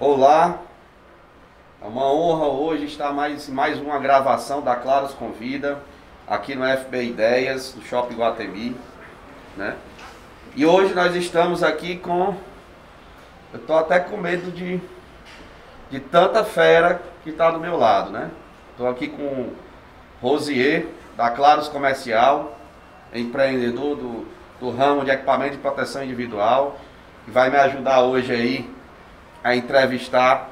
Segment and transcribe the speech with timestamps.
[0.00, 0.62] Olá,
[1.78, 5.78] é uma honra hoje estar mais mais uma gravação da Claros Convida
[6.26, 8.74] aqui no FB Ideias, do Shopping Guatemi,
[9.58, 9.76] né?
[10.56, 12.34] E hoje nós estamos aqui com
[13.52, 14.80] eu tô até com medo de
[15.90, 18.30] de tanta fera que está do meu lado, né?
[18.70, 19.50] Estou aqui com
[20.22, 22.58] Rosier da Claros Comercial,
[23.12, 24.26] empreendedor do,
[24.58, 26.80] do ramo de equipamento de proteção individual,
[27.26, 28.79] que vai me ajudar hoje aí
[29.42, 30.50] a entrevistar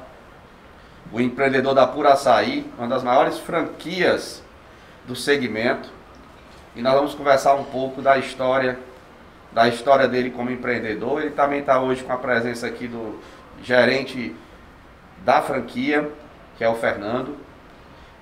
[1.11, 4.43] o empreendedor da Pura Açaí, uma das maiores franquias
[5.07, 5.89] do segmento.
[6.75, 8.77] E nós vamos conversar um pouco da história,
[9.51, 11.21] da história dele como empreendedor.
[11.21, 13.19] Ele também está hoje com a presença aqui do
[13.63, 14.35] gerente
[15.25, 16.09] da franquia,
[16.57, 17.35] que é o Fernando.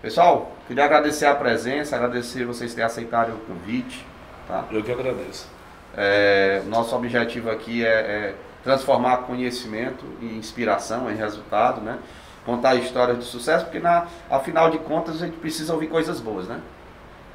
[0.02, 4.06] Pessoal, queria agradecer a presença, agradecer vocês terem aceitado o convite.
[4.48, 4.66] Tá?
[4.72, 5.48] Eu que agradeço.
[5.96, 8.36] É, nosso objetivo aqui é, é
[8.68, 12.00] transformar conhecimento em inspiração, em resultado, né?
[12.46, 16.50] Contar histórias de sucesso, porque na, afinal de contas a gente precisa ouvir coisas boas,
[16.50, 16.60] né?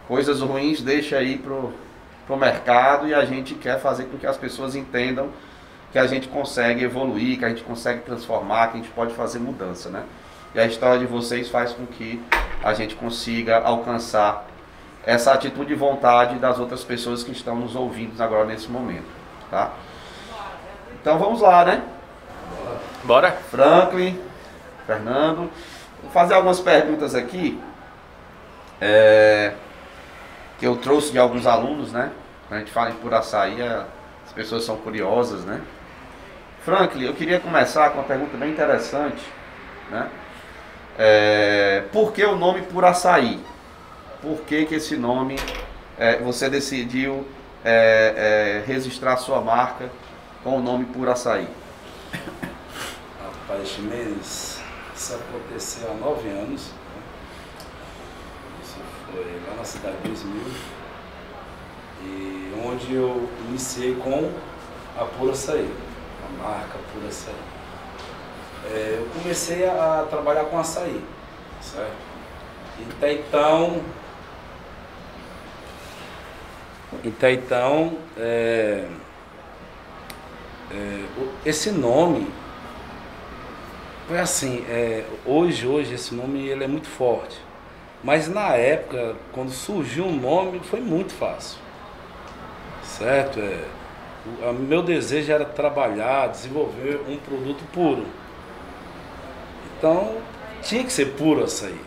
[0.07, 1.73] Coisas ruins deixa aí pro,
[2.27, 5.31] pro mercado e a gente quer fazer com que as pessoas entendam
[5.91, 9.39] que a gente consegue evoluir, que a gente consegue transformar, que a gente pode fazer
[9.39, 10.05] mudança, né?
[10.55, 12.23] E a história de vocês faz com que
[12.63, 14.47] a gente consiga alcançar
[15.07, 19.09] essa atitude de vontade das outras pessoas que estão nos ouvindo agora nesse momento,
[19.51, 19.73] tá?
[21.03, 21.83] Então vamos lá, né?
[23.03, 23.33] Bora?
[23.51, 24.21] Franklin,
[24.87, 25.51] Fernando.
[26.01, 27.61] Vou fazer algumas perguntas aqui.
[28.81, 29.53] é,
[30.61, 32.13] que eu trouxe de alguns alunos, né?
[32.47, 33.85] Quando a gente fala em por açaí, é,
[34.25, 35.61] as pessoas são curiosas, né?
[36.65, 39.25] Franklin, eu queria começar com uma pergunta bem interessante,
[39.91, 40.09] né?
[40.97, 43.41] É, por que o nome por açaí?
[44.21, 45.37] Por que, que esse nome
[45.99, 47.27] é, você decidiu
[48.67, 49.89] registrar sua marca
[50.43, 51.49] com o nome por açaí?
[53.23, 54.61] Rapaz, Chimenez,
[54.95, 56.69] isso aconteceu há nove anos.
[56.69, 57.03] né?
[58.63, 58.77] Isso
[59.07, 60.43] foi lá na cidade de 2000.
[62.05, 64.33] E onde eu iniciei com
[65.01, 65.73] a Pura Açaí,
[66.27, 67.35] a marca Pura Açaí.
[68.65, 71.05] É, eu comecei a trabalhar com açaí,
[71.61, 72.13] certo?
[72.97, 73.83] Até então,
[77.05, 78.87] até então, é,
[80.73, 81.09] é,
[81.45, 82.29] esse nome
[84.07, 87.47] foi assim, é, hoje, hoje esse nome ele é muito forte.
[88.03, 91.61] Mas na época, quando surgiu o nome, foi muito fácil.
[92.81, 93.41] Certo?
[93.41, 93.73] É,
[94.25, 98.07] o a- meu desejo era trabalhar, desenvolver um produto puro.
[99.77, 100.23] Então,
[100.61, 101.81] tinha que ser puro açaí.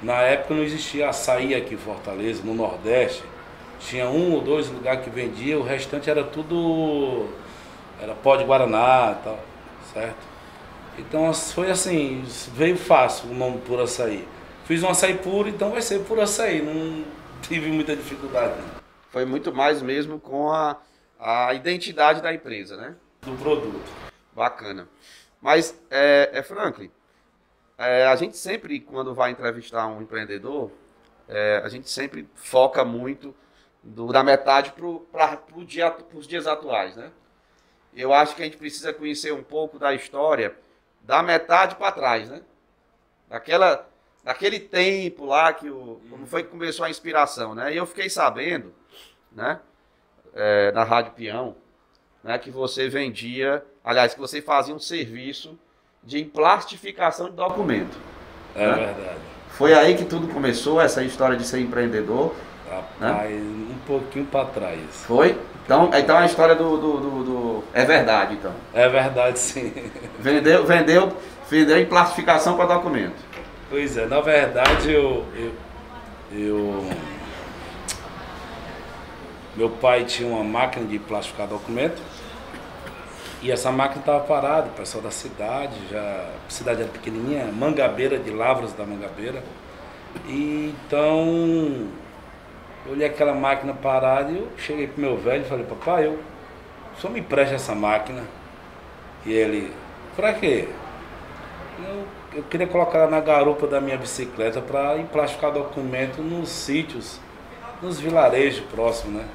[0.00, 3.24] Na época não existia açaí aqui em Fortaleza, no Nordeste.
[3.78, 7.36] Tinha um ou dois lugares que vendia, o restante era tudo.
[8.02, 9.38] Era pó de Guaraná e tal,
[9.94, 10.16] certo?
[10.98, 14.26] Então foi assim, veio fácil o nome Puro Açaí.
[14.64, 16.60] Fiz um açaí puro, então vai ser Puro Açaí.
[16.62, 17.04] Não
[17.42, 18.68] tive muita dificuldade não,
[19.10, 20.76] Foi muito mais mesmo com a,
[21.18, 22.96] a identidade da empresa, né?
[23.22, 23.88] do produto.
[24.34, 24.88] Bacana.
[25.40, 26.90] Mas, é, é Franklin,
[27.78, 30.70] é, a gente sempre, quando vai entrevistar um empreendedor,
[31.28, 33.32] é, a gente sempre foca muito
[33.82, 34.72] do- da metade
[35.12, 37.10] para pro dia, os dias atuais, né?
[37.94, 40.54] Eu acho que a gente precisa conhecer um pouco da história
[41.02, 42.42] da metade para trás, né?
[43.28, 43.88] Daquela,
[44.22, 47.72] daquele tempo lá que o, como foi que começou a inspiração, né?
[47.72, 48.72] E eu fiquei sabendo,
[49.30, 49.60] né?
[50.34, 51.56] é, na Rádio Peão,
[52.22, 55.58] né, que você vendia, aliás, que você fazia um serviço
[56.02, 57.96] de plastificação de documento.
[58.54, 58.74] É Né?
[58.74, 59.20] verdade.
[59.50, 62.34] Foi aí que tudo começou, essa história de ser empreendedor.
[63.00, 64.78] Rapaz, um pouquinho para trás.
[65.06, 65.38] Foi?
[65.64, 68.52] Então, então a história do, do, do- do- É verdade, então.
[68.74, 69.72] É verdade, sim.
[70.18, 71.16] Vendeu, vendeu,
[71.48, 73.14] vendeu em plastificação para documento.
[73.70, 75.52] Pois é, na verdade eu, eu,
[76.32, 76.90] eu-
[79.56, 82.00] Meu pai tinha uma máquina de plastificar documento
[83.42, 88.16] e essa máquina estava parada, o pessoal da cidade, já, a cidade era pequenininha, Mangabeira,
[88.18, 89.42] de Lavras da Mangabeira.
[90.26, 91.88] E então
[92.86, 96.18] eu olhei aquela máquina parada e eu cheguei pro meu velho e falei, papai, eu
[96.98, 98.22] só me preste essa máquina.
[99.24, 99.72] E ele,
[100.16, 100.68] pra quê?
[101.78, 107.20] Eu, eu queria colocar ela na garupa da minha bicicleta para emplastificar documento nos sítios,
[107.80, 109.28] nos vilarejos próximos, né?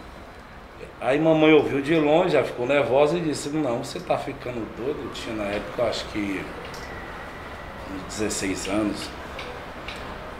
[0.99, 4.99] Aí mamãe ouviu de longe, já ficou nervosa e disse, não, você tá ficando doido.
[5.03, 6.43] Eu tinha na época, acho que
[7.95, 9.09] uns 16 anos.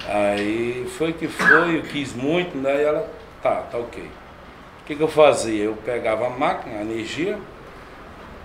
[0.08, 2.82] Aí foi que foi, eu quis muito, né?
[2.82, 3.10] E ela,
[3.42, 4.04] tá, tá ok.
[4.04, 5.66] O que, que eu fazia?
[5.66, 7.38] Eu pegava a máquina, a energia,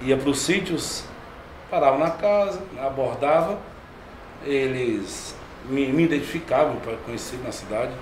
[0.01, 1.05] ia para os sítios,
[1.73, 3.59] Paravam na casa, abordava,
[4.45, 7.93] eles me, me identificavam para conhecer na cidade,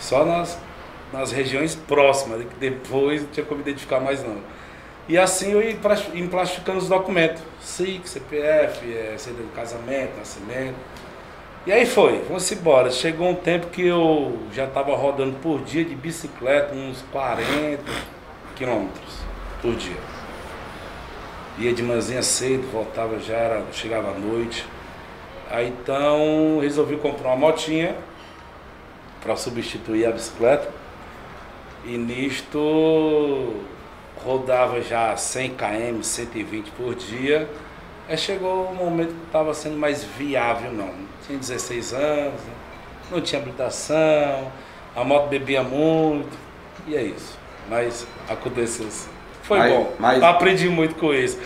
[0.00, 0.58] só nas,
[1.12, 4.38] nas regiões próximas, que depois não tinha como identificar mais não.
[5.06, 5.76] E assim eu ia
[6.14, 10.76] emplastificando os documentos, SIC, CPF, é, certidão de casamento, nascimento.
[11.64, 12.90] E aí foi, vamos embora.
[12.90, 17.80] Chegou um tempo que eu já estava rodando por dia de bicicleta, uns 40
[18.56, 19.18] quilômetros
[19.60, 19.96] por dia.
[21.58, 24.66] Ia de manhã cedo, voltava já, era, chegava à noite.
[25.48, 27.94] Aí então resolvi comprar uma motinha
[29.22, 30.68] para substituir a bicicleta.
[31.84, 33.54] E nisto
[34.16, 37.48] rodava já 100 km, 120 por dia.
[38.08, 40.92] Aí chegou o momento que estava sendo mais viável, não.
[41.26, 42.40] Tinha 16 anos,
[43.10, 44.50] não tinha habilitação,
[44.94, 46.36] a moto bebia muito,
[46.86, 47.38] e é isso.
[47.68, 49.10] Mas aconteceu assim.
[49.42, 49.94] Foi mas, bom.
[49.98, 50.22] Mas...
[50.22, 51.38] Aprendi muito com isso.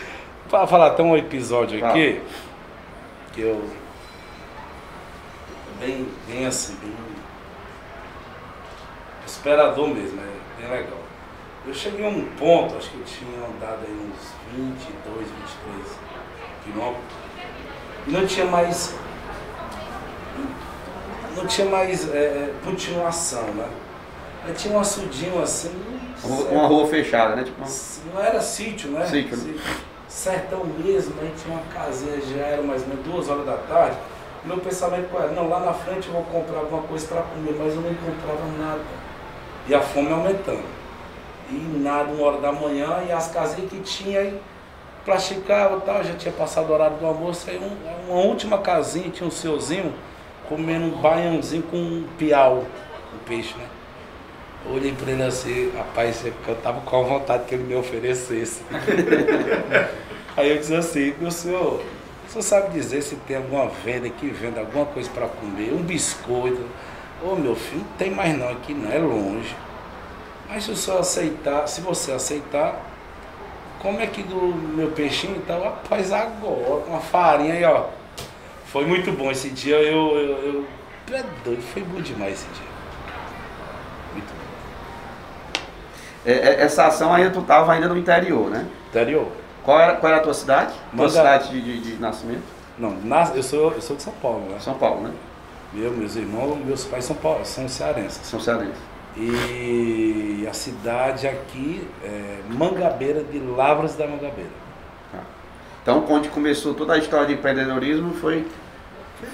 [0.48, 2.20] Para falar, tem um episódio aqui
[3.32, 3.68] que eu.
[5.78, 6.92] Bem, bem assim, bem.
[9.26, 10.98] Esperador mesmo, é bem legal.
[11.66, 16.05] Eu cheguei a um ponto, acho que eu tinha andado aí uns 22, 23
[18.06, 18.94] e não tinha mais.
[21.36, 23.68] Não tinha mais é, é continuação, né?
[24.44, 25.72] Aí tinha um açudinho assim.
[26.24, 27.44] Uma rua fechada, né?
[27.44, 27.62] Tipo...
[28.14, 29.04] Não era sítio, né?
[29.06, 29.54] Sítio, né?
[30.08, 33.96] Sertão mesmo, aí tinha uma casinha, já era mais ou menos duas horas da tarde.
[34.44, 37.74] Meu pensamento era, não, lá na frente eu vou comprar alguma coisa para comer, mas
[37.74, 38.80] eu não encontrava nada.
[39.68, 40.76] E a fome aumentando
[41.50, 44.40] e nada, uma hora da manhã, e as casinhas que tinha aí
[45.06, 49.08] plasticava e tal, já tinha passado o horário do almoço, aí um, uma última casinha,
[49.08, 49.94] tinha um seuzinho
[50.48, 52.64] comendo um baiãozinho com um piau,
[53.14, 53.66] um peixe, né?
[54.66, 58.62] Eu olhei para ele assim, rapaz, eu tava com a vontade que ele me oferecesse.
[60.36, 61.80] aí eu disse assim, meu senhor,
[62.26, 65.82] o senhor sabe dizer se tem alguma venda que venda alguma coisa para comer, um
[65.82, 66.66] biscoito?
[67.22, 69.54] Ô meu filho, não tem mais não, aqui não, é longe.
[70.48, 72.85] Mas se o senhor aceitar, se você aceitar,
[73.80, 77.86] como é que do meu peixinho e tal, rapaz, agora, uma farinha aí, ó.
[78.66, 80.64] Foi muito bom esse dia, eu, eu, eu
[81.14, 82.66] é doido, foi bom demais esse dia.
[84.12, 85.60] Muito bom.
[86.24, 88.66] É, é, essa ação aí tu tava ainda no interior, né?
[88.88, 89.28] Interior.
[89.64, 90.74] Qual era, qual era a tua cidade?
[90.92, 91.08] Manga...
[91.08, 92.42] Tua cidade de, de, de, nascimento?
[92.76, 92.96] Não,
[93.34, 94.58] eu, sou, eu sou de São Paulo, né?
[94.60, 95.12] São Paulo, né?
[95.74, 98.20] Eu, meus irmãos, meus pais são, são cearenses.
[98.24, 98.78] São cearenses.
[99.16, 104.50] E a cidade aqui é Mangabeira de Lavras da Mangabeira.
[105.10, 105.20] Tá.
[105.82, 108.46] Então, onde começou toda a história de empreendedorismo foi,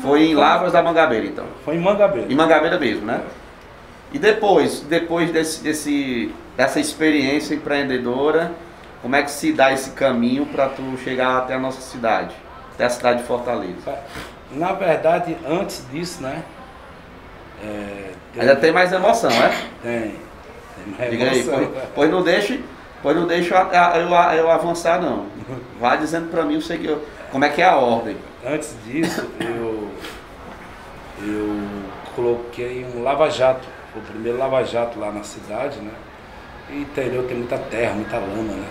[0.01, 1.47] foi em Lavras da Mangabeira, então?
[1.65, 2.33] Foi em Mangabeira.
[2.33, 3.23] Em Mangabeira mesmo, né?
[4.13, 8.53] E depois, depois desse, desse, dessa experiência empreendedora,
[9.01, 12.37] como é que se dá esse caminho para tu chegar até a nossa cidade,
[12.75, 13.99] até a cidade de Fortaleza?
[14.53, 16.45] Na verdade, antes disso, né?
[17.63, 19.69] É, Ainda tem mais emoção, né?
[19.83, 20.01] Tem.
[20.01, 21.59] Tem mais Diga emoção.
[21.59, 22.65] Aí, pois, pois, não deixe,
[23.03, 25.27] pois não deixe eu, eu, eu avançar não.
[25.79, 26.97] Vá dizendo para mim o que
[27.31, 28.17] como é que é a ordem.
[28.45, 29.91] Antes disso, eu,
[31.23, 31.57] eu
[32.17, 33.69] coloquei um lava-jato.
[33.95, 35.93] O primeiro lava-jato lá na cidade, né?
[36.71, 38.69] E interior tem muita terra, muita lama, né?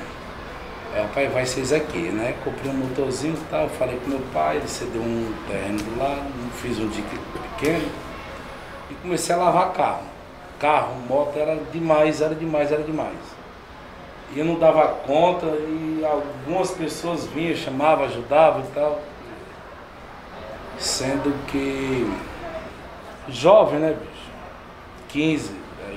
[0.96, 2.34] É, pai, vai ser isso aqui, né?
[2.44, 6.26] Comprei um motorzinho e tal, falei com meu pai, ele cedeu um terreno lá,
[6.62, 7.18] fiz um dique
[7.60, 8.11] pequeno
[8.92, 10.04] e comecei a lavar carro.
[10.60, 13.18] Carro, moto, era demais, era demais, era demais.
[14.34, 19.02] E eu não dava conta e algumas pessoas vinham, chamavam, ajudavam e tal.
[20.78, 22.12] Sendo que
[23.28, 24.22] jovem, né, bicho?
[25.10, 25.52] 15,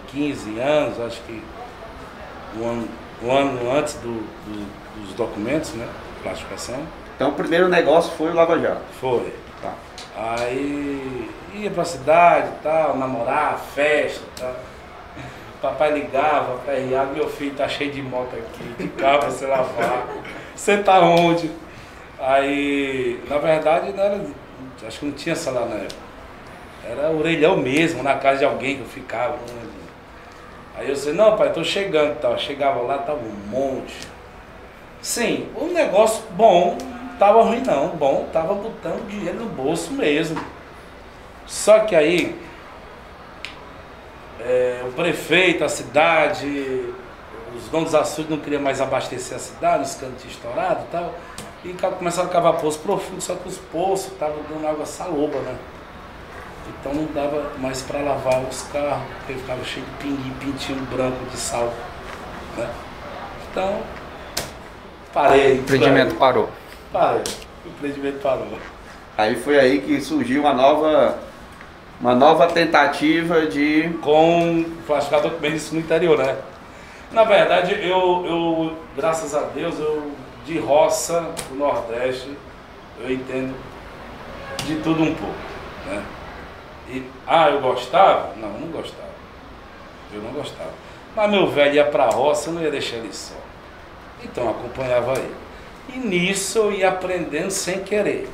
[0.08, 1.42] 15 é, anos, acho que
[2.58, 2.88] um ano,
[3.22, 5.88] um ano antes do, do, dos documentos, né?
[6.22, 6.80] Classificação.
[7.14, 8.82] Então o primeiro negócio foi o Lava Jato?
[9.00, 9.32] Foi.
[9.64, 9.74] Tá.
[10.16, 14.54] Aí ia pra cidade e tal, namorar, festa e tal.
[15.62, 20.06] Papai ligava pra RA, meu filho tá cheio de moto aqui, de carro você lavar.
[20.54, 21.50] Você tá onde?
[22.16, 24.20] Aí, na verdade, não era,
[24.86, 26.00] acho que não tinha celular na época.
[26.88, 29.36] Era orelhão mesmo, na casa de alguém que eu ficava.
[30.76, 32.38] Aí eu disse, não pai, tô chegando tal.
[32.38, 33.96] Chegava lá, tava um monte.
[35.02, 36.78] Sim, um negócio bom,
[37.18, 40.40] tava ruim não, bom, tava botando dinheiro no bolso mesmo.
[41.46, 42.38] Só que aí
[44.40, 46.84] é, o prefeito, a cidade,
[47.56, 51.14] os donos dos açudes não queriam mais abastecer a cidade, os cantos estourados e tal.
[51.64, 55.56] E começaram a cavar poços profundos, só que os poços estavam dando água saloba, né?
[56.68, 61.24] Então não dava mais para lavar os carros, porque ficava cheio de pinguim, pintinho branco
[61.30, 61.72] de sal.
[62.56, 62.68] Né?
[63.50, 63.80] Então,
[65.12, 65.52] parei.
[65.52, 66.50] O empreendimento parou.
[66.94, 67.24] Parei.
[67.66, 68.46] o empreendimento parou.
[69.18, 71.18] Aí foi aí que surgiu uma nova,
[72.00, 73.90] uma nova tentativa de.
[74.00, 76.36] Com plastificar documentos no interior, né?
[77.10, 80.12] Na verdade, eu, eu, graças a Deus, eu
[80.46, 82.30] de roça do Nordeste,
[83.00, 83.56] eu entendo
[84.64, 85.34] de tudo um pouco,
[85.86, 86.00] né?
[86.88, 88.34] E, ah, eu gostava?
[88.36, 89.14] Não, não gostava.
[90.12, 90.70] Eu não gostava.
[91.16, 93.34] Mas meu velho ia pra roça, eu não ia deixar ele só.
[94.22, 95.43] Então eu acompanhava ele.
[95.92, 98.28] E nisso eu ia aprendendo sem querer.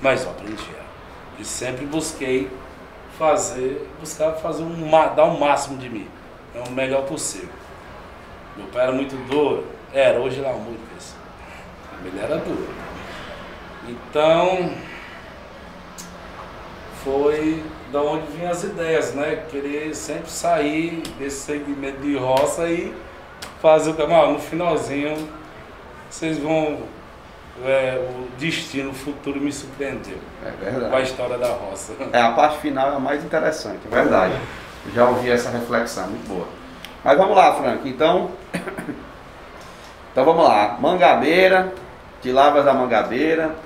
[0.00, 0.78] Mas eu aprendia.
[1.38, 2.50] E sempre busquei
[3.18, 6.08] fazer, buscar fazer um, dar o máximo de mim.
[6.54, 7.48] É o melhor possível.
[8.56, 9.64] Meu pai era muito duro.
[9.92, 11.16] Era, hoje ele é muito isso.
[12.04, 12.68] Ele era duro.
[13.88, 14.70] Então,
[17.02, 19.44] foi da onde vinham as ideias, né?
[19.50, 22.94] Querer sempre sair desse segmento de roça e
[23.62, 24.32] fazer o caminho.
[24.32, 25.28] No finalzinho,
[26.10, 26.78] vocês vão.
[27.64, 30.18] É, o destino, o futuro me surpreendeu.
[30.46, 30.90] É verdade.
[30.90, 31.92] Com a história da roça.
[32.12, 34.34] É, a parte final é a mais interessante, é verdade.
[34.94, 36.46] Já ouvi essa reflexão, muito boa.
[37.02, 37.88] Mas vamos lá, Frank.
[37.88, 38.30] Então,
[40.12, 40.78] então vamos lá.
[40.80, 41.72] Mangabeira,
[42.22, 43.56] de Lavras da Mangabeira.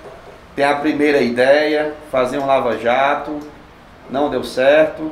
[0.57, 3.41] Tem a primeira ideia, fazer um lava-jato,
[4.11, 5.11] não deu certo.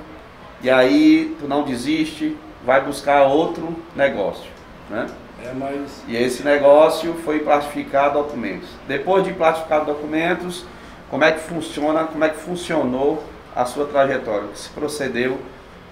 [0.63, 4.51] E aí tu não desiste, vai buscar outro negócio,
[4.91, 5.07] né?
[5.45, 6.03] É, mas...
[6.07, 8.69] E esse negócio foi plastificar documentos.
[8.87, 10.65] Depois de plastificar documentos,
[11.09, 14.45] como é que funciona, como é que funcionou a sua trajetória?
[14.45, 15.41] O que se procedeu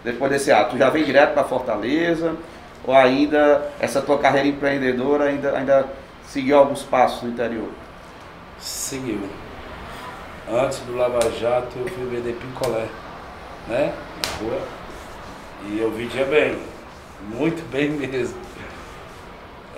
[0.05, 0.73] depois desse ato?
[0.73, 2.37] Tu já vem direto para Fortaleza?
[2.87, 5.87] Ou ainda essa tua carreira empreendedora ainda, ainda
[6.27, 7.69] seguiu alguns passos no interior?
[8.59, 9.29] Seguiu.
[10.51, 12.87] Antes do Lava Jato eu fui vender picolé,
[13.67, 13.93] né?
[14.25, 14.61] Na rua.
[15.67, 16.59] E eu vendia bem.
[17.29, 18.48] Muito bem mesmo.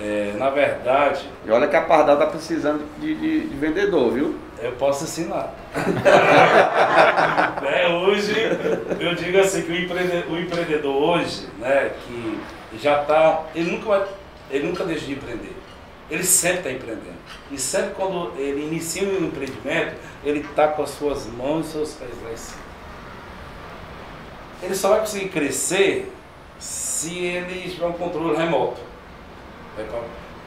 [0.00, 1.28] É, na verdade.
[1.44, 4.34] E olha que a Pardal está precisando de, de, de, vendedor, viu?
[4.58, 5.52] Eu posso ensinar.
[7.66, 8.32] é, hoje,
[8.98, 12.40] eu digo assim que o empreendedor, o empreendedor hoje, né, que
[12.78, 13.42] já está.
[13.54, 14.06] Ele nunca, vai,
[14.50, 15.54] ele nunca deixa de empreender.
[16.10, 17.20] Ele sempre está empreendendo.
[17.50, 21.92] E sempre quando ele inicia um empreendimento, ele está com as suas mãos e seus
[21.92, 22.60] pés lá em cima.
[24.62, 26.10] Ele só vai conseguir crescer
[26.58, 28.89] se ele tiver um controle remoto.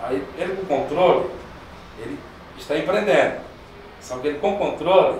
[0.02, 1.30] Aí ele com controle,
[2.00, 2.18] ele
[2.58, 3.42] está empreendendo.
[4.02, 5.20] Só que ele com controle,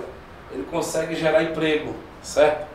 [0.52, 2.68] ele consegue gerar emprego, certo?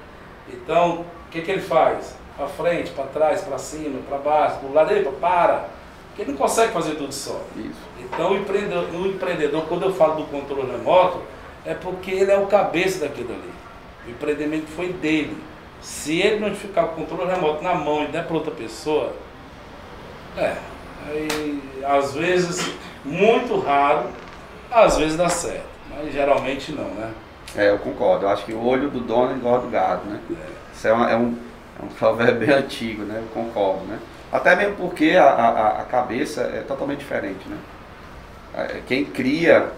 [0.49, 2.17] Então, o que, que ele faz?
[2.37, 5.69] Para frente, para trás, para cima, para baixo, do lado dele, para.
[6.09, 7.41] Porque ele não consegue fazer tudo só.
[7.57, 7.89] Isso.
[8.01, 11.23] Então o empreendedor, o empreendedor, quando eu falo do controle remoto,
[11.65, 13.53] é porque ele é o cabeça daquilo ali.
[14.07, 15.37] O empreendimento foi dele.
[15.81, 19.13] Se ele não ficar com o controle remoto na mão e der para outra pessoa,
[20.37, 20.57] é,
[21.07, 22.73] Aí, às vezes,
[23.05, 24.07] muito raro,
[24.71, 27.13] às vezes dá certo, mas geralmente não, né?
[27.57, 28.27] É, eu concordo.
[28.27, 30.21] Eu acho que o olho do dono engorda o gado, né?
[30.31, 30.75] É.
[30.75, 31.37] Isso é, uma, é, um,
[31.81, 33.23] é um provérbio bem antigo, né?
[33.23, 33.99] Eu concordo, né?
[34.31, 37.57] Até mesmo porque a, a, a cabeça é totalmente diferente, né?
[38.55, 39.71] É, quem cria,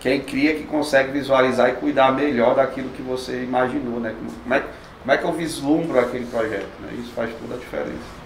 [0.00, 4.14] quem cria que consegue visualizar e cuidar melhor daquilo que você imaginou, né?
[4.42, 4.62] Como é,
[5.02, 6.94] como é que eu vislumbro aquele projeto, né?
[6.98, 8.23] Isso faz toda a diferença.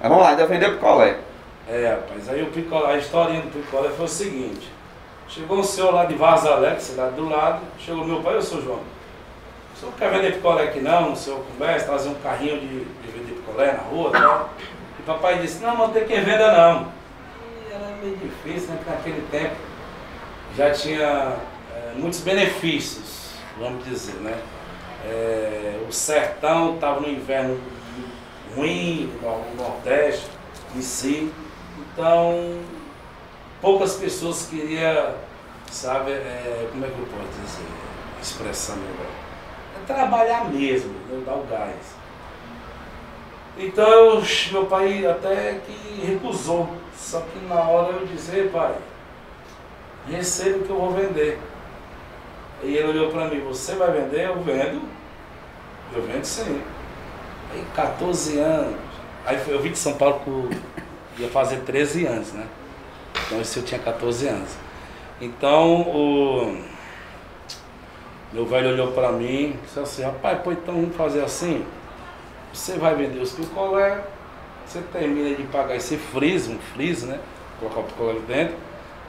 [0.00, 1.18] Mas vamos lá, ainda vendeu picolé.
[1.68, 4.72] É, rapaz, aí o picolé, a historinha do picolé foi o seguinte.
[5.28, 8.80] Chegou um senhor lá de Vazalé, cidade do lado, chegou meu pai, eu sou João.
[9.74, 11.12] O senhor quer vender picolé aqui não?
[11.12, 14.50] O senhor começa, trazer um carrinho de, de vender picolé na rua e tal.
[14.98, 16.88] E papai disse, não, não tem quem venda não.
[17.68, 18.76] E era meio difícil, né?
[18.76, 19.56] Porque naquele tempo
[20.56, 21.36] já tinha
[21.74, 24.36] é, muitos benefícios, vamos dizer, né?
[25.04, 27.60] É, o sertão estava no inverno
[28.58, 30.28] ruim no Nordeste
[30.74, 31.32] em si.
[31.92, 32.60] Então,
[33.60, 35.14] poucas pessoas queriam,
[35.70, 37.66] sabe, é, como é que eu posso dizer,
[38.20, 39.10] expressão melhor?
[39.80, 41.96] É trabalhar mesmo, né, dar o gás.
[43.56, 44.22] Então, eu,
[44.52, 46.68] meu pai até que recusou.
[46.96, 48.74] Só que na hora eu dizer, pai,
[50.08, 51.38] recebo que eu vou vender.
[52.62, 54.26] E ele olhou para mim, você vai vender?
[54.26, 54.82] Eu vendo.
[55.94, 56.62] Eu vendo sim.
[57.52, 58.76] Aí 14 anos.
[59.24, 60.48] Aí eu vim de São Paulo com.
[61.18, 62.46] ia fazer 13 anos, né?
[63.26, 64.50] Então isso eu tinha 14 anos.
[65.20, 66.78] Então o.
[68.32, 71.64] Meu velho olhou para mim e disse assim, rapaz, pô, então vamos fazer assim.
[72.52, 74.02] Você vai vender os picolé,
[74.66, 77.18] você termina de pagar esse freeze, um freeze, né?
[77.58, 78.54] Colocar o picolé dentro.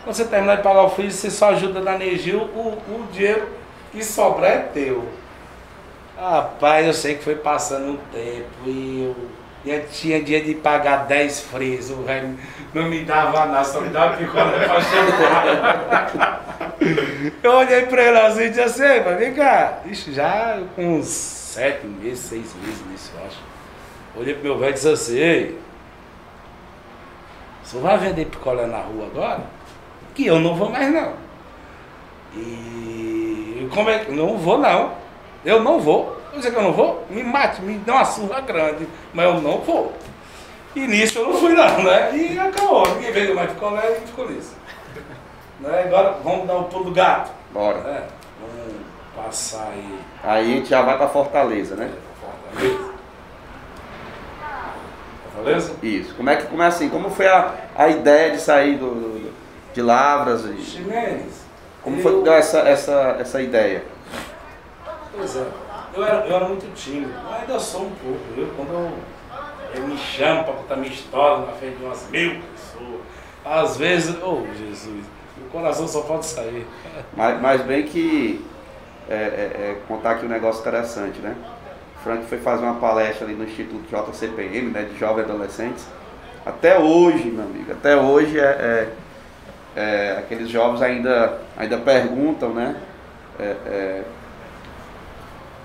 [0.03, 3.47] Quando você terminar de pagar o freeze, você só ajuda na energia, o, o dinheiro
[3.91, 5.03] que sobrar é teu.
[6.19, 9.15] Rapaz, eu sei que foi passando um tempo e
[9.65, 12.37] eu, eu tinha dia de pagar 10 frisos, o velho
[12.73, 16.45] não me dava nada, só me dava picolé pra chamar.
[17.41, 21.07] Eu olhei pra ele assim e disse assim, mas vem cá, Ixi, já com uns
[21.07, 23.39] sete meses, seis meses nisso, eu acho.
[24.17, 25.55] Olhei pro meu velho e disse assim,
[27.63, 29.43] você vai vender picolé na rua agora?
[30.13, 31.13] Que eu não vou mais não.
[32.35, 34.11] E como é que.
[34.11, 35.08] Não vou não.
[35.45, 36.17] Eu não vou.
[36.33, 37.05] Você que eu não vou?
[37.09, 38.87] Me mate, me dê uma surra grande.
[39.13, 39.93] Mas eu não vou.
[40.75, 42.15] E nisso eu não fui não, né?
[42.15, 42.87] E acabou.
[42.95, 44.55] Ninguém vendeu mais picolé e ficou nisso.
[45.59, 45.83] Né?
[45.85, 47.31] Agora vamos dar o um pulo do gato.
[47.51, 47.79] Bora.
[47.79, 48.03] Né?
[48.39, 48.73] Vamos
[49.15, 49.99] passar aí.
[50.23, 51.89] Aí a gente já vai pra Fortaleza, né?
[52.21, 52.89] Fortaleza.
[55.33, 55.73] Fortaleza?
[55.81, 56.15] Isso.
[56.15, 56.89] Como é que como é assim?
[56.89, 59.33] Como foi a, a ideia de sair do, do-
[59.73, 60.45] de Lavras?
[60.45, 61.43] E, Ximenes.
[61.81, 63.83] como eu- foi essa, essa, essa ideia?
[65.15, 65.47] Pois é.
[65.93, 68.19] Eu era, eu era muito tímido, ainda sou um pouco.
[68.37, 68.91] Eu, quando eu,
[69.75, 73.01] eu me chamo para contar minha história na frente de umas mil pessoas,
[73.43, 75.05] às vezes, oh Jesus,
[75.37, 76.65] o coração só pode sair.
[77.17, 78.45] Mas, mas bem que
[79.09, 81.35] é, é, é, contar aqui um negócio interessante, né?
[82.03, 85.85] Frank foi fazer uma palestra ali no Instituto JCPM, né, de jovens adolescentes.
[86.45, 88.89] Até hoje, meu amigo, até hoje é, é-
[89.75, 92.75] é, aqueles jovens ainda, ainda perguntam, né?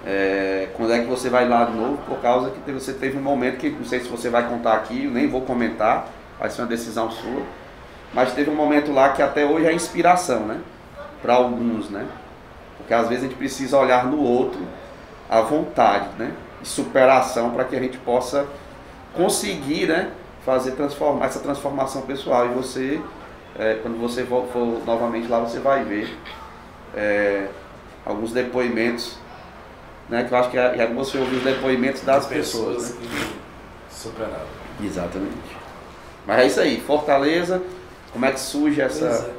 [0.06, 3.22] É, quando é que você vai lá de novo, por causa que você teve um
[3.22, 6.08] momento que não sei se você vai contar aqui, eu nem vou comentar,
[6.38, 7.42] vai ser uma decisão sua.
[8.12, 10.60] Mas teve um momento lá que até hoje é inspiração, né?
[11.22, 12.06] Para alguns, né?
[12.76, 14.60] Porque às vezes a gente precisa olhar no outro
[15.28, 16.32] à vontade, né?
[16.62, 18.46] E superação para que a gente possa
[19.14, 20.10] conseguir, né?
[20.44, 22.46] Fazer transformar essa transformação pessoal.
[22.46, 23.00] E você,
[23.58, 26.14] é, quando você for, for novamente lá, você vai ver
[26.94, 27.48] é,
[28.04, 29.18] alguns depoimentos,
[30.08, 30.24] né?
[30.24, 32.96] Que eu acho que é, é você ouvir os depoimentos das pessoas, né?
[33.00, 34.46] que superaram.
[34.82, 35.56] Exatamente.
[36.26, 37.62] Mas é isso aí, Fortaleza,
[38.12, 39.04] como é que surge essa.
[39.04, 39.08] É.
[39.08, 39.34] essa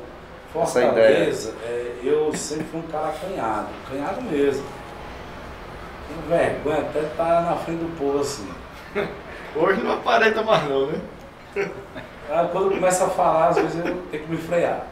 [0.53, 4.65] Fortaleza, é, eu sempre fui um cara acanhado, acanhado mesmo.
[6.07, 8.47] Tenho vergonha até de estar na frente do povo assim.
[9.55, 11.01] Hoje não aparenta mais não, né?
[12.29, 14.85] Aí, quando eu começo a falar, às vezes eu tenho que me frear.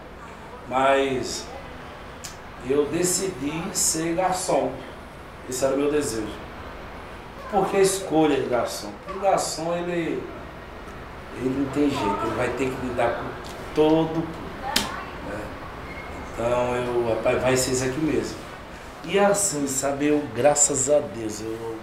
[0.67, 1.45] Mas
[2.69, 4.71] eu decidi ser garçom.
[5.49, 6.27] Esse era o meu desejo.
[7.51, 8.89] Por que a escolha de garçom?
[9.05, 10.23] Porque o garçom, ele,
[11.37, 13.25] ele não tem jeito, ele vai ter que lidar com
[13.75, 14.23] todo
[15.27, 15.39] né?
[16.33, 18.37] Então eu, rapaz, vai ser isso aqui mesmo.
[19.05, 21.75] E assim, sabe, eu, graças a Deus, eu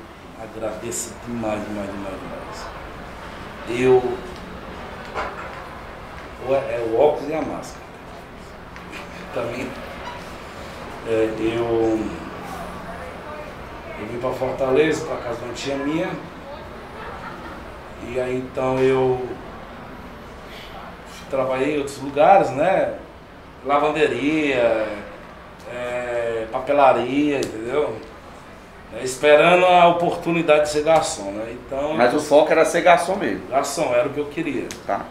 [0.43, 2.67] agradeço demais, demais, demais, demais.
[3.69, 4.03] Eu
[6.49, 7.85] é o óculos e a máscara.
[9.35, 9.69] Também
[11.07, 12.01] é, eu,
[14.01, 16.09] eu vim para Fortaleza, para casa de uma tia minha.
[18.09, 19.21] E aí então eu
[21.29, 22.95] trabalhei em outros lugares, né?
[23.65, 24.89] Lavanderia,
[25.73, 27.97] é, papelaria, entendeu?
[28.99, 31.55] É, esperando a oportunidade de ser garçom, né?
[31.67, 34.67] Então, Mas o foco era ser garçom mesmo, garçom era o que eu queria.
[34.87, 35.05] tá?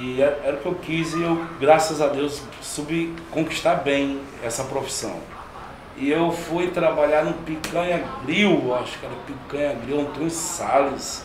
[0.00, 4.20] E era, era o que eu quis e eu, graças a Deus, soube conquistar bem
[4.42, 5.16] essa profissão.
[5.98, 11.24] E eu fui trabalhar no Picanha Grill, acho que era Picanha Grill, Antônio Salles.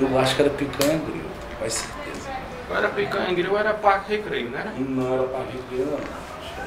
[0.00, 1.24] Eu acho que era Picanha Grill,
[1.58, 2.02] com certeza.
[2.70, 4.72] Era picanha grill ou era parque recreio, né?
[4.78, 5.98] E não era para Grill, não.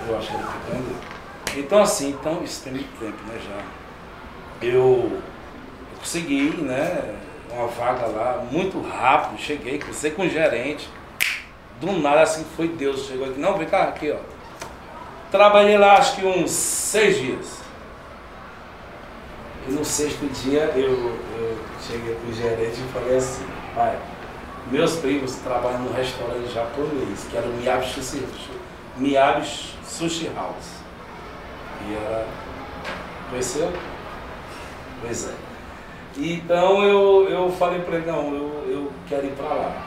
[0.07, 1.63] Eu acho que era Picanha Grill.
[1.63, 4.67] Então assim, então isso tem muito tempo, né, já.
[4.67, 5.11] Eu,
[5.91, 7.15] eu consegui, né,
[7.49, 10.89] uma vaga lá, muito rápido, cheguei, conversei com o gerente.
[11.79, 14.34] Do nada assim foi Deus, chegou aqui, não, vem cá, aqui, ó.
[15.35, 17.59] Trabalhei lá acho que uns seis dias.
[19.67, 23.45] E no sexto dia eu, eu cheguei pro gerente e falei assim,
[23.75, 23.97] pai,
[24.71, 28.25] meus primos trabalham no restaurante japonês, que era o Miyabi Sushi,
[28.95, 29.45] Miyabi
[29.83, 30.75] Sushi House.
[31.85, 32.25] E era.
[33.29, 33.73] Conheceu?
[35.01, 35.33] Pois é.
[36.17, 39.83] Então eu, eu falei para ele, não, eu, eu quero ir para lá.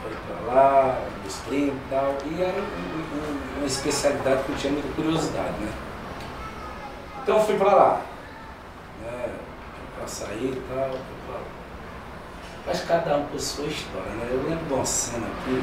[0.00, 2.14] Quero ir para lá, meus primos e tal.
[2.26, 5.72] E era um- um- uma especialidade que eu tinha muita curiosidade, né?
[7.22, 8.00] Então eu fui para lá.
[9.02, 9.34] Né?
[9.96, 11.40] Para sair e tal, pra.
[12.66, 14.28] Mas cada um com sua história, né?
[14.30, 15.62] Eu lembro de uma cena aqui,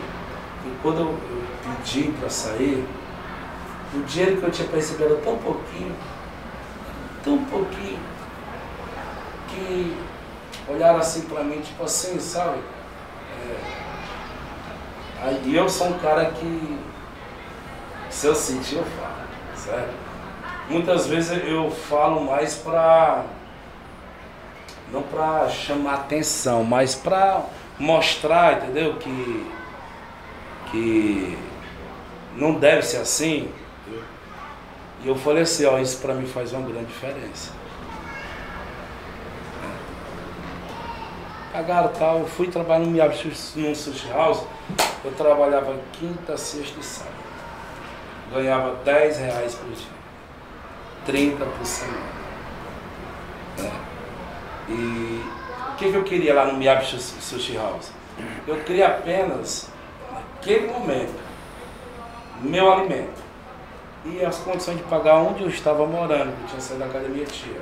[0.63, 2.87] que quando eu, eu pedi para sair,
[3.93, 5.95] o dinheiro que eu tinha para receber era tão pouquinho,
[7.23, 7.99] tão pouquinho,
[9.49, 9.97] que
[10.67, 12.59] olharam assim para mim, tipo assim, sabe?
[12.59, 13.80] É,
[15.45, 16.79] e eu sou um cara que,
[18.09, 19.15] se eu sentir, eu falo,
[19.55, 19.93] certo?
[20.69, 23.25] Muitas vezes eu falo mais para
[24.91, 27.43] não para chamar atenção, mas para
[27.79, 28.95] mostrar, entendeu?
[28.95, 29.51] Que,
[30.69, 31.37] que
[32.35, 33.49] não deve ser assim.
[35.03, 37.51] E eu falei assim, ó, isso para mim faz uma grande diferença.
[41.51, 43.15] Pagaram tal, eu fui trabalhar no Miyabi
[43.55, 44.43] num sushi house,
[45.03, 47.15] eu trabalhava quinta, sexta e sábado.
[48.33, 50.01] Ganhava 10 reais por dia.
[51.05, 52.21] 30 por semana.
[53.59, 54.71] É.
[54.71, 55.25] E
[55.71, 57.91] o que, que eu queria lá no Miyabi Sushi House?
[58.47, 59.69] Eu queria apenas,
[60.11, 61.19] naquele momento,
[62.41, 63.21] meu alimento
[64.05, 67.61] e as condições de pagar onde eu estava morando, que tinha saído da academia tia.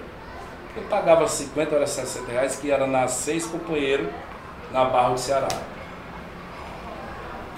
[0.76, 4.10] Eu pagava 50 ou 60 reais, que era na Seis Companheiro,
[4.72, 5.48] na Barra do Ceará.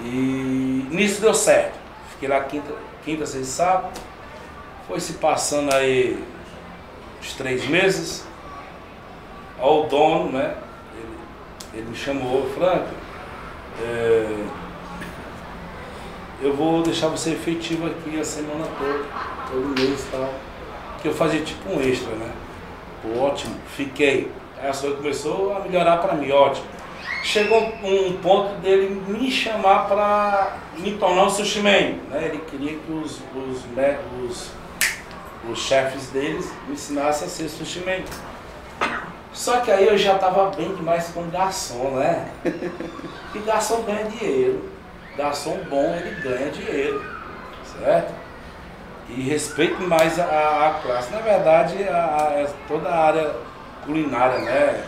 [0.00, 1.78] E nisso deu certo.
[2.10, 2.72] Fiquei lá quinta,
[3.04, 4.00] quinta seis sábado.
[4.88, 6.22] Foi se passando aí
[7.20, 8.26] uns três meses.
[9.60, 10.56] Ao dono, né?
[10.96, 11.16] Ele,
[11.74, 12.88] ele me chamou, Franco,
[13.80, 14.44] é,
[16.42, 19.04] eu vou deixar você efetivo aqui a semana toda,
[19.48, 20.34] todo mês e tal.
[21.00, 22.32] Que eu fazia tipo um extra, né?
[23.02, 24.32] Pô, ótimo, fiquei.
[24.60, 26.66] Aí a sua começou a melhorar para mim, ótimo.
[27.22, 32.24] Chegou um ponto dele me chamar para me tornar um sushi man, né?
[32.24, 34.50] Ele queria que os, os, né, os,
[35.48, 38.02] os chefes deles me ensinassem a ser sushi man.
[39.32, 42.28] Só que aí eu já estava bem demais com garçom, né?
[43.34, 44.72] E garçom ganha dinheiro
[45.16, 47.04] garçom bom ele ganha dinheiro,
[47.78, 48.12] certo?
[49.08, 51.12] E respeito mais a, a classe.
[51.12, 53.34] Na verdade, a, a, toda a área
[53.84, 54.84] culinária, né?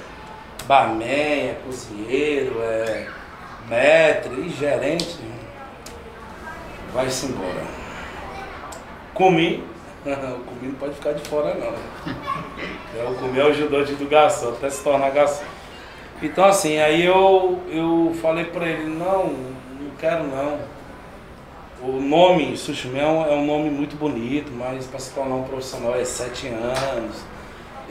[0.66, 3.06] Barman, é cozinheiro, é
[3.68, 5.18] maître e gerente,
[6.92, 7.62] vai-se embora.
[9.12, 9.62] Comi,
[10.04, 11.74] o comi não pode ficar de fora não.
[12.96, 15.42] É, o comi é o ajudante do garçom, até se tornar garçom.
[16.22, 19.34] Então assim, aí eu, eu falei para ele, não,
[19.98, 20.60] quero não.
[21.82, 26.04] O nome Sushimel é um nome muito bonito, mas para se tornar um profissional é
[26.04, 27.16] sete anos.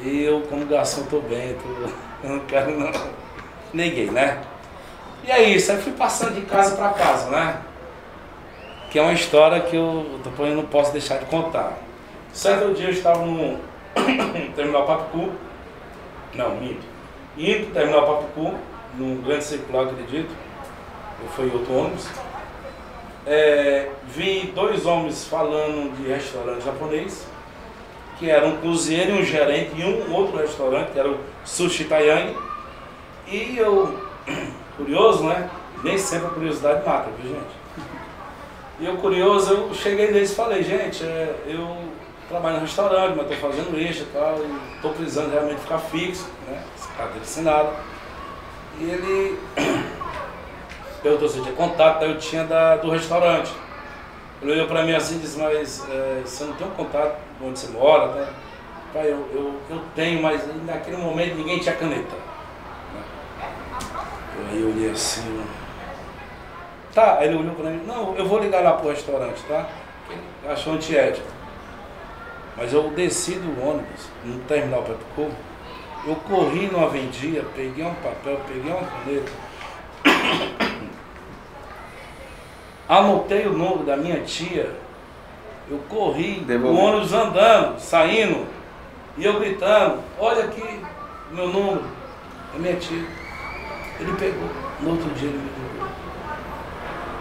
[0.02, 2.92] E eu, como garçom, estou bem, tô, eu não quero não.
[3.74, 4.42] Neguei, né?
[5.24, 7.62] E é isso, aí fui passando de casa para casa, né?
[8.90, 11.74] Que é uma história que eu depois eu não posso deixar de contar.
[12.32, 13.60] Certo dia eu estava no
[14.56, 15.32] terminal Papicu,
[16.34, 16.84] não, minto,
[17.38, 18.54] indo terminal Papicu,
[18.98, 20.34] num grande circular, acredito
[21.36, 22.08] foi outro ônibus,
[23.26, 27.26] é, vi dois homens falando de restaurante japonês,
[28.20, 31.86] que era um cozinheiro e um gerente e um outro restaurante, que era o Sushi
[31.86, 32.36] Tayang.
[33.28, 34.00] E eu,
[34.78, 35.50] curioso, né?
[35.84, 37.64] Nem sempre a curiosidade mata, viu gente?
[38.80, 41.78] E eu curioso, eu cheguei neles e falei, gente, é, eu
[42.28, 46.28] trabalho no restaurante, mas estou fazendo isso e tal, e estou precisando realmente ficar fixo,
[46.48, 46.62] né?
[46.98, 47.72] Cadeira assinada.
[48.80, 49.40] E ele
[51.02, 53.54] perguntou se eu tinha contato, eu tinha da, do restaurante.
[54.42, 57.60] Ele olhou para mim assim e disse, mas é, você não tem um contato onde
[57.60, 58.28] você mora, né?
[58.94, 62.16] Pai, eu, eu, eu tenho, mas naquele momento ninguém tinha caneta.
[64.52, 65.44] Aí eu olhei assim.
[66.94, 69.68] Tá, ele olhou para mim, não, eu vou ligar lá pro restaurante, tá?
[70.12, 71.26] Ele achou antiético.
[72.56, 75.32] Mas eu desci do ônibus, no terminal Pepco,
[76.06, 79.32] eu corri numa vendia, peguei um papel, peguei uma caneta
[82.88, 84.70] Anotei o número da minha tia.
[85.68, 88.46] Eu corri, o ônibus andando, saindo,
[89.18, 90.82] e eu gritando, olha aqui
[91.34, 91.84] meu número.
[92.56, 93.06] É minha tia.
[94.00, 94.50] Ele pegou.
[94.82, 95.90] No outro dia ele me ligou.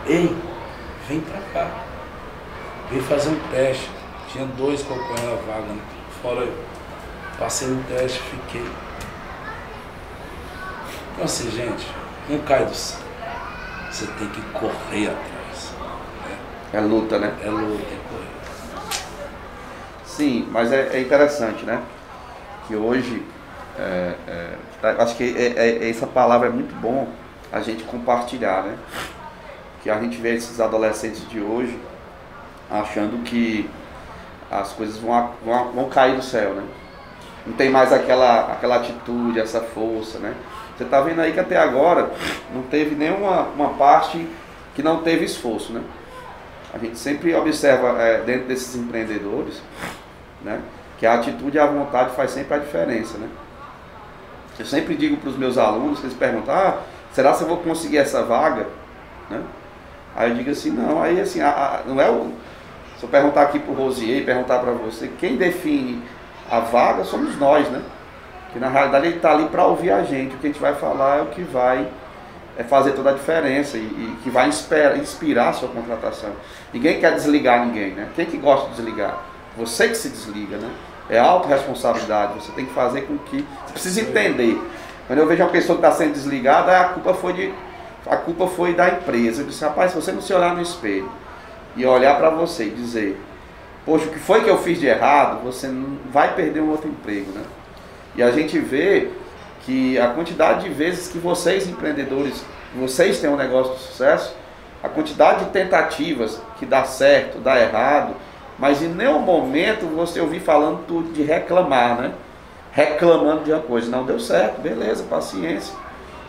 [0.06, 0.36] Ei,
[1.08, 1.70] vem pra cá.
[2.90, 3.90] Vem fazer um teste.
[4.28, 5.82] Tinha dois concorrendo a vaga, né?
[6.20, 6.64] fora eu.
[7.38, 8.66] Passei no teste, fiquei.
[11.12, 11.86] Então assim, gente,
[12.28, 13.00] não cai do céu.
[13.90, 15.74] Você tem que correr atrás.
[16.72, 17.34] É luta, né?
[17.42, 18.01] É luta.
[20.16, 21.80] Sim, mas é, é, interessante, né?
[22.66, 23.22] Que hoje,
[23.78, 24.56] é, é,
[24.98, 27.08] acho que é, é, essa palavra é muito bom
[27.50, 28.76] a gente compartilhar, né?
[29.82, 31.78] Que a gente vê esses adolescentes de hoje
[32.70, 33.70] achando que
[34.50, 36.64] as coisas vão, vão, vão cair do céu, né?
[37.46, 40.34] Não tem mais aquela, aquela atitude, essa força, né?
[40.76, 42.10] Você está vendo aí que até agora
[42.54, 44.28] não teve nenhuma uma parte
[44.74, 45.82] que não teve esforço, né?
[46.72, 49.60] a gente sempre observa é, dentro desses empreendedores,
[50.44, 50.60] né,
[50.98, 53.28] que a atitude e a vontade faz sempre a diferença, né?
[54.58, 56.78] Eu sempre digo para os meus alunos, eles perguntam, ah,
[57.12, 58.66] será que eu vou conseguir essa vaga?
[59.30, 59.40] Né?
[60.14, 62.32] Aí eu digo assim, não, aí assim, a, a, não é o.
[62.98, 66.02] Se eu perguntar aqui para o Rosier e perguntar para você, quem define
[66.50, 67.82] a vaga somos nós, né?
[68.52, 70.74] Que na realidade ele está ali para ouvir a gente, o que a gente vai
[70.74, 71.88] falar é o que vai
[72.56, 76.30] é fazer toda a diferença e, e que vai inspirar, inspirar a sua contratação.
[76.72, 78.08] Ninguém quer desligar ninguém, né?
[78.14, 79.31] Quem que gosta de desligar?
[79.56, 80.70] Você que se desliga, né?
[81.10, 83.46] É autorresponsabilidade, você tem que fazer com que.
[83.66, 84.60] Você precisa entender.
[85.06, 87.54] Quando eu vejo uma pessoa que está sendo desligada, a culpa foi de.
[88.06, 89.42] A culpa foi da empresa.
[89.42, 91.10] Eu disse, rapaz, se você não se olhar no espelho
[91.76, 93.20] e olhar para você e dizer,
[93.84, 96.88] poxa, o que foi que eu fiz de errado, você não vai perder um outro
[96.88, 97.42] emprego, né?
[98.14, 99.10] E a gente vê
[99.64, 104.34] que a quantidade de vezes que vocês empreendedores, vocês têm um negócio de sucesso,
[104.82, 108.14] a quantidade de tentativas que dá certo, dá errado,
[108.62, 112.12] mas em nenhum momento você ouvir falando tudo de reclamar, né?
[112.70, 113.90] Reclamando de uma coisa.
[113.90, 115.74] Não deu certo, beleza, paciência.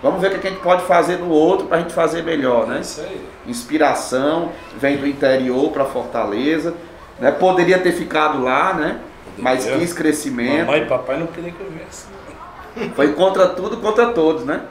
[0.01, 2.65] Vamos ver o que a gente pode fazer no outro para a gente fazer melhor,
[2.65, 2.79] né?
[2.81, 3.23] Isso aí.
[3.45, 6.73] Inspiração vem do interior para Fortaleza.
[7.19, 7.29] Né?
[7.29, 8.99] Poderia ter ficado lá, né?
[9.37, 10.65] Mas quis crescimento.
[10.65, 12.07] Mamãe e papai não queriam que eu viesse.
[12.95, 14.61] Foi contra tudo, contra todos, né?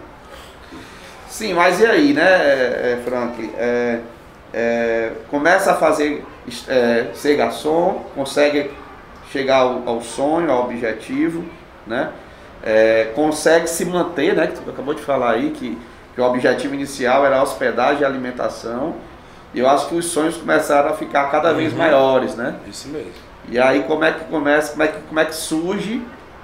[1.29, 3.55] Sim, mas e aí, né, Frank?
[3.57, 4.01] É,
[4.53, 6.25] é, começa a fazer,
[6.69, 8.71] é, ser garçom, consegue
[9.31, 11.45] chegar ao, ao sonho, ao objetivo,
[11.87, 12.11] né?
[12.65, 14.47] É, consegue se manter, né?
[14.47, 15.77] Que tu acabou de falar aí que,
[16.15, 18.95] que o objetivo inicial era hospedagem e alimentação.
[19.55, 21.79] E eu acho que os sonhos começaram a ficar cada vez Uhum.
[21.79, 22.55] maiores, né?
[22.69, 23.11] Isso mesmo.
[23.49, 26.03] E aí como é que começa, como é que, como é que surge,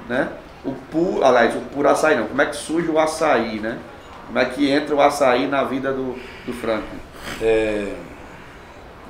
[0.09, 0.29] né?
[0.65, 3.79] O puro, aliás, o puro açaí não, como é que surge o açaí, né?
[4.27, 6.99] Como é que entra o açaí na vida do, do Franklin?
[7.41, 7.93] É,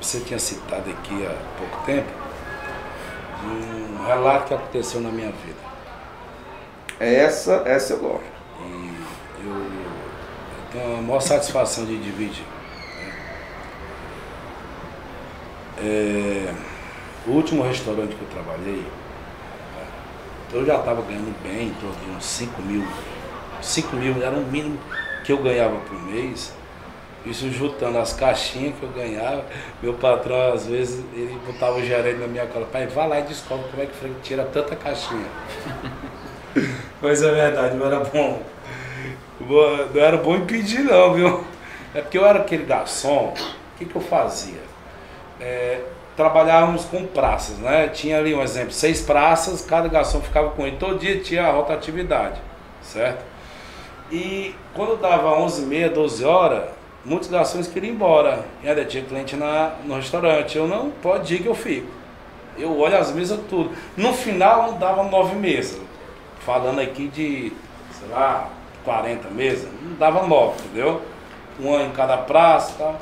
[0.00, 2.08] você tinha citado aqui há pouco tempo
[3.40, 5.68] de um relato que aconteceu na minha vida.
[7.00, 8.24] Essa, essa eu gosto.
[8.60, 12.44] E eu, eu tenho a maior satisfação de dividir.
[12.44, 13.12] né?
[15.80, 16.54] É,
[17.26, 19.86] o último restaurante que eu trabalhei, né,
[20.52, 22.84] eu já estava ganhando bem, em torno de uns 5 mil.
[23.62, 24.78] 5 mil era o mínimo
[25.24, 26.52] que eu ganhava por mês.
[27.26, 29.44] Isso juntando as caixinhas que eu ganhava,
[29.82, 33.22] meu patrão às vezes ele botava o gerente na minha cola, pai, vai lá e
[33.22, 35.26] descobre como é que o tira tanta caixinha.
[37.02, 38.42] Mas é verdade, não era bom.
[39.40, 41.44] Não era bom impedir não, viu?
[41.94, 44.60] É porque eu era aquele garçom, o que, que eu fazia?
[45.40, 45.80] É,
[46.16, 47.88] trabalhávamos com praças, né?
[47.88, 50.76] Tinha ali um exemplo, seis praças, cada garçom ficava com ele.
[50.76, 52.40] Todo dia tinha a rotatividade,
[52.82, 53.24] certo?
[54.10, 56.64] E quando dava 11h30, 12 horas,
[57.08, 58.44] muitos garçons queriam ir embora.
[58.62, 60.56] E ainda tinha cliente na, no restaurante.
[60.56, 61.88] Eu não, pode ir que eu fico.
[62.56, 63.70] Eu olho as mesas tudo.
[63.96, 65.80] No final não dava nove mesas.
[66.40, 67.52] Falando aqui de,
[67.98, 68.48] sei lá,
[68.84, 71.02] 40 mesas, não dava nove, entendeu?
[71.58, 73.00] Uma em cada praça e tal.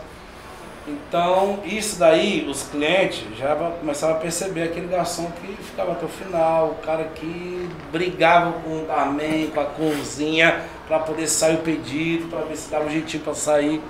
[0.87, 6.09] Então, isso daí, os clientes já começavam a perceber aquele garçom que ficava até o
[6.09, 11.63] final, o cara que brigava com o barman, com a cozinha, para poder sair o
[11.63, 13.81] pedido, para ver se dava um jeitinho para sair.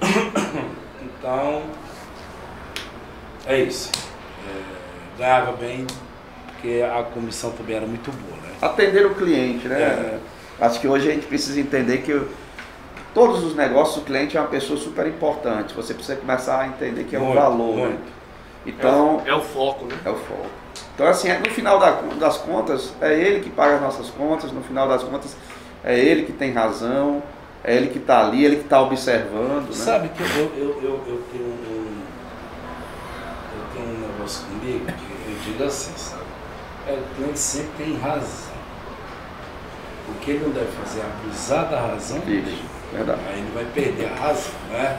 [1.18, 1.62] Então,
[3.46, 3.90] é isso.
[4.46, 5.86] É, ganhava bem,
[6.46, 8.50] porque a comissão também era muito boa, né?
[8.60, 9.80] Atender o cliente, né?
[9.80, 10.18] É.
[10.60, 12.12] Acho que hoje a gente precisa entender que
[13.16, 15.72] todos os negócios, o cliente é uma pessoa super importante.
[15.72, 17.82] Você precisa começar a entender que é um Muito, valor, né?
[17.86, 18.02] muito.
[18.66, 19.96] Então, É o foco, né?
[20.04, 20.44] É o foco.
[20.94, 24.60] Então, assim, no final da- das contas, é ele que paga as nossas contas, no
[24.62, 25.34] final das contas,
[25.82, 27.22] é ele que tem razão,
[27.64, 29.72] é ele que está ali, ele que está observando, né?
[29.72, 32.02] Sabe que eu, eu, eu, eu tenho um.
[33.56, 36.22] Eu tenho um negócio comigo que eu digo assim, sabe?
[36.86, 38.56] É, o cliente sempre tem razão.
[40.10, 42.75] O que ele não deve fazer é abusar da razão dele.
[42.96, 43.20] Verdade.
[43.28, 44.98] Aí ele vai perder a razão, né?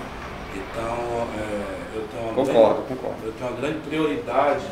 [0.55, 3.17] Então, é, eu tenho uma Concordo, grande- concordo.
[3.25, 4.65] eu tenho uma grande prioridade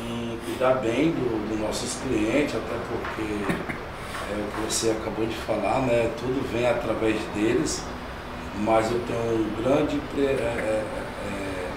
[0.00, 3.32] em cuidar bem do- dos nossos clientes, até porque
[4.32, 6.10] é o que você acabou de falar, né?
[6.18, 7.82] Tudo vem através deles,
[8.60, 10.00] mas eu tenho um grande.
[10.18, 11.68] é, é, é,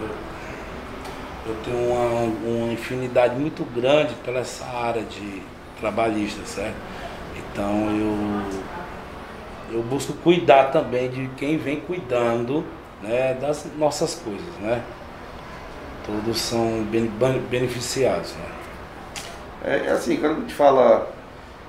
[0.00, 2.20] eu- eu tenho uma,
[2.64, 5.42] uma infinidade muito grande pela essa área de
[5.80, 6.76] trabalhista, certo?
[7.36, 8.62] Então eu,
[9.72, 12.64] eu busco cuidar também de quem vem cuidando
[13.02, 14.82] né, das nossas coisas, né?
[16.04, 16.84] Todos são
[17.48, 18.44] beneficiados, né?
[19.64, 21.10] É, é assim, quando a gente fala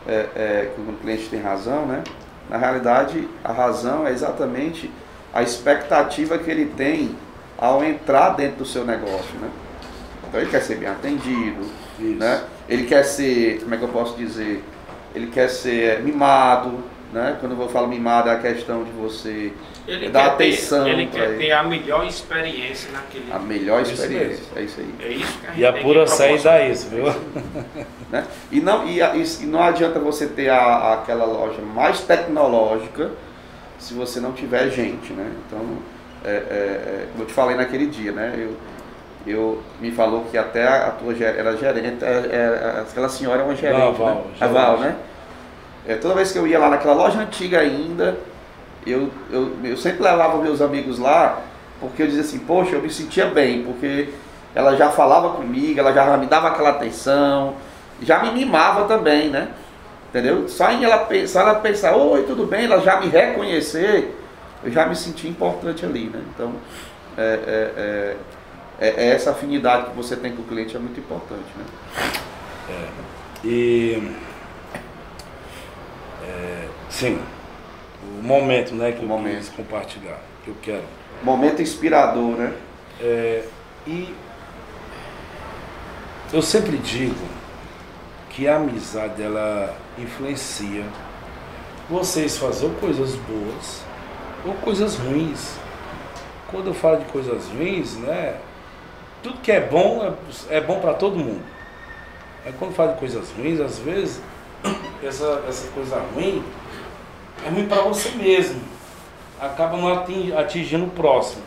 [0.07, 2.03] é, é, que o cliente tem razão, né?
[2.49, 4.91] Na realidade, a razão é exatamente
[5.33, 7.15] a expectativa que ele tem
[7.57, 9.49] ao entrar dentro do seu negócio, né?
[10.27, 11.61] Então ele quer ser bem atendido,
[11.99, 12.19] Isso.
[12.19, 12.43] né?
[12.67, 14.63] Ele quer ser, como é que eu posso dizer?
[15.15, 17.37] Ele quer ser mimado, né?
[17.39, 19.53] Quando eu falo mimado, é a questão de você
[19.87, 21.37] Ele dar atenção ter, ele quer ele.
[21.45, 23.31] ter a melhor experiência naquele.
[23.31, 24.43] a melhor Isso experiência.
[24.55, 24.95] É isso aí.
[24.99, 26.59] É isso que a gente E a pura saída proporcionar.
[26.61, 27.05] é isso, viu?
[28.11, 28.25] né?
[28.51, 33.11] E, não, e, a- e não adianta você ter a- aquela loja mais tecnológica
[33.79, 35.31] se você não tiver gente, né?
[35.47, 35.59] Então,
[36.25, 38.33] é, é, é, como eu te falei naquele dia, né?
[38.37, 38.55] Eu,
[39.25, 43.41] eu me falou que até a, a tua ger- era gerente, é, é, aquela senhora
[43.41, 44.23] é uma gerente, Não, a Val, né?
[44.41, 44.95] A Val, né?
[45.85, 48.17] É, toda vez que eu ia lá naquela loja antiga ainda,
[48.85, 51.41] eu, eu, eu sempre levava meus amigos lá,
[51.79, 54.09] porque eu dizia assim, poxa, eu me sentia bem, porque
[54.55, 57.55] ela já falava comigo, ela já me dava aquela atenção,
[58.01, 59.49] já me mimava também, né?
[60.09, 60.47] Entendeu?
[60.47, 64.15] Só em ela, só ela pensar, oi, tudo bem, ela já me reconhecer,
[64.63, 66.21] eu já me senti importante ali, né?
[66.33, 66.53] Então,
[67.17, 70.99] é, é, é, é- é essa afinidade que você tem com o cliente é muito
[70.99, 71.65] importante, né?
[73.43, 74.01] E.
[77.03, 77.19] sim,
[78.01, 79.37] o momento né, que O eu momento.
[79.37, 80.83] quis compartilhar, que eu quero.
[81.21, 82.53] Momento inspirador, né?
[83.01, 83.43] É,
[83.85, 84.13] e
[86.31, 87.25] eu sempre digo
[88.29, 90.85] que a amizade ela influencia
[91.89, 93.81] vocês fazer coisas boas
[94.45, 95.57] ou coisas ruins.
[96.49, 98.37] Quando eu falo de coisas ruins, né?
[99.21, 100.15] Tudo que é bom
[100.49, 101.43] é, é bom para todo mundo.
[102.45, 104.21] Aí quando eu falo de coisas ruins, às vezes
[105.03, 106.43] essa, essa coisa ruim
[107.45, 108.61] é ruim para você mesmo.
[109.39, 111.43] Acaba não atin- atingindo o próximo,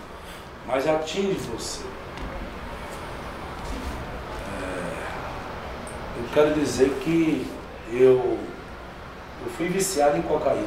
[0.66, 1.80] mas atinge você.
[4.62, 7.46] É, eu quero dizer que
[7.90, 8.38] eu,
[9.44, 10.66] eu fui viciado em cocaína,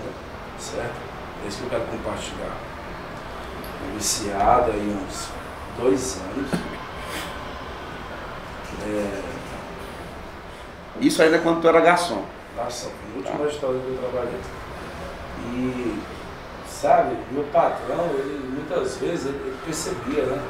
[0.58, 0.96] certo?
[1.44, 2.58] É isso que eu quero compartilhar.
[3.80, 5.30] Fui viciado aí uns
[5.80, 6.52] dois anos.
[8.82, 9.22] É,
[11.02, 12.24] Isso ainda quando tu era garçom.
[12.56, 14.40] foi a última história que eu trabalhei.
[15.54, 16.00] E,
[16.68, 20.42] sabe, meu patrão, ele muitas vezes ele, ele percebia, né?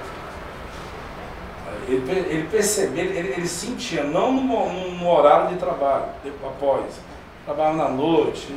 [1.87, 6.05] Ele, ele percebia, ele, ele sentia, não no, no horário de trabalho,
[6.45, 6.85] após.
[7.45, 8.47] Trabalhava na noite,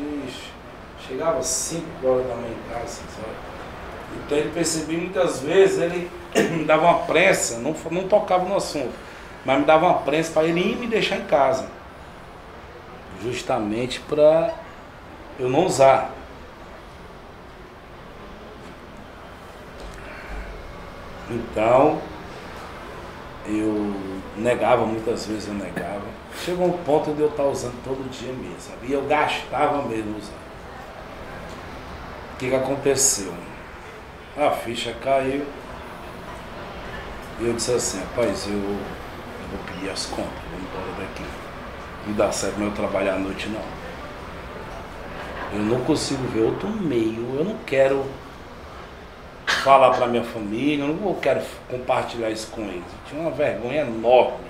[1.09, 3.53] chegava às 5 horas da manhã em casa, sabe?
[4.17, 6.11] Então ele percebia muitas vezes, ele
[6.57, 8.93] me dava uma prensa, não, não tocava no assunto,
[9.45, 11.67] mas me dava uma prensa para ele ir me deixar em casa
[13.23, 14.55] justamente para
[15.39, 16.11] eu não usar.
[21.33, 22.01] Então,
[23.47, 23.95] eu
[24.37, 26.03] negava, muitas vezes eu negava.
[26.45, 28.87] Chegou um ponto de eu estar usando todo dia mesmo, sabe?
[28.87, 30.43] E eu gastava mesmo usando.
[32.35, 33.33] O que, que aconteceu?
[34.37, 35.45] A ficha caiu.
[37.41, 38.79] E eu disse assim, rapaz, eu, eu
[39.51, 41.25] vou pedir as contas, vou embora daqui
[42.07, 43.61] não dá certo meu trabalho à noite não.
[45.53, 48.05] Eu não consigo ver outro meio, eu não quero
[49.47, 52.83] falar para minha família, eu não quero compartilhar isso com eles.
[52.83, 54.47] Eu tinha uma vergonha enorme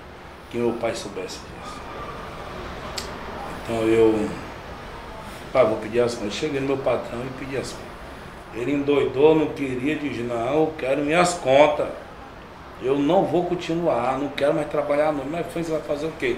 [0.51, 1.81] que meu pai soubesse disso.
[3.63, 4.29] Então eu
[5.53, 6.35] pá, vou pedir as contas.
[6.35, 7.93] Cheguei no meu patrão e pedi as contas.
[8.55, 11.89] Ele endoidou, não queria, disse, não, eu quero minhas contas.
[12.83, 15.25] Eu não vou continuar, não quero mais trabalhar não.
[15.25, 16.37] Mas foi, você vai fazer o quê?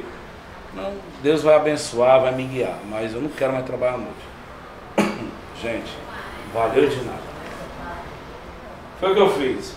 [0.74, 4.34] Não, Deus vai abençoar, vai me guiar, mas eu não quero mais trabalhar à noite.
[5.62, 5.90] Gente,
[6.52, 7.33] valeu de nada.
[9.04, 9.74] Foi o que eu fiz.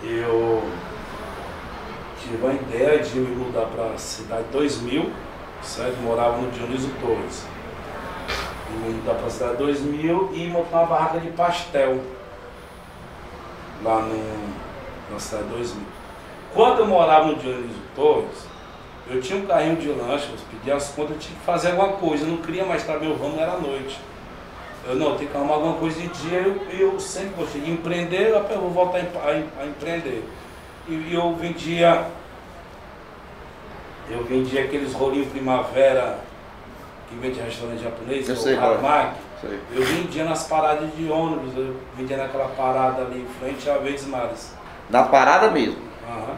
[0.00, 0.62] Eu
[2.22, 5.10] tive a ideia de me mudar para a cidade 2000,
[5.60, 5.96] certo?
[6.02, 7.44] Morava no Dionísio Torres.
[8.70, 12.00] Me mudar para a cidade 2000 e montar uma barraca de pastel
[13.82, 14.22] lá no,
[15.10, 15.82] na cidade 2000.
[16.54, 18.46] Quando eu morava no Dionísio Torres,
[19.10, 21.94] eu tinha um carrinho de lanche, eu pedi as contas, eu tinha que fazer alguma
[21.94, 23.98] coisa, eu não queria mais estar meu ramo, era noite.
[24.88, 28.28] Eu não, tenho que arrumar alguma coisa de dia, eu, eu sempre gostei de empreender,
[28.30, 30.24] eu vou voltar a, a em- a empreender.
[30.88, 32.06] E, eu vendia,
[34.08, 36.18] eu vendia aqueles rolinhos primavera
[37.08, 39.12] que vende restaurante japonês, Eu é sei é.
[39.40, 39.60] Sei.
[39.74, 44.06] Eu vendia nas paradas de ônibus, eu vendia naquela parada ali em frente a Verdes
[44.06, 44.54] Mares.
[44.88, 45.80] Na parada mesmo.
[46.08, 46.36] Aham.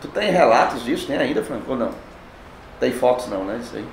[0.00, 1.06] Tu tem relatos disso?
[1.06, 1.70] Tem ainda, Franco?
[1.72, 1.90] Ou não?
[2.78, 3.58] Tem fotos não, né?
[3.62, 3.84] Isso aí.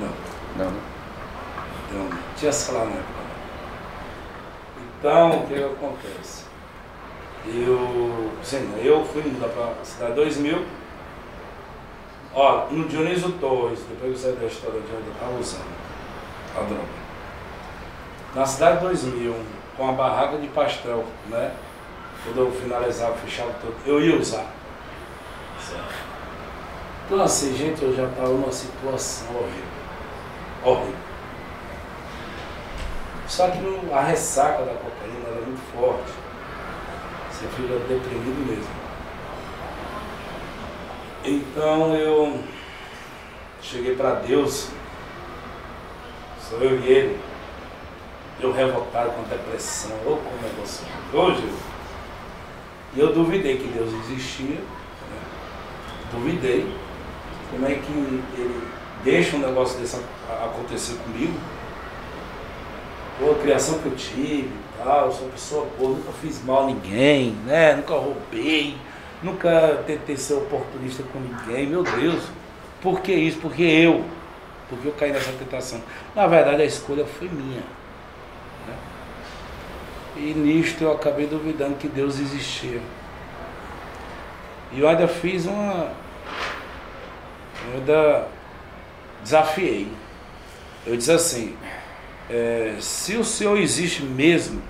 [0.00, 0.33] Não.
[0.56, 0.80] Não, né?
[1.88, 3.24] Então, tinha celular na época.
[4.98, 6.44] Então, o que acontece?
[7.46, 10.64] Eu, sim, eu fui mudar para a cidade 2000.
[12.34, 15.74] Ó, no Dionísio Torres, depois eu saí da história de onde eu estava usando
[16.56, 17.04] a droga.
[18.34, 19.34] Na cidade 2000,
[19.76, 21.54] com a barraca de pastel, né?
[22.24, 24.46] Quando eu finalizava, fechava tudo, eu ia usar.
[25.60, 25.94] Certo?
[27.06, 29.73] Então assim, gente, eu já estava numa situação horrível.
[30.64, 30.94] Horrível.
[33.28, 33.58] Só que
[33.92, 36.12] a ressaca da cocaína era muito forte.
[37.30, 38.84] Você fica deprimido mesmo.
[41.24, 42.38] Então eu
[43.62, 44.68] cheguei para Deus,
[46.38, 47.20] sou eu e ele,
[48.40, 51.48] eu revoltado com a depressão, ou com o negócio hoje.
[52.94, 55.20] E eu duvidei que Deus existia, né?
[56.12, 56.72] duvidei.
[57.50, 57.92] Como é que
[58.38, 58.73] ele
[59.04, 60.00] deixa um negócio desse
[60.42, 61.38] acontecer comigo?
[63.18, 66.66] Pô, a criação que eu tive tal, sou uma pessoa boa, nunca fiz mal a
[66.66, 67.74] ninguém, né?
[67.74, 68.76] Nunca roubei,
[69.22, 72.24] nunca tentei ser oportunista com ninguém, meu Deus.
[72.80, 73.38] Por que isso?
[73.38, 74.04] Porque eu.
[74.68, 75.80] Porque eu caí nessa tentação.
[76.14, 77.62] Na verdade a escolha foi minha.
[78.66, 78.76] Né?
[80.16, 82.80] E nisto eu acabei duvidando que Deus existia.
[84.72, 85.92] E eu ainda fiz uma.
[87.66, 88.28] Eu ainda
[89.24, 89.88] desafiei.
[90.86, 91.56] Eu disse assim,
[92.30, 94.62] é, se o Senhor existe mesmo,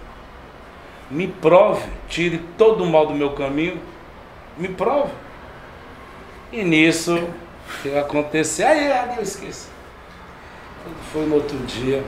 [1.11, 3.81] me prove, tire todo o mal do meu caminho,
[4.57, 5.13] me prove.
[6.53, 7.19] E nisso,
[7.83, 8.67] que aconteceu?
[8.67, 9.69] Aí, aí eu esqueci.
[11.13, 12.05] Foi no outro dia.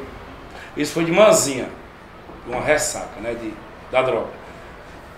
[0.77, 1.69] Isso foi de manzinha,
[2.47, 3.35] uma ressaca, né?
[3.35, 3.53] De,
[3.91, 4.31] da droga.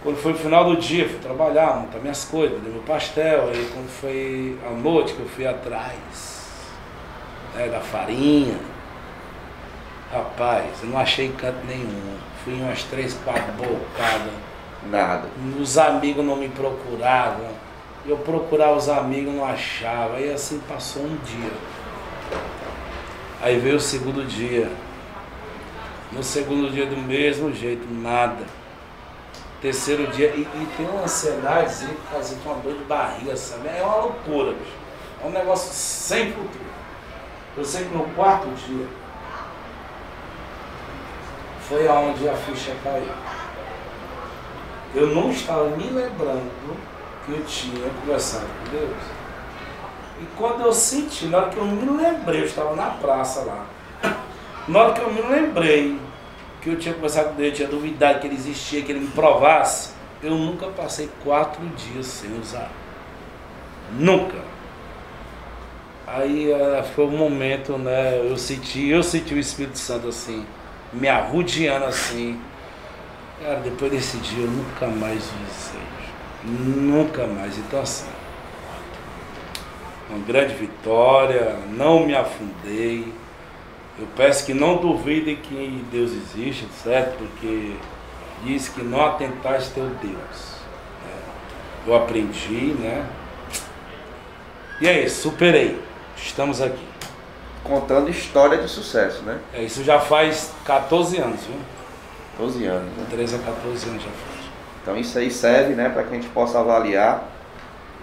[0.03, 3.49] Quando foi no final do dia, fui trabalhar, montar minhas coisas, dei meu pastel.
[3.49, 6.38] Aí quando foi à noite que eu fui atrás
[7.59, 8.57] né, da farinha,
[10.11, 12.17] Rapaz, eu não achei canto nenhum.
[12.43, 14.33] Fui em umas três, quatro bocadas.
[14.91, 15.29] Nada.
[15.61, 17.47] Os amigos não me procuravam.
[18.07, 20.17] Eu procurava os amigos, não achava.
[20.17, 21.53] Aí assim passou um dia.
[23.43, 24.71] Aí veio o segundo dia.
[26.11, 28.47] No segundo dia do mesmo jeito, nada.
[29.61, 33.69] Terceiro dia, e, e tem uma ansiedade, quase com uma dor de barriga, sabe?
[33.69, 34.73] É uma loucura, bicho.
[35.23, 36.78] É um negócio sem futuro.
[37.59, 38.87] Eu sei que no quarto dia,
[41.69, 43.11] foi aonde a ficha caiu.
[44.95, 46.77] Eu não estava me lembrando
[47.27, 48.97] que eu tinha conversado com Deus.
[50.21, 53.67] E quando eu senti, na hora que eu me lembrei, eu estava na praça lá.
[54.69, 56.01] Na hora que eu me lembrei
[56.63, 59.09] que eu tinha conversado com Deus, eu tinha duvidado que ele existia, que ele me
[59.09, 62.71] provasse, eu nunca passei quatro dias sem usar.
[63.99, 64.39] Nunca.
[66.15, 68.19] Aí uh, foi um momento, né?
[68.19, 70.45] Eu senti, eu senti o Espírito Santo assim
[70.93, 72.41] me arrudeando assim.
[73.43, 75.81] Cara, depois desse dia eu nunca mais visei.
[76.45, 77.59] Nunca mais.
[77.59, 78.09] Então assim,
[80.09, 83.13] uma grande vitória, não me afundei.
[83.99, 87.19] Eu peço que não duvidem que Deus existe, certo?
[87.19, 87.75] Porque
[88.45, 90.13] diz que não atentaste teu Deus.
[91.05, 91.21] Né?
[91.87, 93.07] Eu aprendi, né?
[94.81, 95.88] E é isso, superei.
[96.23, 96.85] Estamos aqui
[97.65, 99.39] contando história de sucesso, né?
[99.53, 101.57] É, isso já faz 14 anos, viu?
[102.39, 102.97] 12 anos.
[102.97, 103.07] Né?
[103.11, 104.39] 13 a 14 anos já faz.
[104.83, 107.25] Então isso aí serve, né, para que a gente possa avaliar,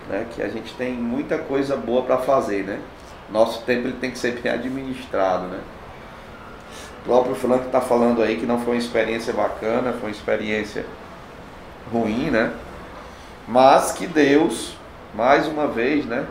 [0.09, 2.80] né, que a gente tem muita coisa boa para fazer, né?
[3.30, 5.59] Nosso tempo ele tem que ser bem administrado, né?
[7.01, 10.86] O próprio Frank está falando aí que não foi uma experiência bacana, foi uma experiência
[11.91, 12.53] ruim, né?
[13.47, 14.76] Mas que Deus,
[15.13, 16.26] mais uma vez, né,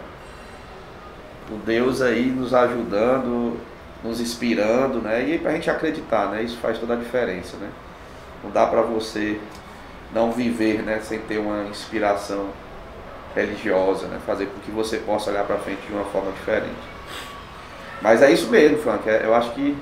[1.51, 3.59] o Deus aí nos ajudando,
[4.03, 5.23] nos inspirando, né?
[5.29, 6.43] E para a gente acreditar, né?
[6.43, 7.69] Isso faz toda a diferença, né?
[8.43, 9.39] Não dá para você
[10.13, 11.01] não viver, né?
[11.01, 12.49] Sem ter uma inspiração
[13.35, 14.19] religiosa, né?
[14.27, 16.95] Fazer com que você possa olhar para frente de uma forma diferente.
[18.01, 19.09] Mas é isso mesmo, Frank.
[19.09, 19.77] É, eu acho que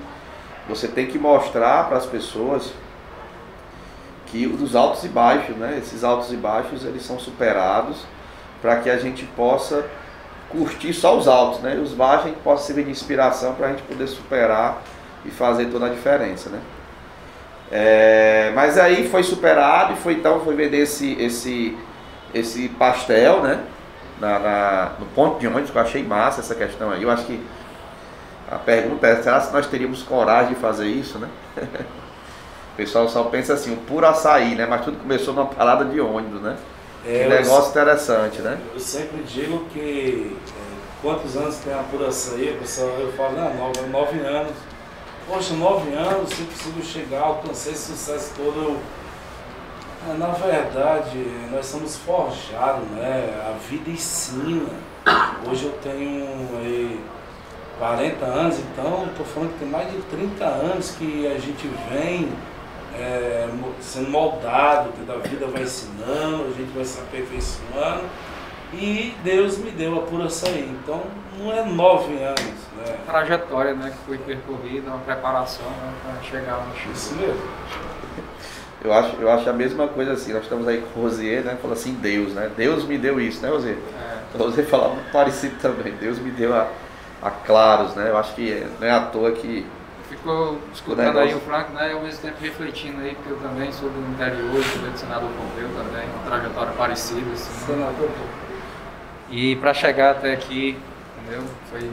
[0.69, 2.73] você tem que mostrar para as pessoas
[4.27, 5.79] que os altos e baixos, né?
[5.79, 8.05] Esses altos e baixos eles são superados
[8.63, 9.85] para que a gente possa
[10.53, 11.75] curtir só os altos, né?
[11.83, 14.83] Os baixos a gente possa servir de inspiração para a gente poder superar
[15.25, 16.61] e fazer toda a diferença, né?
[17.71, 21.77] É, mas aí foi superado e foi então foi vender esse esse
[22.35, 23.61] esse pastel, né?
[24.21, 27.03] Na, na, no ponto de ônibus, que eu achei massa essa questão aí.
[27.03, 27.43] Eu acho que
[28.51, 31.29] a pergunta é, será que nós teríamos coragem de fazer isso, né?
[31.57, 34.67] o pessoal só pensa assim, um puro açaí, né?
[34.67, 36.57] Mas tudo começou numa parada de ônibus, né?
[37.05, 38.61] É, que negócio interessante, né?
[38.73, 43.55] Eu sempre digo que é, quantos anos tem a pura açaí, pessoal, eu falo, não,
[43.55, 44.53] nove, nove anos.
[45.27, 48.79] Poxa, nove anos, se possível chegar, alcançar esse sucesso todo.
[50.09, 51.19] É, na verdade,
[51.51, 53.43] nós somos forjados, né?
[53.47, 54.71] A vida ensina.
[55.49, 56.25] Hoje eu tenho
[56.61, 57.01] aí
[57.79, 62.31] 40 anos, então estou falando que tem mais de 30 anos que a gente vem
[62.99, 63.49] é,
[63.81, 68.05] sendo moldado, que a vida vai ensinando, a gente vai se aperfeiçoando.
[68.75, 70.75] E Deus me deu a pura açaí.
[70.83, 71.03] Então
[71.39, 72.41] não é nove anos,
[72.77, 72.97] né?
[73.07, 76.95] Trajetória, né, que foi percorrida, uma preparação né, para chegar no Chile.
[76.95, 77.43] Isso mesmo.
[78.85, 80.33] Eu acho, eu acho a mesma coisa assim.
[80.33, 81.57] Nós estamos aí com o Rosier, né?
[81.61, 82.51] Falou assim, Deus, né?
[82.57, 83.77] Deus me deu isso, né, Rosier?
[83.77, 85.95] É, O Rosier falava muito parecido também.
[85.95, 86.67] Deus me deu a,
[87.23, 88.09] a claros, né?
[88.09, 89.65] Eu acho que não é à toa que
[90.23, 93.73] ficou escutando aí o Franco, né, e ao mesmo tempo refletindo aí, porque eu também
[93.73, 97.67] sou do interior, sou do senador Pompeu também, uma trajetória parecida, assim.
[97.67, 98.09] Senador,
[99.29, 100.79] E para chegar até aqui,
[101.21, 101.43] entendeu?
[101.71, 101.91] Foi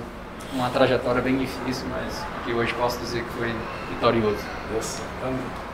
[0.53, 3.53] uma trajetória bem difícil, mas que hoje posso dizer que foi
[3.89, 4.37] vitorioso.
[4.77, 5.69] exatamente.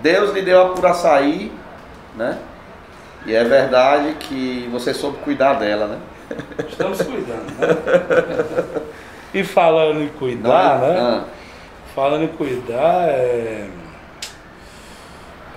[0.00, 1.52] Deus lhe deu a pura açaí,
[2.14, 2.38] né?
[3.26, 5.98] E é verdade que você soube cuidar dela, né?
[6.68, 8.82] Estamos cuidando, né?
[9.34, 10.96] E falando em cuidar, né?
[10.96, 11.24] Ah,
[11.94, 13.68] Falando em cuidar, é,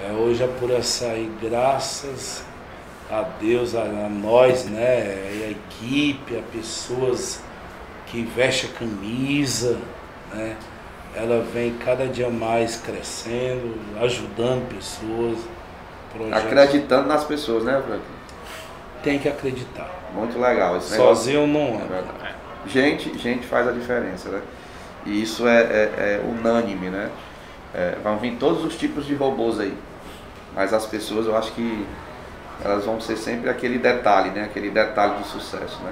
[0.07, 2.43] é hoje a Pura Açaí, graças
[3.09, 5.31] a Deus, a, a nós, né?
[5.33, 7.41] E a equipe, a pessoas
[8.05, 9.79] que vestem a camisa,
[10.31, 10.55] né?
[11.15, 15.39] Ela vem cada dia mais crescendo, ajudando pessoas.
[16.13, 16.43] projetos.
[16.43, 18.03] acreditando nas pessoas, né, Frank?
[19.01, 19.89] Tem que acreditar.
[20.13, 21.15] Muito legal esse negócio.
[21.15, 21.87] Sozinho não É é.
[21.87, 22.35] verdade.
[22.67, 24.41] Gente, gente faz a diferença, né?
[25.05, 27.09] E isso é, é- é unânime, né?
[27.73, 29.77] É, vão vir todos os tipos de robôs aí.
[30.55, 31.85] Mas as pessoas, eu acho que
[32.63, 34.43] elas vão ser sempre aquele detalhe, né?
[34.43, 35.91] Aquele detalhe do sucesso, né?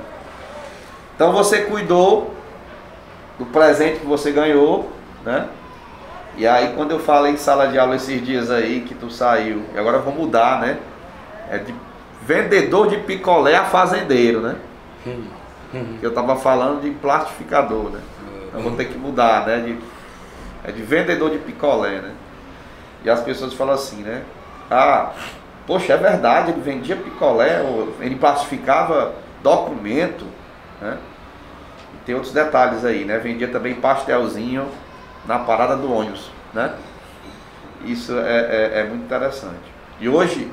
[1.16, 2.34] Então você cuidou
[3.38, 4.92] do presente que você ganhou,
[5.24, 5.48] né?
[6.38, 9.64] E aí quando eu falei em sala de aula esses dias aí que tu saiu,
[9.74, 10.78] e agora eu vou mudar, né?
[11.50, 11.74] É de
[12.22, 14.56] vendedor de picolé a fazendeiro, né?
[15.06, 15.24] Hum,
[15.74, 15.98] hum.
[16.00, 18.00] que eu estava falando de plastificador, né?
[18.56, 19.60] Então vou ter que mudar, né?
[19.60, 19.78] De,
[20.64, 22.14] é de vendedor de picolé, né?
[23.04, 24.24] E as pessoas falam assim, né?
[24.72, 25.12] Ah,
[25.68, 27.62] poxa, é verdade, ele vendia picolé,
[28.00, 30.26] ele plastificava documento,
[30.82, 30.98] né?
[31.94, 33.18] E tem outros detalhes aí, né?
[33.18, 34.70] Vendia também pastelzinho
[35.26, 36.74] na parada do ônibus, né?
[37.84, 39.76] Isso é, é, é muito interessante.
[40.00, 40.50] E hoje,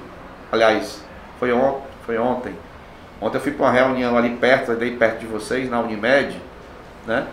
[0.51, 1.05] aliás,
[1.39, 2.53] foi, on, foi ontem,
[3.21, 6.37] Ontem eu fui para uma reunião ali perto, ali perto de vocês, na Unimed,
[7.07, 7.25] né?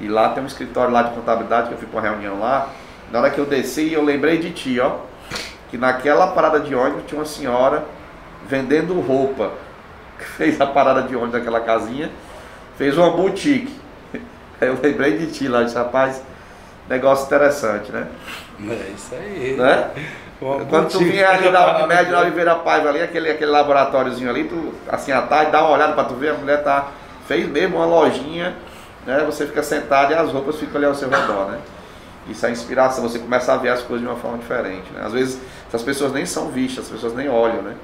[0.00, 2.68] E lá tem um escritório lá de contabilidade que eu fui para uma reunião lá.
[3.12, 4.96] Na hora que eu desci, eu lembrei de ti, ó.
[5.70, 7.84] Que naquela parada de ônibus tinha uma senhora
[8.48, 9.52] vendendo roupa.
[10.16, 12.08] Que fez a parada de ônibus daquela casinha,
[12.78, 13.74] fez uma boutique.
[14.60, 16.22] Aí Eu lembrei de ti lá, disse, rapaz,
[16.88, 18.06] negócio interessante, né?
[18.60, 19.56] É isso aí.
[19.58, 19.90] né?
[20.40, 24.44] Uma Quando tu vier ali na Unimed, na Oliveira Paiva ali, aquele, aquele laboratóriozinho ali,
[24.44, 26.88] tu, assim à tarde, dá uma olhada pra tu ver, a mulher tá,
[27.26, 28.54] fez mesmo uma lojinha,
[29.06, 29.22] né?
[29.26, 31.58] Você fica sentado e as roupas ficam ali ao seu redor, né?
[32.28, 35.02] Isso é inspiração, você começa a ver as coisas de uma forma diferente, né?
[35.04, 35.38] Às vezes
[35.72, 37.74] as pessoas nem são vistas, as pessoas nem olham, né?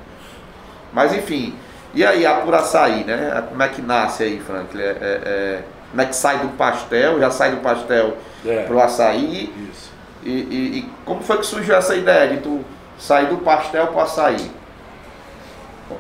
[0.93, 1.55] Mas enfim,
[1.95, 3.45] e aí a por açaí, né?
[3.49, 4.81] Como é que nasce aí, Franklin?
[4.83, 8.17] É, é- é- como é que sai do pastel, já sai do pastel
[8.47, 9.91] É, pro açaí, isso.
[10.23, 12.65] e, e- e como foi que surgiu essa ideia de tu
[12.99, 14.51] sair do pastel para açaí?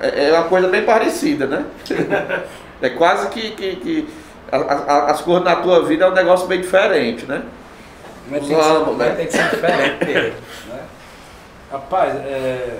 [0.01, 1.65] É, é uma coisa bem parecida, né?
[2.81, 4.09] é quase que, que, que
[4.53, 4.57] a-
[4.93, 7.43] a- as coisas na tua vida é um negócio bem diferente, né?
[8.29, 9.11] Mas tem, que ser, Vamos, né?
[9.11, 10.05] tem que ser diferente
[10.69, 10.81] né?
[11.73, 12.79] Rapaz, é,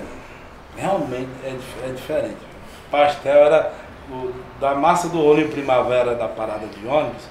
[0.77, 1.55] realmente é,
[1.89, 2.37] é diferente.
[2.91, 3.73] Pastel era
[4.11, 7.23] o- da massa do olho em primavera da parada de ônibus.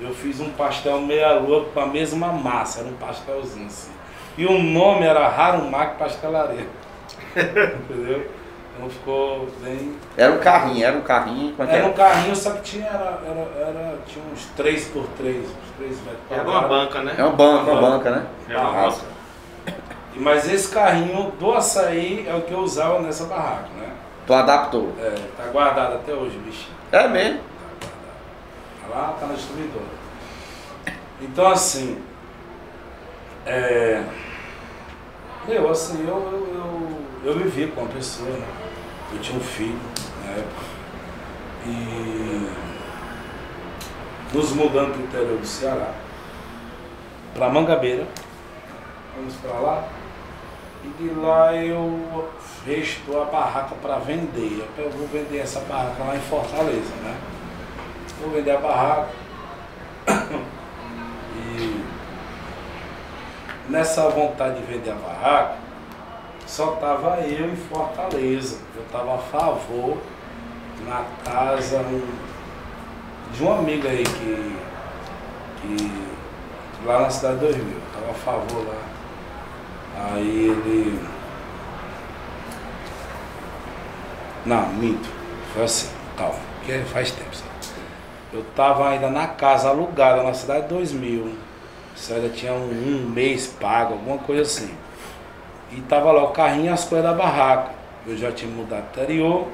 [0.00, 3.92] Eu fiz um pastel meia-lua com a mesma massa, era um pastelzinho assim.
[4.36, 6.66] E o nome era Harumak Pastelaria.
[7.36, 8.26] Entendeu?
[8.76, 9.96] Então ficou bem.
[10.16, 11.54] Era um carrinho, era um carrinho.
[11.54, 11.96] Como é que Era um era?
[11.96, 16.18] carrinho, só que tinha, era, era, era- tinha uns 3 por 3 uns 3 metros
[16.30, 16.68] Era uma quadrados.
[16.88, 17.14] banca, né?
[17.16, 18.26] É uma banca, uma banca, né?
[18.48, 18.88] É uma.
[20.14, 23.88] E- Mas esse carrinho do açaí é o que eu usava nessa barraca, né?
[24.26, 24.92] Tu adaptou.
[25.00, 26.74] É, tá guardado até hoje, bichinho.
[26.90, 27.40] É mesmo.
[28.82, 29.84] Tá lá, tá na distribuidora.
[31.20, 32.02] Então assim,
[33.46, 34.02] é,
[35.48, 36.48] eu assim, eu, eu,
[37.24, 38.46] eu, eu vivia com uma pessoa, né?
[39.14, 39.78] Eu tinha um filho
[40.24, 40.64] na época.
[41.66, 42.50] E
[44.34, 45.94] nos mudando para o interior do Ceará,
[47.32, 48.06] para Mangabeira,
[49.16, 49.88] vamos para lá.
[50.84, 52.28] E de lá eu
[52.64, 54.68] fecho a barraca para vender.
[54.76, 57.16] Eu vou vender essa barraca lá em Fortaleza, né?
[58.20, 59.08] Vou vender a barraca.
[61.36, 61.84] E
[63.68, 65.56] nessa vontade de vender a barraca,
[66.46, 68.58] só tava eu em Fortaleza.
[68.76, 69.98] Eu tava a favor
[70.86, 71.84] na casa
[73.32, 74.56] de um amigo aí que,
[75.62, 78.94] que lá na cidade de 2000, eu tava a favor lá.
[79.96, 81.00] Aí ele.
[84.44, 85.08] Não, minto.
[85.52, 87.50] Foi assim, calma, porque faz tempo, sabe?
[88.32, 91.32] Eu tava ainda na casa alugada na cidade de 2000.
[91.96, 94.74] Isso ainda tinha um, um mês pago, alguma coisa assim.
[95.76, 97.70] E tava lá o carrinho e as coisas da barraca.
[98.06, 99.48] Eu já tinha mudado anterior.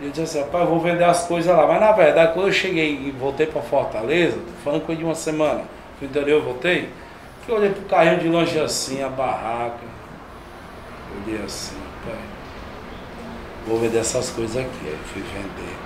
[0.00, 1.66] E eu disse assim, rapaz, vou vender as coisas lá.
[1.66, 5.14] Mas na verdade, quando eu cheguei e voltei para Fortaleza, tô falando coisa de uma
[5.14, 5.62] semana,
[5.98, 6.90] pro interior voltei,
[7.44, 9.96] que eu olhei pro carrinho de longe assim, a barraca.
[11.24, 12.14] Olhei assim, pai.
[13.66, 14.86] Vou vender essas coisas aqui.
[14.86, 15.76] Aí fui vender.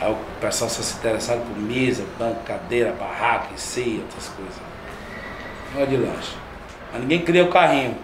[0.00, 4.60] Aí o pessoal só se interessaram por mesa, banco, cadeira, barraca, ceia, outras coisas.
[5.76, 6.36] Olha de lanche.
[6.92, 7.96] Mas ninguém queria o carrinho.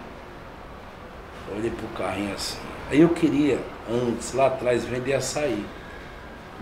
[1.54, 2.58] Olhei pro carrinho assim.
[2.90, 3.58] Aí eu queria,
[3.90, 5.64] antes, lá atrás, vender açaí.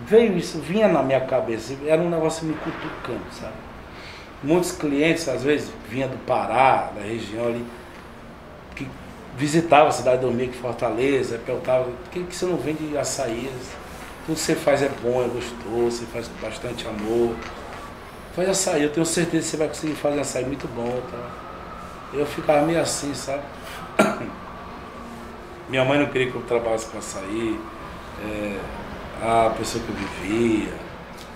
[0.06, 3.54] Veio isso, vinha na minha cabeça, era um negócio me cutucando, sabe?
[4.42, 7.64] Muitos clientes, às vezes, vinha do Pará, da região ali,
[8.74, 8.88] que
[9.36, 13.50] visitava a cidade do Domingo, Fortaleza, perguntava, por que, que você não vende açaí?
[14.26, 17.34] Tudo que você faz é bom, é gostoso, você faz com bastante amor.
[18.34, 21.00] Faz açaí, eu tenho certeza que você vai conseguir fazer açaí muito bom.
[21.10, 21.30] Tá?
[22.12, 23.42] Eu ficava meio assim, sabe?
[25.74, 27.58] Minha mãe não queria que eu trabalhasse com açaí.
[28.24, 28.58] É,
[29.20, 30.72] a pessoa que eu vivia.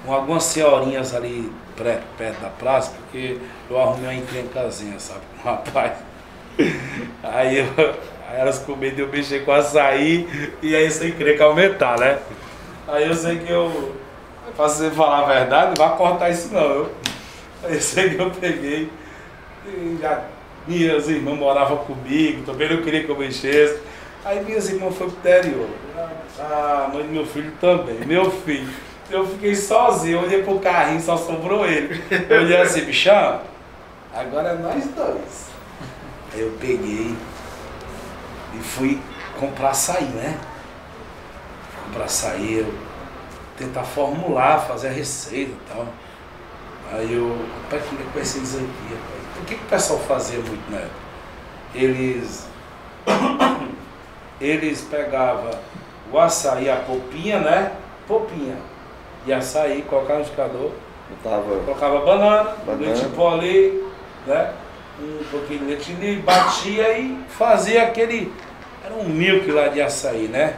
[0.06, 3.36] Com algumas senhorinhas ali perto, perto da praça, porque
[3.68, 5.22] eu arrumei uma encrencazinha, sabe?
[5.42, 5.92] Com um rapaz.
[7.24, 7.66] Aí, eu,
[8.28, 10.28] aí elas com medo de eu mexer com açaí
[10.62, 12.20] e aí essa encrenca aumentar, né?
[12.86, 13.96] Aí eu sei que eu,
[14.56, 16.60] pra você falar a verdade, não vai cortar isso não.
[16.60, 16.92] Eu,
[17.64, 18.88] aí eu sei que eu peguei
[19.66, 20.22] e já
[20.66, 23.88] minhas irmãs moravam comigo, também não queria que eu mexesse.
[24.24, 25.68] Aí minhas irmãs foram pro interior.
[26.38, 28.68] Ah, a mãe do meu filho também, meu filho.
[29.10, 32.02] Eu fiquei sozinho, olhei pro carrinho, só sobrou ele.
[32.28, 33.40] Eu olhei assim, bichão,
[34.14, 35.48] agora é nós dois.
[36.32, 37.16] Aí eu peguei
[38.54, 39.00] e fui
[39.40, 40.38] comprar açaí, né?
[41.86, 42.88] Comprar açaí, eu
[43.56, 45.86] tentar formular, fazer a receita e tal.
[46.92, 49.42] Aí eu, rapaz, queria conhecer isso aqui, rapaz.
[49.42, 51.08] O que, que o pessoal fazia muito na época?
[51.74, 52.46] Eles
[54.40, 55.50] eles pegavam
[56.12, 57.72] o açaí, a polpinha, né?
[58.06, 58.56] Polpinha.
[59.26, 60.70] E açaí, colocavam no liquidificador,
[61.10, 62.84] Botava colocava banana, Banana.
[62.86, 63.84] leite em pó ali,
[64.26, 64.52] né?
[65.00, 68.32] Um pouquinho de leite ninho, batia e fazia aquele.
[68.84, 70.56] Era um milk lá de açaí, né?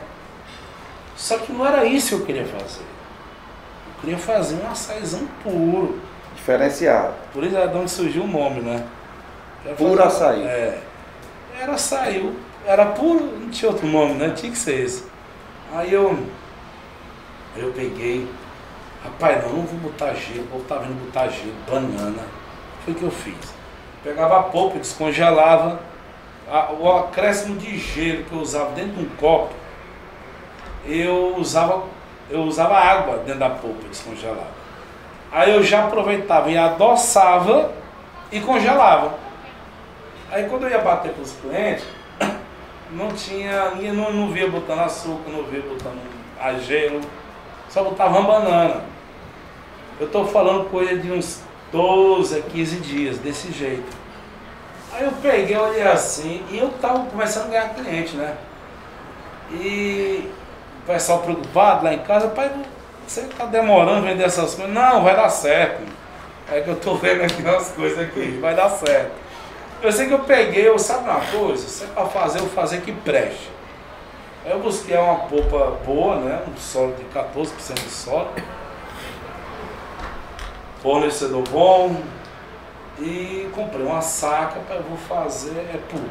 [1.17, 2.81] Só que não era isso que eu queria fazer.
[2.83, 6.01] Eu queria fazer um açaizão puro.
[6.35, 7.13] diferenciado.
[7.33, 8.83] Por isso é de onde surgiu o nome, né?
[9.77, 10.43] Puro fazer- açaí.
[10.43, 10.79] É.
[11.61, 12.33] Era açaí,
[12.67, 14.31] era puro, não tinha outro nome, né?
[14.37, 15.05] Tinha que ser esse.
[15.73, 16.19] Aí eu,
[17.57, 18.29] eu peguei,
[19.05, 22.23] rapaz, não, não vou botar gelo, eu tava indo botar gelo, banana.
[22.85, 23.55] Foi o que eu fiz.
[24.03, 25.81] Pegava a polpa, descongelava,
[26.51, 29.55] a- o acréscimo de gelo que eu usava dentro de um copo,
[30.87, 31.85] eu usava,
[32.31, 34.61] eu usava água dentro da polpa descongelada.
[35.31, 37.71] Aí eu já aproveitava e adoçava
[38.33, 39.15] e congelava.
[40.33, 41.85] Aí quando eu ia bater para os clientes,
[42.93, 46.01] não tinha, ninguém não, não via botando açúcar, não via botando
[46.41, 47.01] a gelo,
[47.69, 48.83] só botava uma banana.
[49.99, 53.97] Eu estou falando coisa de uns 12 a 15 dias, desse jeito.
[54.93, 58.37] Aí eu peguei, olhei assim, e eu tava começando a ganhar cliente, né?
[59.53, 60.31] E
[60.83, 62.51] o pessoal preocupado lá em casa, pai,
[63.07, 64.73] você tá demorando vender essas coisas?
[64.73, 65.83] Não, vai dar certo.
[66.51, 69.13] É que eu tô vendo aqui umas coisas aqui, vai dar certo.
[69.83, 72.53] Eu sei que eu peguei, eu sabe uma coisa, se é pra fazer, eu vou
[72.53, 73.51] fazer que preste.
[74.45, 76.43] Eu busquei uma polpa boa, né?
[76.47, 78.31] Um solo de 14% de solo.
[80.83, 81.97] Fornecedor bom.
[82.99, 86.11] E comprei uma saca para eu vou fazer é puro.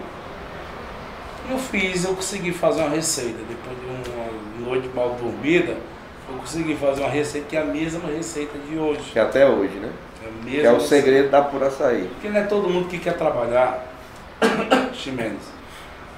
[1.49, 3.39] Eu fiz, eu consegui fazer uma receita.
[3.47, 5.78] Depois de uma noite mal dormida,
[6.28, 9.11] eu consegui fazer uma receita que é a mesma receita de hoje.
[9.11, 9.91] Que até hoje, né?
[10.45, 12.09] É a Que é o segredo da pura açaí.
[12.13, 13.86] Porque não é todo mundo que quer trabalhar,
[14.93, 15.43] Ximenes,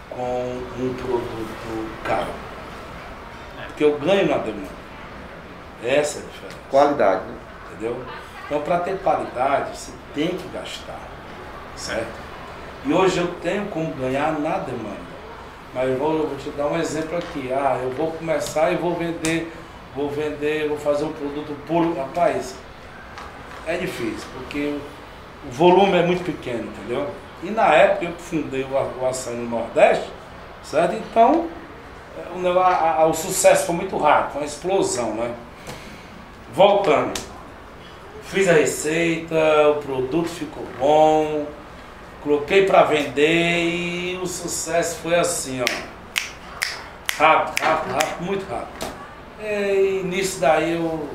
[0.09, 2.31] com um produto caro.
[3.67, 4.81] Porque eu ganho na demanda.
[5.83, 6.57] Essa é a diferença.
[6.69, 7.35] Qualidade, né?
[7.71, 7.97] Entendeu?
[8.45, 10.99] Então, para ter qualidade, você tem que gastar.
[11.75, 12.19] Certo?
[12.85, 15.11] E hoje eu tenho como ganhar na demanda.
[15.73, 17.49] Mas eu vou, eu vou te dar um exemplo aqui.
[17.53, 19.51] Ah, eu vou começar e vou vender,
[19.95, 21.95] vou vender, vou fazer um produto puro.
[21.95, 22.55] Rapaz,
[23.67, 24.75] é difícil, porque
[25.47, 27.09] o volume é muito pequeno, entendeu?
[27.43, 30.09] E na época eu fundei o, açaí no Nordeste,
[30.63, 30.95] certo?
[30.95, 31.47] Então,
[32.17, 35.33] é, o, a- o sucesso foi muito rápido, foi uma explosão, né?
[36.53, 37.19] Voltando.
[38.23, 39.35] Fiz a receita,
[39.69, 41.45] o produto ficou bom,
[42.23, 45.65] coloquei para vender e o sucesso foi assim, ó.
[47.17, 48.91] Rápido, rápido, rápido, muito rápido.
[49.43, 51.09] E nisso daí eu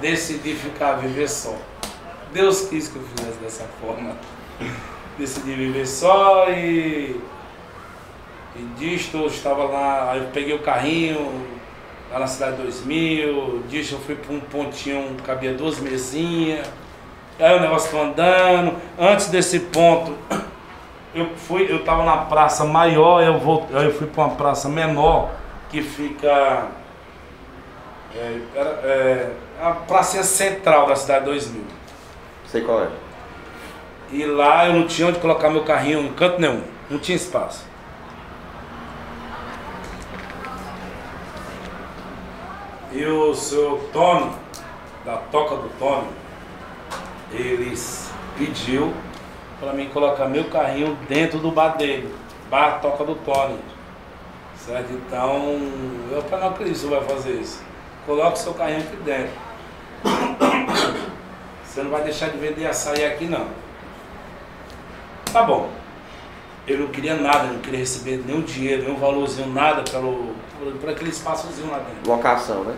[0.00, 1.54] decidi ficar viver só.
[2.32, 4.16] Deus quis que eu fizesse dessa forma.
[5.18, 7.20] Decidi viver só e,
[8.54, 11.46] e disto eu estava lá, aí eu peguei o carrinho
[12.12, 16.68] lá na cidade 2000, disto eu fui para um pontinho, cabia duas mesinhas,
[17.38, 20.14] aí o negócio foi andando, antes desse ponto
[21.14, 25.30] eu fui, eu estava na praça maior, eu, vou, eu fui para uma praça menor
[25.70, 26.68] que fica
[28.16, 31.62] é, era, é, a praça central da cidade 2000.
[32.46, 32.88] Sei qual é.
[34.10, 36.62] E lá eu não tinha onde colocar meu carrinho em canto nenhum.
[36.88, 37.64] Não tinha espaço.
[42.92, 44.32] E o seu Tony,
[45.04, 46.08] da Toca do Tony,
[47.32, 48.94] eles pediu
[49.60, 52.14] para mim colocar meu carrinho dentro do bar dele.
[52.48, 53.58] Bar Toca do Tony.
[54.56, 54.92] Certo?
[54.92, 55.58] Então,
[56.10, 57.62] eu falei, não acredito que você vai fazer isso.
[58.06, 59.32] Coloque seu carrinho aqui dentro.
[61.66, 63.48] Você não vai deixar de vender açaí aqui não.
[65.32, 65.68] Tá bom.
[66.68, 70.34] Eu não queria nada, não queria receber nenhum dinheiro, nenhum valorzinho, nada pelo,
[70.80, 72.08] por aquele espaçozinho lá dentro.
[72.10, 72.76] Locação, né?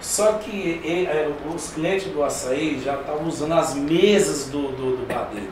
[0.00, 4.96] Só que e, é, os clientes do açaí já estavam usando as mesas do, do,
[4.96, 5.50] do dele.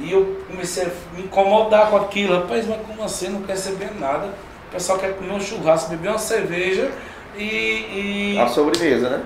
[0.00, 2.34] E eu comecei a me incomodar com aquilo.
[2.34, 3.28] Rapaz, mas como assim?
[3.28, 4.28] Não quer receber nada.
[4.68, 6.90] O pessoal quer comer um churrasco, beber uma cerveja
[7.38, 8.34] e.
[8.34, 9.24] e A sobremesa, né?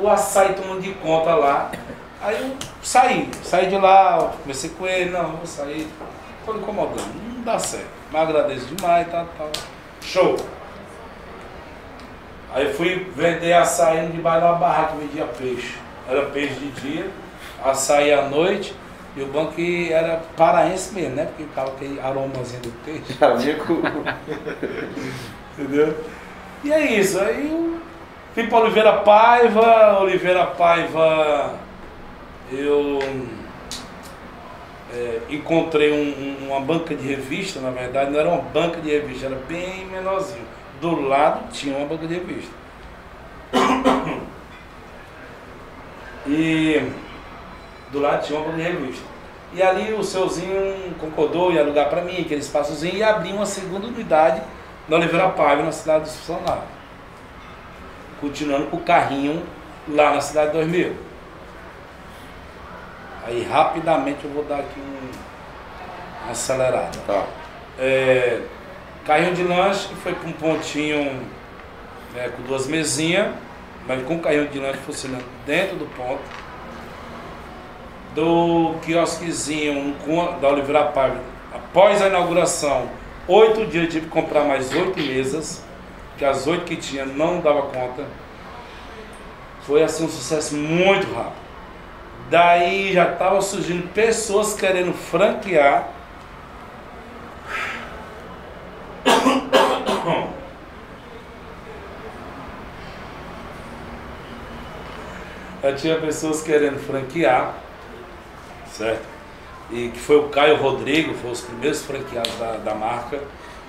[0.00, 1.70] o açaí tomando de conta lá.
[2.20, 5.86] Aí eu saí, saí de lá, comecei com ele, não, vou sair.
[6.46, 7.88] Me incomodando, não dá certo.
[8.12, 9.46] Mas agradeço demais, tá, tá.
[10.00, 10.36] Show!
[12.54, 15.74] Aí eu fui vender açaí debaixo da barraca que vendia peixe.
[16.08, 17.10] Era peixe de dia,
[17.64, 18.76] açaí à noite,
[19.16, 21.24] e o banco era paraense mesmo, né?
[21.26, 23.12] Porque ficava aquele aromazinho do peixe.
[25.58, 25.96] Entendeu?
[26.66, 27.78] E é isso, aí
[28.34, 31.54] fui para Oliveira Paiva, Oliveira Paiva
[32.50, 32.98] eu
[34.92, 39.26] é, encontrei um- uma banca de revista, na verdade não era uma banca de revista,
[39.26, 40.44] era bem menorzinho.
[40.80, 42.50] Do lado tinha uma banca de revista.
[46.26, 46.82] E
[47.92, 49.04] do lado tinha uma banca de revista.
[49.54, 53.86] E ali o seuzinho concordou em alugar para mim aquele espaçozinho e abrir uma segunda
[53.86, 54.42] unidade
[54.88, 56.62] na Oliveira Paiva, na cidade do funcionário.
[58.20, 59.42] Continuando com o carrinho
[59.88, 60.96] lá na cidade de 2000.
[63.26, 66.96] Aí rapidamente eu vou dar aqui um, uma acelerada.
[67.06, 67.24] Tá.
[67.78, 68.40] É,
[69.04, 71.20] carrinho de lanche que foi para um pontinho
[72.14, 73.34] né, com duas mesinhas,
[73.86, 76.22] mas com carrinho de lanche funcionando dentro do ponto.
[78.14, 81.20] Do quiosquezinho um com- da Oliveira Paiva,
[81.54, 82.88] após a inauguração,
[83.28, 85.64] oito dias tive que comprar mais oito mesas,
[86.16, 88.06] que as oito que tinha não dava conta.
[89.62, 91.46] Foi assim um sucesso muito rápido.
[92.30, 95.88] Daí já estava surgindo pessoas querendo franquear.
[105.62, 107.54] Já tinha pessoas querendo franquear,
[108.70, 109.15] certo?
[109.70, 113.18] E que foi o Caio Rodrigo, foi os primeiros franqueados da, da marca.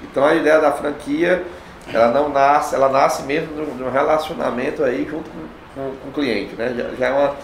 [0.04, 1.44] Então a ideia da franquia,
[1.92, 5.40] ela não nasce, ela nasce mesmo de um- relacionamento aí junto com,
[5.74, 6.74] com, com o cliente, né?
[6.78, 7.36] Já, já é uma.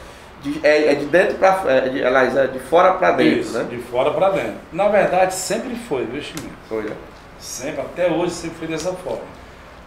[0.44, 3.64] de- é, é de dentro para é de, é de fora para dentro, Isso, né?
[3.70, 4.56] de fora para dentro.
[4.72, 6.54] Na verdade, sempre foi, viu, Chiminho?
[6.70, 6.96] Foi, né?
[7.40, 9.24] Sempre, até hoje sempre foi dessa forma.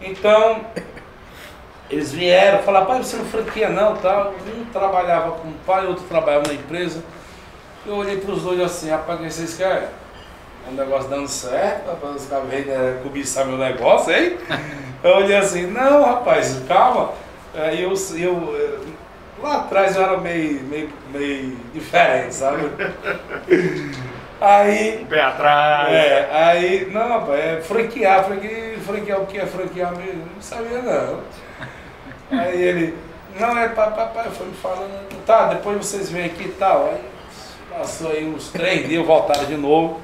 [0.00, 0.60] Então,
[1.88, 4.34] eles vieram falar, pai, você não franquia não, tal.
[4.56, 7.02] Um trabalhava com o pai, outro trabalhava na empresa.
[7.86, 9.88] Eu olhei para os dois assim, rapaz, o que vocês querem?
[10.68, 14.36] O negócio dando certo, rapaz, os caras vêm né, cobiçar meu negócio, hein?
[15.04, 17.12] Eu olhei assim, não, rapaz, calma.
[17.54, 18.78] Aí eu, eu, eh,
[19.40, 22.68] lá atrás eu era meio, meio, meio diferente, sabe?
[24.40, 25.92] Aí Pé atrás.
[25.92, 30.24] é, aí, não, rapaz, é franquear, franquear, franquear o que é franquear mesmo?
[30.34, 31.20] Não sabia não.
[32.38, 32.98] Aí ele,
[33.38, 36.90] não, é papai, foi me falando, tá, depois vocês vêm aqui e tal.
[36.92, 37.15] Aí
[37.76, 40.00] passou aí uns três dias, voltaram de novo.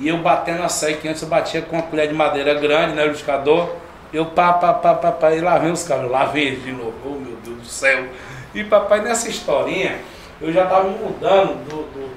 [0.00, 2.94] E eu batendo a seca, que antes eu batia com uma colher de madeira grande,
[2.94, 3.76] né, liquidificador.
[4.12, 6.72] Eu pá, pá, pá, pá, pá, e lá vem os caras, lá vem eles de
[6.72, 8.06] novo, oh meu Deus do céu.
[8.54, 9.98] E papai, nessa historinha,
[10.40, 12.10] eu já estava mudando do, do,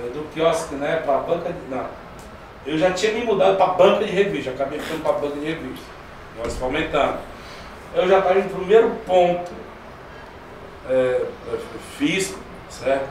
[0.00, 1.74] eh, do quiosque, né, para a banca de.
[1.74, 1.86] Não.
[2.66, 5.36] Eu já tinha me mudado para a banca de revista, acabei ficando para a banca
[5.36, 5.86] de revista.
[6.36, 7.18] Nós aumentando.
[7.94, 9.50] Eu já estava no primeiro ponto
[10.90, 11.22] é,
[11.96, 13.08] físico, certo?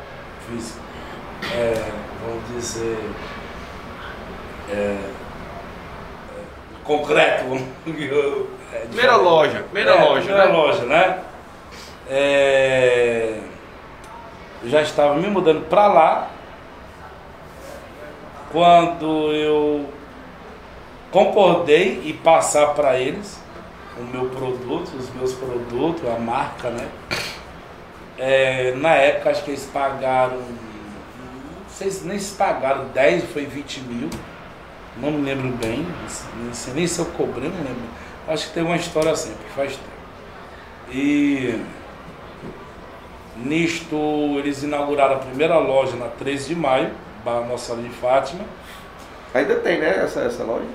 [0.48, 0.87] Físico.
[1.56, 1.92] É,
[2.26, 3.00] vamos dizer.
[4.70, 4.98] é, é,
[6.84, 7.46] concreto.
[8.74, 10.54] é, Primeira loja, primeira É, loja, primeira né?
[10.54, 11.20] loja, né?
[12.10, 13.40] É,
[14.64, 16.28] eu já estava me mudando para lá
[18.52, 19.86] quando eu
[21.12, 23.40] concordei em passar para eles
[24.00, 26.88] o meu produto, os meus produtos, a marca, né?
[28.18, 30.40] É, na época acho que eles pagaram,
[31.86, 34.10] se nem se pagaram 10 ou foi 20 mil,
[34.98, 35.86] não me lembro bem,
[36.46, 37.84] não sei nem se eu cobrei, não lembro.
[38.28, 39.88] Acho que tem uma história assim, faz tempo.
[40.92, 41.62] E
[43.38, 43.96] nisto
[44.40, 46.92] eles inauguraram a primeira loja na 13 de maio,
[47.24, 48.44] da Nossa Senhora de Fátima.
[49.34, 50.66] Ainda tem, né, essa, essa loja?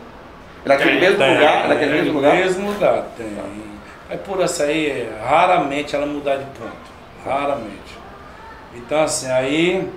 [0.64, 1.68] Naquele Tem, mesmo Tem, lugar?
[1.68, 2.36] Naquele tem, mesmo no lugar?
[2.36, 3.26] mesmo lugar, tem.
[4.10, 6.92] É por essa aí, raramente ela mudar de ponto.
[7.24, 7.98] Raramente.
[8.74, 9.90] Então assim, aí.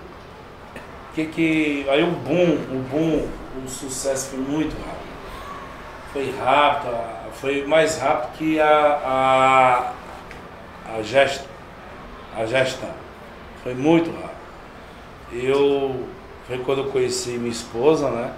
[1.16, 1.86] Que que.
[1.89, 3.28] Aí o boom, o boom,
[3.66, 5.05] o sucesso foi muito rápido.
[6.11, 6.93] Foi rápido,
[7.34, 9.93] foi mais rápido que a,
[10.88, 11.47] a, a gestão.
[12.38, 12.89] A gestão.
[13.63, 14.36] Foi muito rápido.
[15.32, 16.07] Eu.
[16.47, 18.32] Foi quando eu conheci minha esposa, né?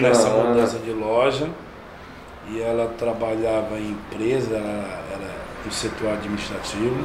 [0.00, 0.44] Nessa Ah.
[0.44, 1.48] mudança de loja.
[2.50, 5.30] E ela trabalhava em empresa, ela era
[5.64, 7.04] no setor administrativo.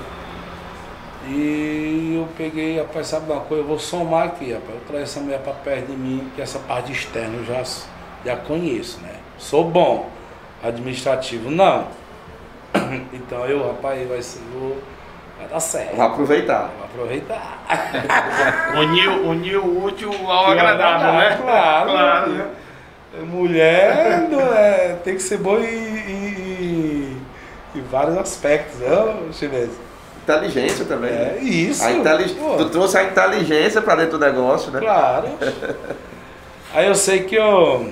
[1.29, 3.63] E eu peguei, rapaz, sabe uma coisa?
[3.63, 4.73] Eu vou somar aqui, rapaz.
[4.73, 7.63] Eu trago essa mulher para perto de mim, que essa parte externa eu já,
[8.25, 9.13] já conheço, né?
[9.37, 10.09] Sou bom.
[10.63, 11.87] Administrativo, não.
[13.13, 14.39] Então eu, rapaz, vai ser.
[14.53, 14.77] Vou,
[15.37, 15.95] vai dar certo.
[15.95, 16.69] Vou aproveitar.
[16.75, 17.63] Vou aproveitar.
[18.77, 21.37] Uniu, uniu o útil ao agradável, né?
[21.41, 22.37] Claro, Claro, né?
[22.37, 22.49] né?
[23.23, 27.21] Mulher não é, tem que ser boa em, em,
[27.75, 28.89] em vários aspectos, né,
[29.33, 29.69] chinês?
[30.35, 31.11] Inteligência também.
[31.11, 31.37] né?
[31.37, 31.83] É isso.
[31.83, 32.35] A intelig...
[32.35, 34.79] pô, Tu trouxe a inteligência pra dentro do negócio, né?
[34.79, 35.27] Claro.
[36.73, 37.91] Aí eu sei que eu,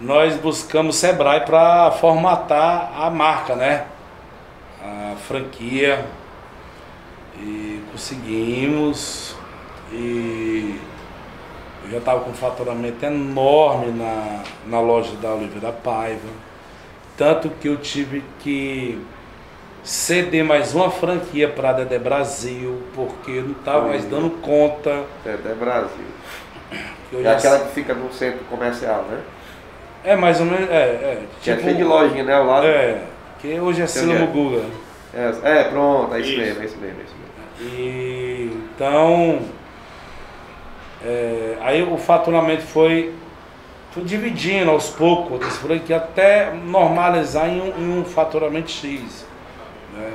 [0.00, 3.84] nós buscamos Sebrae para formatar a marca, né?
[4.82, 6.04] A franquia.
[7.38, 9.36] E conseguimos.
[9.92, 10.78] E
[11.84, 16.28] eu já estava com um faturamento enorme na, na loja da Oliveira Paiva.
[17.16, 18.98] Tanto que eu tive que
[19.82, 25.04] ceder mais uma franquia para a Dedé Brasil, porque não estava mais dando conta.
[25.24, 26.04] É, é Brasil.
[27.12, 29.20] É já- aquela que fica no centro comercial, né?
[30.04, 30.70] É mais ou menos.
[30.70, 31.22] É, é.
[31.42, 32.34] Que é cheio de lojinha, né?
[32.34, 32.66] Ao lado.
[32.66, 33.02] É,
[33.40, 34.18] que hoje é Sila é.
[34.18, 34.62] Muguga.
[35.12, 36.38] É, é, pronto, é isso, Isso.
[36.40, 37.74] mesmo, é isso mesmo, é isso mesmo.
[37.80, 39.40] E então.
[41.04, 43.12] é, aí o faturamento foi,
[43.90, 49.26] foi dividindo aos poucos franquias até normalizar em um, em um faturamento X.
[49.96, 50.12] né?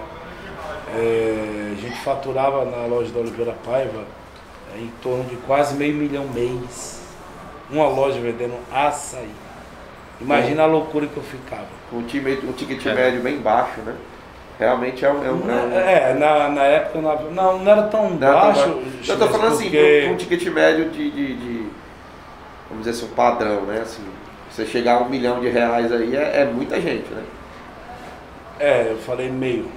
[0.95, 4.03] É, a gente faturava na loja da Oliveira Paiva
[4.76, 7.01] é, em torno de quase meio milhão mês.
[7.69, 9.30] Uma loja vendendo açaí.
[10.21, 11.65] Imagina a loucura que eu ficava.
[11.91, 12.93] Um, time, um ticket É.
[12.93, 13.95] médio bem baixo, né?
[14.57, 15.26] Realmente é um.
[15.26, 18.32] É um, é um- É, na, na época não, não, não era tão Não tão
[18.32, 18.59] baixo.
[18.69, 19.11] baixo.
[19.11, 21.67] Eu tô falando assim, porque- para um ticket médio de, de, de-
[22.69, 23.82] Vamos dizer assim, um padrão, né?
[23.82, 24.01] Assim,
[24.49, 27.23] você chegar a um milhão de reais aí é, é muita gente, né?
[28.60, 29.70] É, eu falei meio.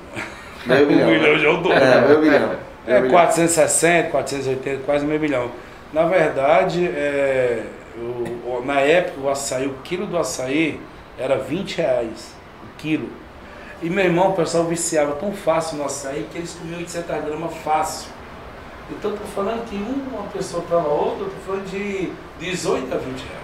[0.66, 1.08] Meio milhão.
[1.08, 1.38] um milhão né?
[1.38, 1.72] já é o dobro.
[1.72, 2.52] É, meio milhão.
[2.86, 3.10] É, Meio milhão.
[3.18, 5.50] 460, 480, quase meio milhão.
[5.92, 7.64] Na verdade, é,
[7.96, 8.00] o-
[8.58, 10.80] o- na época o açaí, o quilo do açaí
[11.18, 13.08] era 20 reais o quilo.
[13.82, 17.54] E meu irmão, o pessoal viciava tão fácil no açaí que eles comiam 800 gramas
[17.58, 18.10] fácil.
[18.90, 22.10] Então eu tô falando que uma pessoa para outra, eu tô falando de
[22.40, 23.38] 18 a 20 reais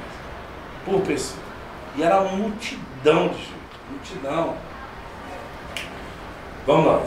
[0.85, 1.39] por pessoa.
[1.97, 3.53] E era uma multidão de gente,
[3.91, 4.55] multidão.
[6.67, 7.03] Vamos lá.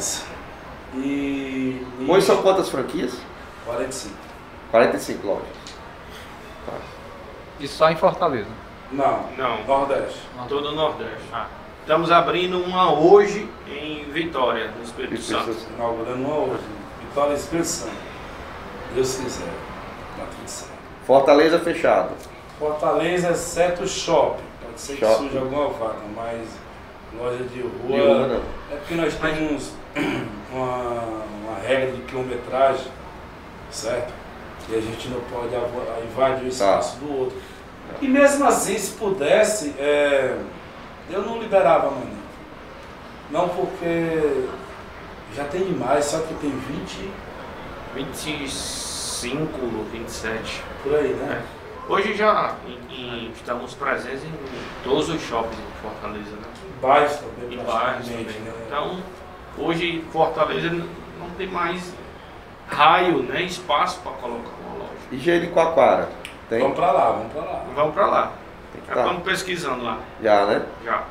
[0.96, 3.18] E, e Hoje são quantas franquias?
[3.66, 4.16] 45.
[4.72, 5.48] 45 lojas.
[6.66, 6.74] Tá.
[7.60, 8.50] E só em Fortaleza.
[8.92, 10.22] Não, Não, Nordeste.
[10.48, 11.24] todo o Nordeste.
[11.34, 11.48] Ah,
[11.82, 15.52] Estamos abrindo uma hoje em Vitória, no Espírito Isso, Santo.
[15.52, 16.64] isso, Inaugurando uma hoje.
[17.02, 17.96] Vitória Espírito Santo.
[18.94, 19.46] Deus quiser.
[20.18, 20.72] Tá tudo certo.
[21.06, 22.12] Fortaleza fechado.
[22.60, 24.44] Fortaleza, exceto o shopping.
[24.64, 25.30] Pode ser que Shopping.
[25.30, 26.48] surja alguma vaga, mas
[27.18, 27.72] loja de rua.
[27.88, 28.42] De rua, não.
[28.72, 29.72] É porque nós temos
[30.52, 30.66] uma,
[31.44, 32.88] uma regra de quilometragem,
[33.72, 34.14] certo?
[34.70, 35.56] E a gente não pode
[36.06, 37.38] invadir o espaço do outro.
[38.02, 40.38] E mesmo assim, se pudesse, é,
[41.10, 42.18] eu não liberava amanhã.
[43.32, 44.44] Não porque
[45.36, 47.10] já tem demais, só que tem 20
[47.96, 49.48] 25,
[49.92, 50.62] 27.
[50.84, 51.42] por aí, né?
[51.90, 52.94] Hoje já em-
[53.28, 54.32] em- estamos presentes em
[54.84, 56.48] todos os shoppings em Fortaleza, né?
[56.82, 58.24] Bairros também, Em bairros também.
[58.26, 58.54] né?
[58.68, 58.98] Então,
[59.58, 61.94] hoje Fortaleza não tem mais
[62.68, 63.42] raio, né?
[63.42, 64.92] Espaço para colocar uma loja.
[65.12, 66.10] E Jericoacoara?
[66.50, 66.60] Tem?
[66.62, 67.64] Vamos pra lá, vamos pra lá.
[67.76, 68.32] Vamos para lá.
[68.88, 69.02] Já tá.
[69.02, 69.98] estamos pesquisando lá.
[70.22, 70.62] Já, né?
[70.86, 71.04] Já.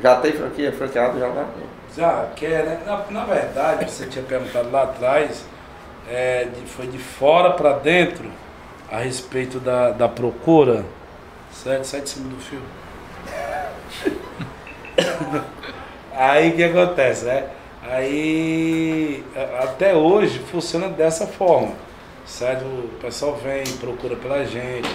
[0.00, 1.46] Já tem franquia, franqueado já, né?
[1.96, 2.80] Já quer, né?
[2.86, 5.44] Na, na verdade, você tinha perguntado lá atrás,
[6.08, 8.30] é, de- foi de fora para dentro
[8.90, 10.84] a respeito da, da procura.
[11.52, 11.84] Certo?
[11.84, 12.60] Sai de cima do fio.
[16.14, 17.44] Aí o que acontece, né?
[17.82, 19.22] Aí
[19.62, 21.72] até hoje funciona dessa forma.
[22.26, 22.64] Certo?
[22.64, 24.88] O pessoal vem, procura pela gente,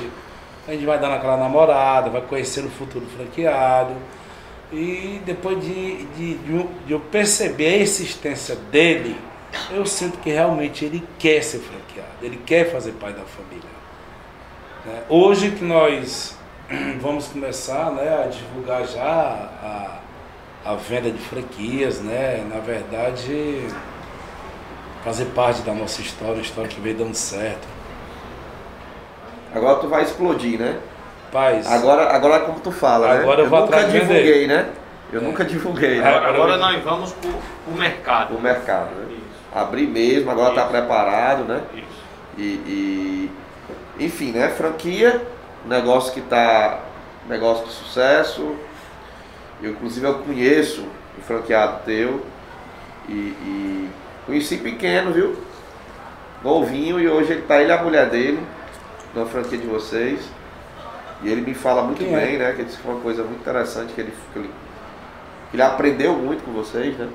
[0.68, 3.93] a gente vai dando aquela namorada, vai conhecendo o futuro franqueado.
[4.72, 9.16] E depois de, de, de eu- de eu perceber a existência dele,
[9.72, 13.70] eu sinto que realmente ele quer ser franqueado, ele quer fazer parte da família.
[14.86, 15.04] né?
[15.10, 16.36] Hoje que nós
[17.02, 20.00] vamos começar né, a divulgar já a,
[20.72, 22.46] a venda de franquias, né?
[22.50, 23.68] na verdade,
[25.04, 27.68] fazer parte da nossa história, uma história que veio dando certo.
[29.54, 30.80] Agora tu vai explodir, né?
[31.32, 33.44] Paz, Agora, agora é como tu fala, Agora né?
[33.44, 34.00] eu vou nunca vender.
[34.02, 34.70] divulguei, né?
[35.12, 35.24] Eu É.
[35.24, 36.08] nunca divulguei, né?
[36.08, 37.32] Agora, nós vamos pro,
[37.66, 38.36] pro mercado.
[38.36, 39.06] O mercado, né?
[39.12, 39.24] Isso.
[39.54, 40.70] Abrir mesmo, agora tá Isso.
[40.72, 41.62] preparado, né?
[41.74, 41.86] Isso.
[42.38, 43.32] E, e-
[44.00, 44.50] enfim, né?
[44.50, 45.22] Franquia,
[45.66, 46.80] negócio que tá
[47.28, 48.55] negócio de sucesso.
[49.61, 50.86] Eu, inclusive eu conheço
[51.18, 52.26] o franqueado teu
[53.07, 53.89] e, e
[54.26, 55.36] conheci pequeno, viu?
[56.43, 58.45] Novinho e hoje ele tá ele e a mulher dele
[59.16, 60.22] na franquia de vocês.
[61.22, 62.20] E ele me fala muito Quem é?
[62.20, 62.51] bem, né?
[62.51, 64.49] Que ele disse que foi uma coisa muito interessante que ele, que ele,
[65.49, 67.07] que ele aprendeu muito com vocês, né?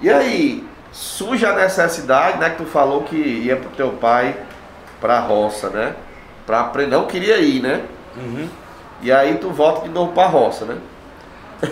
[0.00, 2.50] E aí, surge a necessidade, né?
[2.50, 4.34] Que tu falou que ia pro teu pai
[5.00, 5.94] pra roça, né?
[6.48, 6.96] Pra aprender.
[6.96, 7.82] Não queria ir, né?
[8.16, 8.48] Uhum.
[9.02, 10.78] E aí tu volta de novo pra roça, né?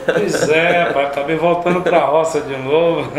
[0.05, 3.11] Pois é, pai, acabei voltando pra roça de novo.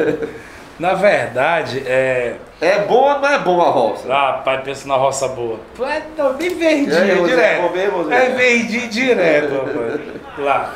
[0.80, 2.36] Na verdade, é.
[2.58, 4.10] É bom ou não é bom a roça?
[4.10, 5.60] Ah, pai, pensa na roça boa.
[5.76, 7.68] Tu é não, me vendi aí, você direto.
[7.68, 8.12] ver.
[8.14, 10.00] É, vendi direto, rapaz.
[10.38, 10.74] Lá.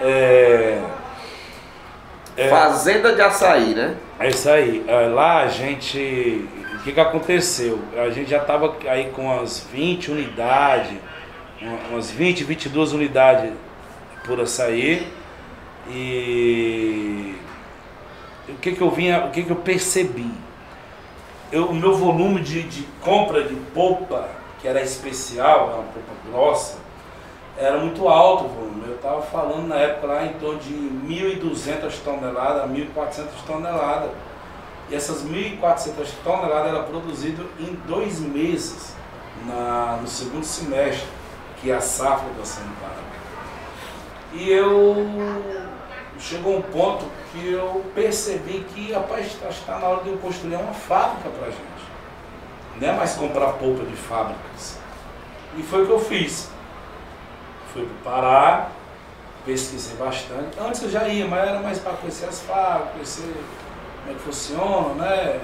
[0.00, 0.78] É.
[2.36, 3.96] é, Fazenda de açaí, né?
[4.20, 4.84] É isso aí.
[4.86, 6.48] É, Lá a gente.
[6.80, 7.78] O que, que aconteceu?
[7.94, 10.96] A gente já estava aí com umas 20 unidades,
[11.60, 13.52] uma- umas 20, 22 unidades
[14.24, 15.06] por açaí.
[15.90, 17.34] E
[18.48, 20.30] o que, que eu vinha, o que, que eu percebi?
[21.52, 24.28] Eu, o meu volume de, de compra de polpa,
[24.60, 26.78] que era especial, era uma polpa grossa,
[27.58, 28.84] era muito alto o volume.
[28.86, 34.10] Eu estava falando na época lá em torno de 1.200 toneladas, 1.400 toneladas.
[34.90, 38.94] E essas 1.400 toneladas eram produzidas em dois meses,
[39.46, 41.06] na, no segundo semestre,
[41.60, 43.10] que é a safra da Sanipara.
[44.32, 44.96] E eu
[46.18, 50.56] chegou um ponto que eu percebi que, rapaz, está, está na hora de eu construir
[50.56, 51.60] uma fábrica para a gente.
[52.80, 54.78] Não é mais comprar polpa de fábricas.
[55.56, 56.50] E foi o que eu fiz.
[57.72, 58.68] Fui para o Pará,
[59.44, 60.58] pesquisei bastante.
[60.58, 63.34] Antes eu já ia, mas era mais para conhecer as fábricas, conhecer
[64.00, 65.40] como é que funciona, né?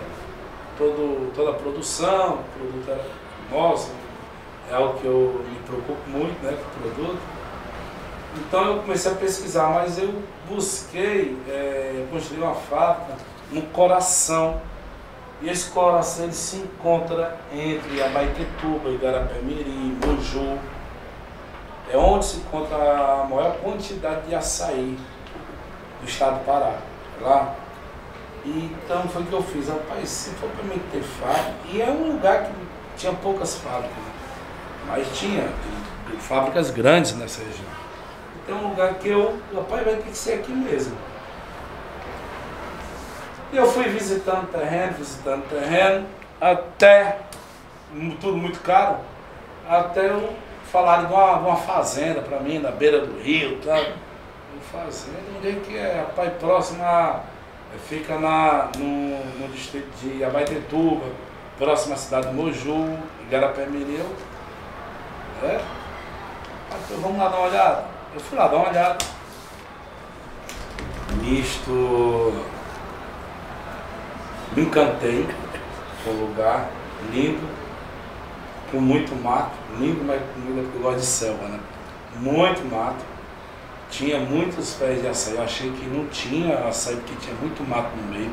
[0.78, 3.90] Todo, toda a produção, o produto é nosso,
[4.70, 7.18] é algo que eu me preocupo muito, né, com o produto.
[8.36, 13.14] Então eu comecei a pesquisar, mas eu busquei é, construir uma fábrica
[13.50, 14.60] no coração.
[15.40, 20.58] E esse coração ele se encontra entre Abaetetuba, Igarapé-Miri, Moju.
[21.90, 24.98] É onde se encontra a maior quantidade de açaí
[26.00, 26.74] do estado do Pará.
[27.20, 27.54] É Lá.
[28.46, 29.68] Então foi o que eu fiz.
[29.68, 32.52] Rapaz, se for para mim ter fábrica, e é um lugar que
[32.96, 34.12] tinha poucas fábricas, né?
[34.86, 35.48] mas tinha
[36.20, 37.68] fábricas grandes nessa região.
[38.42, 40.96] Então é um lugar que eu, rapaz, vai ter que ser aqui mesmo.
[43.52, 46.06] E eu fui visitando terreno, visitando terreno,
[46.40, 47.18] até,
[48.20, 48.98] tudo muito caro,
[49.68, 50.32] até eu
[50.70, 53.78] falaram de uma, uma fazenda para mim, na beira do rio, tá?
[53.78, 56.04] Eu fazenda, onde é que é?
[56.06, 57.20] Rapaz, próximo a,
[57.78, 61.06] fica na, no, no distrito de Abaetetuba,
[61.58, 63.98] próximo à cidade de Moju, Igarapé-Miri.
[63.98, 64.16] Eu,
[65.42, 65.60] É?
[66.70, 67.84] Ah, então vamos lá dar uma olhada.
[68.14, 68.98] Eu fui lá dar uma olhada.
[71.22, 72.32] Misto.
[74.54, 75.26] Me encantei
[76.02, 76.70] com o lugar,
[77.12, 77.46] lindo,
[78.70, 80.20] com muito mato, lindo, mas
[80.74, 81.60] eu gosto de selva, né?
[82.16, 83.04] Muito mato.
[83.90, 87.90] Tinha muitos pés de açaí, eu achei que não tinha açaí porque tinha muito mato
[87.96, 88.32] no meio.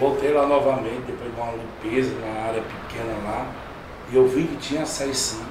[0.00, 3.46] Voltei lá novamente, depois de uma limpeza, uma área pequena lá,
[4.10, 5.44] e eu vi que tinha açaí sim.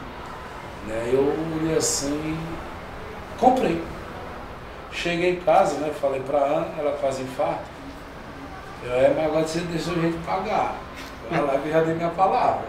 [0.88, 1.12] Né?
[1.14, 3.82] Eu olhei assim e comprei.
[4.92, 5.92] Cheguei em casa, né?
[6.02, 7.64] Falei pra Ana, ela quase infarto.
[8.84, 10.76] Eu, é, mas agora você deixou a gente pagar.
[11.32, 12.66] Eu já dei minha palavra.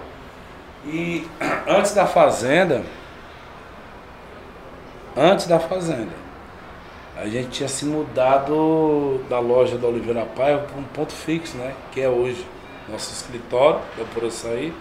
[0.84, 1.26] E
[1.66, 2.82] antes da fazenda,
[5.16, 6.12] antes da fazenda,
[7.16, 11.74] a gente tinha se mudado da loja da Oliveira Paiva para um ponto fixo, né?
[11.92, 12.46] Que é hoje.
[12.88, 14.74] Nosso escritório, deu por sair,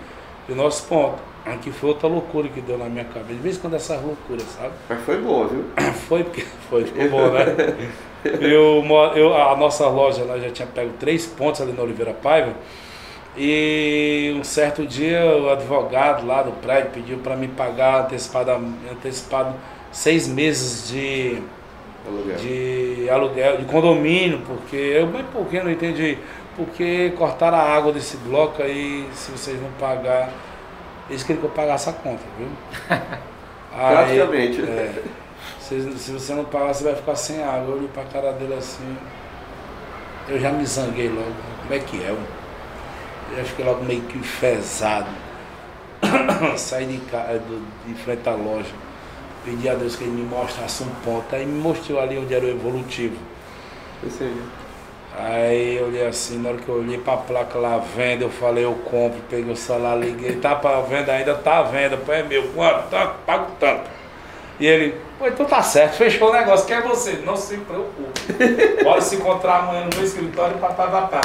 [0.50, 1.22] e o nosso ponto.
[1.46, 3.34] Aqui foi outra loucura que deu na minha cabeça.
[3.34, 4.74] De vez em quando essas loucuras, sabe?
[4.90, 5.66] Mas foi boa, viu?
[6.08, 7.46] Foi porque foi, ficou bom, né?
[8.24, 8.84] Eu,
[9.16, 12.54] eu, a nossa loja lá já tinha pego três pontos ali na Oliveira Paiva.
[13.36, 18.60] E um certo dia o advogado lá do prédio pediu para me pagar antecipada,
[18.92, 19.56] antecipado
[19.92, 21.42] seis meses de,
[22.06, 22.36] Aluguel.
[22.38, 25.08] de aluguel, de condomínio, porque eu,
[25.46, 26.18] que eu não entendi?
[26.56, 30.30] Porque cortaram a água desse bloco aí, se vocês não pagar,
[31.10, 32.48] eles queriam que eu pagasse a conta, viu?
[33.74, 34.62] Aí, Praticamente.
[34.64, 35.02] é,
[35.58, 37.70] se, se você não pagar, você vai ficar sem água.
[37.70, 38.98] Eu olhei pra cara dele assim,
[40.28, 41.32] eu já me zanguei logo.
[41.62, 42.10] Como é que é?
[42.10, 45.10] Eu já fiquei logo meio que enfesado.
[46.58, 48.74] Saí de, do, de frente à loja.
[49.44, 51.36] Pedi a Deus que ele me mostrasse um ponto.
[51.36, 53.18] Aí me mostrou ali onde era o evolutivo.
[54.04, 54.42] Aí.
[55.18, 58.64] Aí eu olhei assim, na hora que eu olhei pra placa lá, venda, eu falei,
[58.64, 62.44] eu compro, peguei o celular, liguei, tá pra venda ainda, tá venda, pô, é meu,
[62.54, 62.90] quanto?
[62.90, 63.90] Tanto, pago tanto.
[64.58, 67.22] E ele, pô, então tá certo, fechou o negócio, quer você?
[67.26, 68.22] Não se preocupe.
[68.84, 71.22] Pode se encontrar amanhã no meu escritório tá, tá, tá.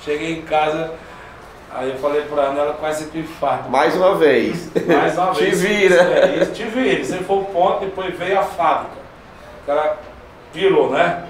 [0.00, 0.94] Cheguei em casa,
[1.76, 3.68] aí eu falei pra ela, ela quase que infarto.
[3.68, 4.70] Mais uma vez.
[4.86, 5.60] Mais uma Te vez.
[5.62, 6.02] vira.
[6.02, 7.04] É, te vira.
[7.04, 8.96] Você foi o ponto, depois veio a fábrica.
[9.62, 9.96] O cara
[10.52, 11.24] virou, né?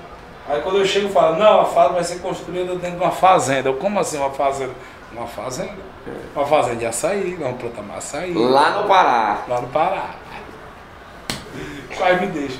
[0.49, 3.11] Aí quando eu chego e falo, não, a fábrica vai ser construída dentro de uma
[3.11, 3.68] fazenda.
[3.68, 4.72] Eu, como assim uma fazenda?
[5.12, 5.74] Uma fazenda.
[6.34, 8.32] Uma fazenda de açaí, vamos plantar mais açaí.
[8.34, 9.38] Lá no Pará.
[9.49, 10.11] Lá no Pará.
[11.97, 12.59] Quase me deixa.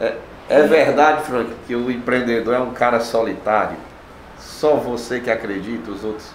[0.00, 0.14] É
[0.48, 3.76] verdade, Frank, que o empreendedor é um cara solitário.
[4.38, 6.34] Só você que acredita, os outros,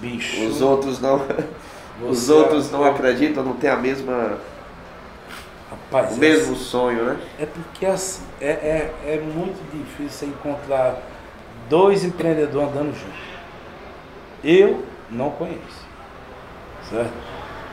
[0.00, 0.46] Bicho.
[0.46, 1.16] os outros não,
[2.08, 4.38] os você outros é- não acreditam, não tem a mesma,
[5.70, 7.20] Rapaz, o é mesmo sonho, né?
[7.38, 10.96] É porque assim, é, é, é muito difícil você encontrar
[11.68, 13.20] dois empreendedores andando juntos.
[14.42, 15.86] Eu não conheço.
[16.88, 17.12] Certo?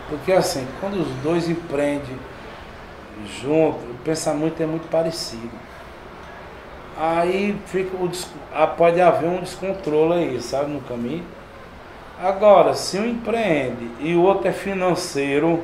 [0.10, 2.20] Porque assim, quando os dois empreendem
[3.42, 5.52] junto, o pensamento é muito parecido.
[6.98, 8.10] Aí fica o,
[8.54, 11.26] ah, pode haver um descontrole aí, sabe, no caminho.
[12.22, 15.62] Agora, se um empreende e o outro é financeiro,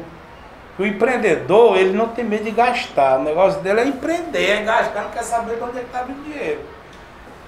[0.77, 3.19] o empreendedor, ele não tem medo de gastar.
[3.19, 6.01] O negócio dele é empreender, é gastar, não quer saber de onde é que está
[6.03, 6.59] vindo dinheiro.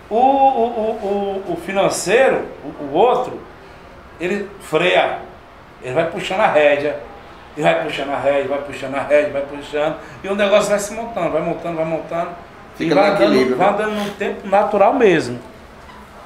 [0.10, 3.40] O, o, o, o, o financeiro, o, o outro,
[4.20, 5.20] ele freia.
[5.82, 7.02] Ele vai puxando a rédea.
[7.56, 9.96] Ele vai puxando a rédea, vai puxando a rédea, vai puxando.
[10.24, 12.30] E o negócio vai se montando, vai montando, vai montando.
[12.76, 13.74] Fica e vai no andando, equilíbrio, vai né?
[13.74, 15.40] andando num tempo natural mesmo.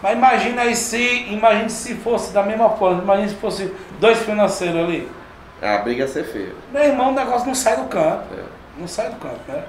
[0.02, 4.78] Mas imagina aí se, imagine se fosse da mesma forma, imagine se fosse dois financeiros
[4.78, 5.10] ali.
[5.62, 6.54] A briga ia ser feia.
[6.72, 8.26] Meu irmão, o negócio não sai do canto.
[8.34, 8.44] É,
[8.80, 9.64] Não sai do canto, né?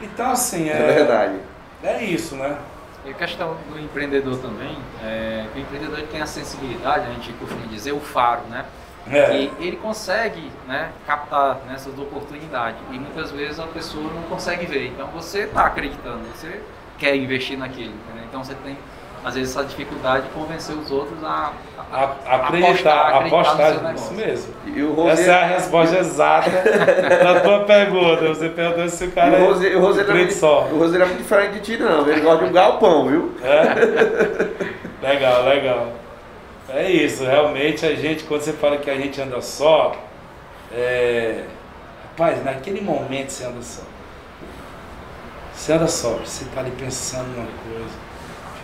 [0.00, 1.34] Então assim, é é, verdade.
[1.82, 2.56] é isso, né?
[3.04, 7.32] E a questão do empreendedor também, é, que o empreendedor tem a sensibilidade, a gente
[7.32, 8.64] costuma dizer, o faro, né?
[9.10, 9.34] É.
[9.36, 12.78] E ele consegue né, captar né, essas oportunidades.
[12.90, 14.86] E muitas vezes a pessoa não consegue ver.
[14.88, 16.60] Então você está acreditando, você
[16.98, 17.90] quer investir naquilo.
[17.92, 18.24] entendeu?
[18.28, 18.78] Então você tem,
[19.24, 21.52] às vezes, essa dificuldade de convencer os outros a,
[21.92, 24.54] a- A- acreditar, apostar apostar, nisso mesmo.
[24.66, 26.50] E o Essa é a resposta exata
[27.24, 28.28] da tua pergunta.
[28.28, 30.62] Você perguntou se o cara o Rosê, o Rosê é não é crente muito, só.
[30.72, 32.08] o Rosê não é muito diferente de ti, não.
[32.08, 33.34] Ele gosta de um galpão, viu?
[33.42, 35.06] É?
[35.06, 35.88] Legal, legal.
[36.74, 39.94] É isso, realmente a gente, quando você fala que a gente anda só,
[40.72, 41.44] é...
[42.04, 43.82] rapaz, naquele momento você anda só.
[45.54, 47.94] Você anda só, você tá ali pensando numa coisa,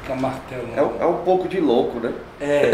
[0.01, 0.72] fica martelando.
[0.74, 2.12] É, um- é um pouco de louco, né?
[2.40, 2.70] É,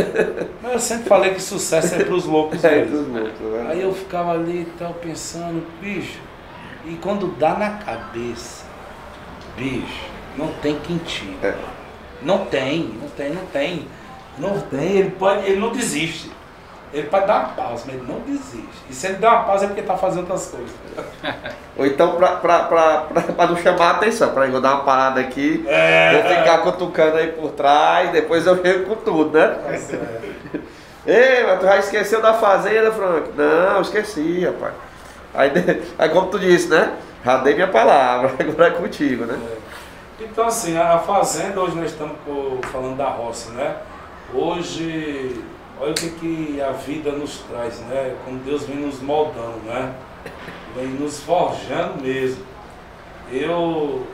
[0.62, 2.97] mas eu sempre falei que sucesso é pros loucos É, mesmo.
[2.97, 3.66] dos loucos, né?
[3.70, 6.20] Aí eu ficava ali e tal, pensando, bicho,
[6.86, 8.65] e quando dá na cabeça,
[9.56, 10.06] bicho,
[10.36, 11.01] não tem quem.
[11.43, 11.55] É.
[12.23, 13.86] Não tem, não tem, não tem.
[14.39, 16.31] Não tem, ele pode, ele não desiste.
[16.93, 18.69] Ele pode dar uma pausa, mas ele não desiste.
[18.89, 20.70] E se ele der uma pausa é porque tá fazendo outras coisas.
[21.77, 23.06] Ou então pra
[23.48, 26.12] não chamar a atenção, pra eu dar uma parada aqui, É.
[26.23, 29.56] vou ficar cutucando aí por trás, depois eu chego com tudo, né?
[31.06, 33.31] Ei, mas tu já esqueceu da fazenda, Frank?
[33.36, 34.73] Não, esqueci, rapaz.
[35.35, 35.51] Aí,
[35.98, 36.94] aí como tu disse, né?
[37.24, 39.39] Já dei minha palavra, agora é contigo, né?
[40.20, 42.16] Então assim, a fazenda, hoje nós estamos
[42.70, 43.74] falando da roça, né?
[44.35, 45.40] Hoje,
[45.81, 48.16] olha o que, que a vida nos traz, né?
[48.24, 49.94] Como Deus vem nos moldando, né?
[50.74, 52.44] Vem nos forjando mesmo.
[53.31, 54.05] Eu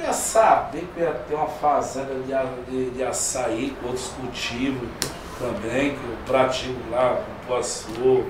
[0.00, 4.88] ia saber que eu ia ter uma fazenda de, de, de açaí com outros cultivos.
[5.38, 8.24] também, que o Pratigo lá, o Poaçu,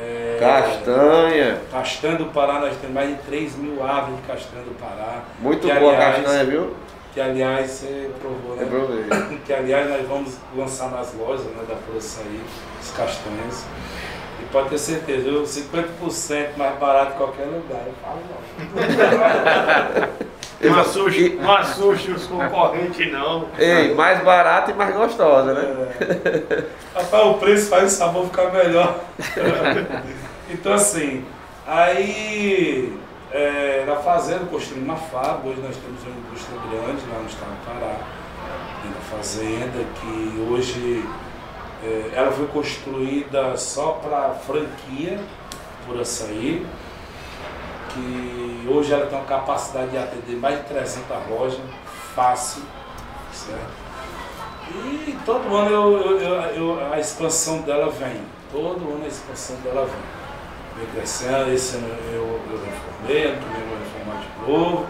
[0.00, 1.60] é, Castanha.
[1.70, 5.22] Castanha do Pará, nós temos mais de 3 mil árvores de castanha do Pará.
[5.40, 6.74] Muito Que, boa a aliás, castanha, viu?
[7.18, 8.62] Que aliás você provou, né?
[8.62, 9.38] É provei.
[9.44, 12.40] que aliás nós vamos lançar nas lojas né, da Pura Açaí,
[12.80, 13.64] os castanhos.
[14.40, 15.42] E pode ter certeza, viu?
[15.42, 17.82] 50% mais barato em qualquer lugar.
[17.88, 20.28] Eu falo não.
[20.60, 23.46] Não assuste, não assuste os concorrentes, não.
[23.56, 25.88] Ei, mais barata e mais gostosa, né?
[26.00, 26.64] É.
[26.98, 28.98] Rapaz, o preço faz o sabor ficar melhor.
[30.50, 31.24] então assim,
[31.64, 32.92] aí
[33.32, 37.50] é, na fazenda construímos uma fábrica, hoje nós temos uma indústria grande lá no estado
[37.50, 37.96] do Pará,
[38.82, 41.04] dentro da fazenda, que hoje
[41.84, 45.20] é, ela foi construída só para franquia
[45.86, 46.66] por açaí,
[47.90, 51.60] que hoje ela tem uma capacidade de atender mais de 300 lojas,
[52.14, 52.62] fácil,
[53.32, 53.88] certo?
[54.70, 56.40] E todo ano eu- eu-
[56.76, 58.20] eu- a expansão dela vem.
[58.52, 60.17] Todo ano a expansão dela vem.
[60.78, 64.86] Vem crescendo, esse ano eu, eu reformei, ano que vem vou reformar de novo.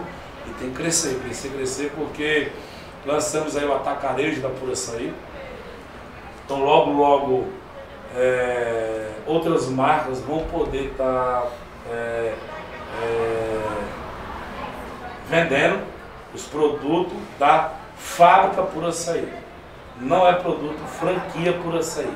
[0.47, 2.51] E tem que crescer, crescer, crescer, porque
[3.05, 5.13] lançamos aí o atacarejo da Pura Açaí.
[6.45, 7.47] Então logo, logo
[8.15, 11.47] é, outras marcas vão poder estar
[15.29, 15.83] vendendo
[16.33, 19.31] os produtos da fábrica por açaí.
[19.99, 22.11] Não é produto franquia por açaí.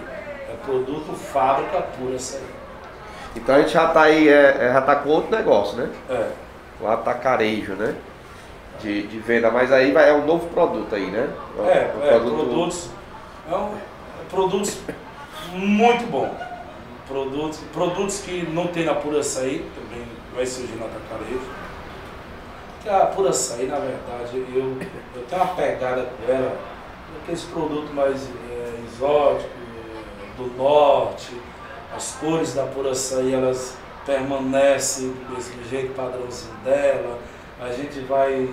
[0.50, 2.53] É produto fábrica por açaí.
[3.36, 5.90] Então a gente já tá aí, é, é, já tá com outro negócio, né?
[6.10, 6.30] É.
[6.82, 7.96] O atacarejo, né?
[8.82, 11.30] De, de venda, mas aí vai, é um novo produto aí, né?
[11.60, 12.90] É, Um é, produtos,
[13.50, 14.80] é um- é produtos
[15.54, 16.30] muito bom.
[17.08, 20.06] Produtos, produtos que não tem na pura açaí, também
[20.36, 21.42] vai surgir no atacarejo.
[22.82, 24.78] Que a pura açaí, na verdade, eu,
[25.16, 26.58] eu tenho uma pegada com ela,
[27.22, 31.32] aqueles produtos mais é, exóticos, é, do norte,
[31.96, 37.20] as cores da pura açaí, elas permanecem do mesmo jeito, padrãozinho dela.
[37.62, 38.50] A gente vai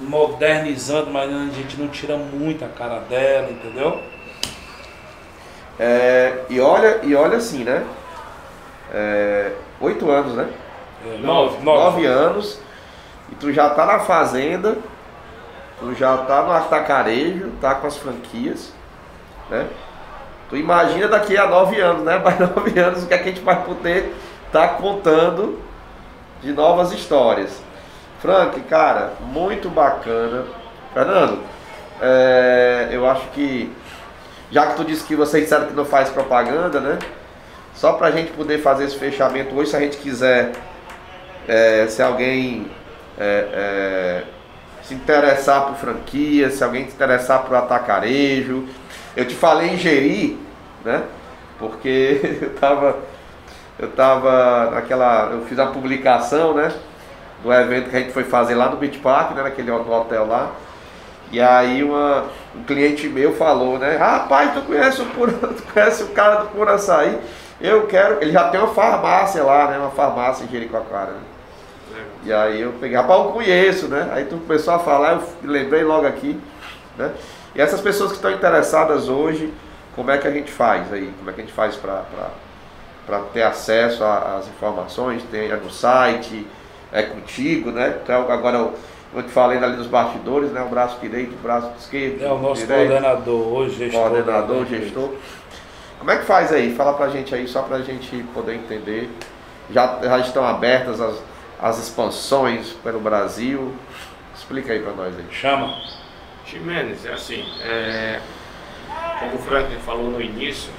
[0.00, 4.00] modernizando, mas a gente não tira muito a cara dela, entendeu?
[5.78, 7.84] É, e olha, e olha assim, né?
[8.92, 10.48] É, Oito anos, né?
[11.04, 11.64] É, Nove.
[11.64, 12.60] Nove anos.
[13.32, 14.78] E tu já tá na fazenda,
[15.80, 18.72] tu já tá no atacarejo, tá com as franquias,
[19.50, 19.68] né?
[20.52, 22.18] Tu imagina daqui a nove anos, né?
[22.22, 24.14] Mais nove anos o que, é que a gente vai poder
[24.46, 25.58] estar contando
[26.42, 27.58] de novas histórias.
[28.20, 30.44] Frank, cara, muito bacana.
[30.92, 31.38] Fernando,
[32.02, 33.72] é, eu acho que
[34.50, 36.98] já que tu disse que vocês disseram que não faz propaganda, né?
[37.74, 40.52] Só pra gente poder fazer esse fechamento hoje, se a gente quiser,
[41.48, 42.70] é, se alguém
[43.18, 44.24] é, é,
[44.82, 48.66] se interessar por franquia, se alguém se interessar por atacarejo.
[49.16, 50.38] Eu te falei em Jeri,
[50.84, 51.02] né?
[51.58, 52.98] Porque eu tava,
[53.78, 56.72] eu tava naquela, eu fiz a publicação, né?
[57.42, 59.42] Do evento que a gente foi fazer lá no Beach Park, né?
[59.42, 60.50] Naquele hotel lá.
[61.30, 63.96] E aí uma, um cliente meu falou, né?
[63.96, 67.18] Rapaz, tu conhece o, Pura, tu conhece o cara do Pura Açaí?
[67.60, 68.20] Eu quero.
[68.20, 69.78] Ele já tem uma farmácia lá, né?
[69.78, 71.31] Uma farmácia em Jericoacoara, né?
[72.24, 74.08] E aí eu peguei, rapaz, eu conheço, né?
[74.12, 76.38] Aí tu começou a falar, eu lembrei logo aqui,
[76.96, 77.10] né?
[77.54, 79.52] E essas pessoas que estão interessadas hoje,
[79.94, 81.12] como é que a gente faz aí?
[81.18, 85.22] Como é que a gente faz para ter acesso às informações?
[85.30, 86.46] Tem é no site,
[86.92, 87.98] é contigo, né?
[88.02, 88.74] Então agora eu,
[89.14, 90.62] eu te falei ali dos bastidores, né?
[90.62, 92.22] O braço direito, o braço esquerdo.
[92.22, 94.00] É o nosso direito, coordenador hoje, gestor.
[94.00, 95.10] coordenador, gestor.
[95.98, 96.74] Como é que faz aí?
[96.74, 99.10] Fala pra gente aí, só pra gente poder entender.
[99.70, 101.22] Já, já estão abertas as,
[101.62, 103.72] as expansões pelo Brasil.
[104.34, 105.24] Explica aí pra nós aí.
[105.30, 105.80] Chama.
[106.44, 108.20] Ximenes, é assim, é,
[109.20, 110.70] como o Franklin falou no início,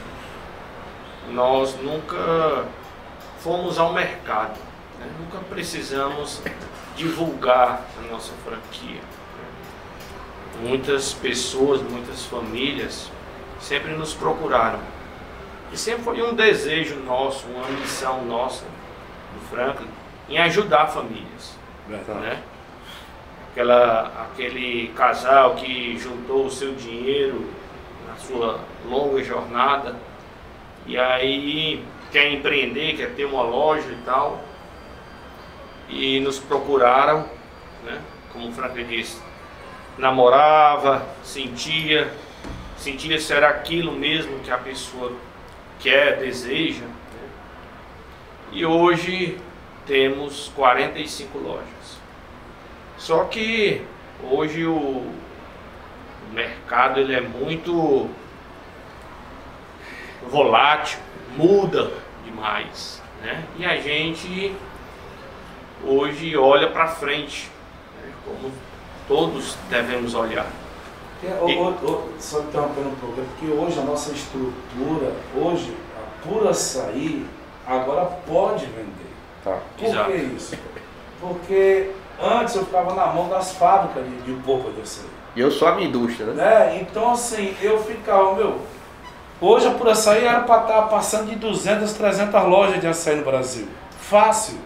[1.31, 2.65] nós nunca
[3.39, 4.59] fomos ao mercado,
[4.99, 5.07] né?
[5.19, 6.41] nunca precisamos
[6.95, 8.99] divulgar a nossa franquia.
[8.99, 10.67] né?
[10.69, 13.09] Muitas pessoas, muitas famílias
[13.59, 14.79] sempre nos procuraram.
[15.71, 18.65] E sempre foi um desejo nosso, uma missão nossa,
[19.33, 19.87] do Franklin,
[20.29, 22.19] em ajudar famílias Verdade.
[22.19, 22.43] né?
[23.51, 27.49] Aquela, aquele casal que juntou o seu dinheiro
[28.07, 29.95] na sua longa jornada
[30.85, 34.41] e aí quer empreender, quer ter uma loja e tal.
[35.89, 37.27] E nos procuraram,
[37.83, 38.01] né?
[38.31, 39.21] Como o Franklin disse,
[39.97, 42.11] namorava, sentia,
[42.77, 45.11] sentia se era aquilo mesmo que a pessoa
[45.79, 46.85] quer, deseja.
[46.85, 47.29] né?
[48.51, 49.37] E hoje
[49.85, 51.97] temos 45 lojas.
[52.97, 53.81] Só que
[54.23, 55.11] hoje o,
[56.33, 58.09] mercado ele é muito
[60.27, 60.99] volátil,
[61.37, 61.91] muda
[62.25, 63.01] demais.
[63.21, 63.43] Né?
[63.57, 64.53] E a gente
[65.85, 67.49] hoje olha para frente,
[68.01, 68.11] né?
[68.25, 68.51] como
[69.07, 70.47] todos devemos olhar.
[71.23, 75.73] É, o, o, o, só interrompendo um pouco, é porque hoje a nossa estrutura, hoje,
[75.95, 77.25] a pura açaí,
[77.65, 79.02] agora pode vender.
[79.43, 79.57] Tá.
[79.77, 80.11] Por Exato.
[80.11, 80.57] que isso?
[81.19, 81.91] Porque
[82.21, 85.05] antes eu ficava na mão das fábricas de, de polpa de açaí.
[85.35, 86.43] E eu sou a minha indústria, né?
[86.43, 86.79] Né?
[86.81, 88.59] Então assim, eu ficava, meu,
[89.41, 93.25] hoje a pura açaí era para estar passando de 200, 300 lojas de açaí no
[93.25, 93.67] Brasil.
[93.99, 94.57] Fácil.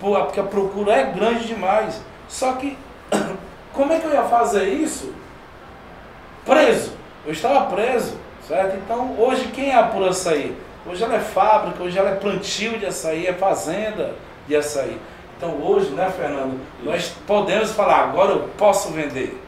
[0.00, 2.00] Pô, porque a procura é grande demais.
[2.28, 2.76] Só que,
[3.72, 5.14] como é que eu ia fazer isso?
[6.44, 6.92] Preso.
[7.24, 8.16] Eu estava preso,
[8.48, 8.76] certo?
[8.76, 10.56] Então, hoje quem é a pura açaí?
[10.86, 14.14] Hoje ela é fábrica, hoje ela é plantio de açaí, é fazenda
[14.48, 14.98] de açaí.
[15.36, 19.40] Então hoje, né, Fernando, nós podemos falar, agora eu posso vender.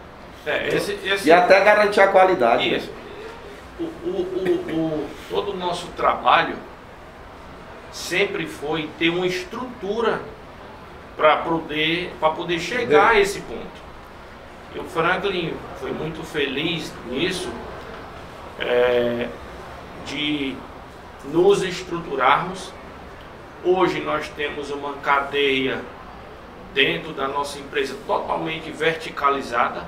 [0.47, 2.71] É, esse, esse, E até garantir a qualidade.
[2.71, 2.77] né?
[2.77, 2.91] Isso.
[3.81, 6.57] O, o, o, o- todo o nosso trabalho
[7.93, 10.21] sempre foi ter uma estrutura
[11.17, 13.85] para poder, pra poder chegar a esse ponto.
[14.75, 17.49] E o Franklin foi muito feliz nisso,
[18.61, 19.29] é,
[20.07, 20.57] de
[21.33, 22.73] nos estruturarmos.
[23.65, 25.83] Hoje nós temos uma cadeia
[26.75, 29.87] dentro da nossa empresa totalmente verticalizada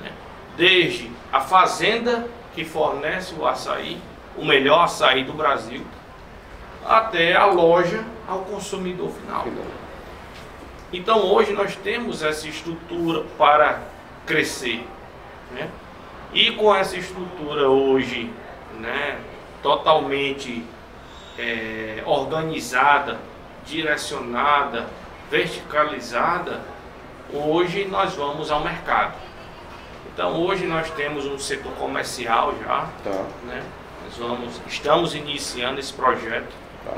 [0.00, 0.12] né?
[0.56, 3.98] desde a fazenda que fornece o açaí,
[4.36, 5.82] o melhor açaí do Brasil,
[6.84, 9.46] até a loja ao consumidor final.
[10.92, 13.80] Então hoje nós temos essa estrutura para
[14.26, 14.84] crescer.
[15.52, 15.70] né?
[16.32, 18.30] E com essa estrutura hoje
[18.78, 19.18] né,
[19.62, 20.64] totalmente
[21.38, 23.18] é, organizada,
[23.66, 24.86] direcionada,
[25.30, 26.60] verticalizada,
[27.32, 29.14] hoje nós vamos ao mercado.
[30.12, 33.62] Então hoje nós temos um setor comercial já, Tá, né?
[34.04, 36.52] Nós vamos, estamos iniciando esse projeto.
[36.84, 36.96] tá.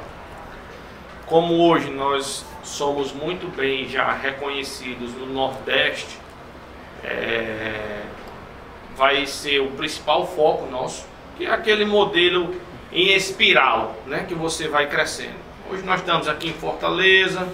[1.26, 6.18] Como hoje nós somos muito bem já reconhecidos no Nordeste,
[7.04, 8.02] é,
[8.96, 11.04] vai ser o principal foco nosso,
[11.36, 12.54] que é aquele modelo
[12.92, 14.24] em espiral, né?
[14.28, 15.34] Que você vai crescendo.
[15.70, 17.46] Hoje nós estamos aqui em Fortaleza,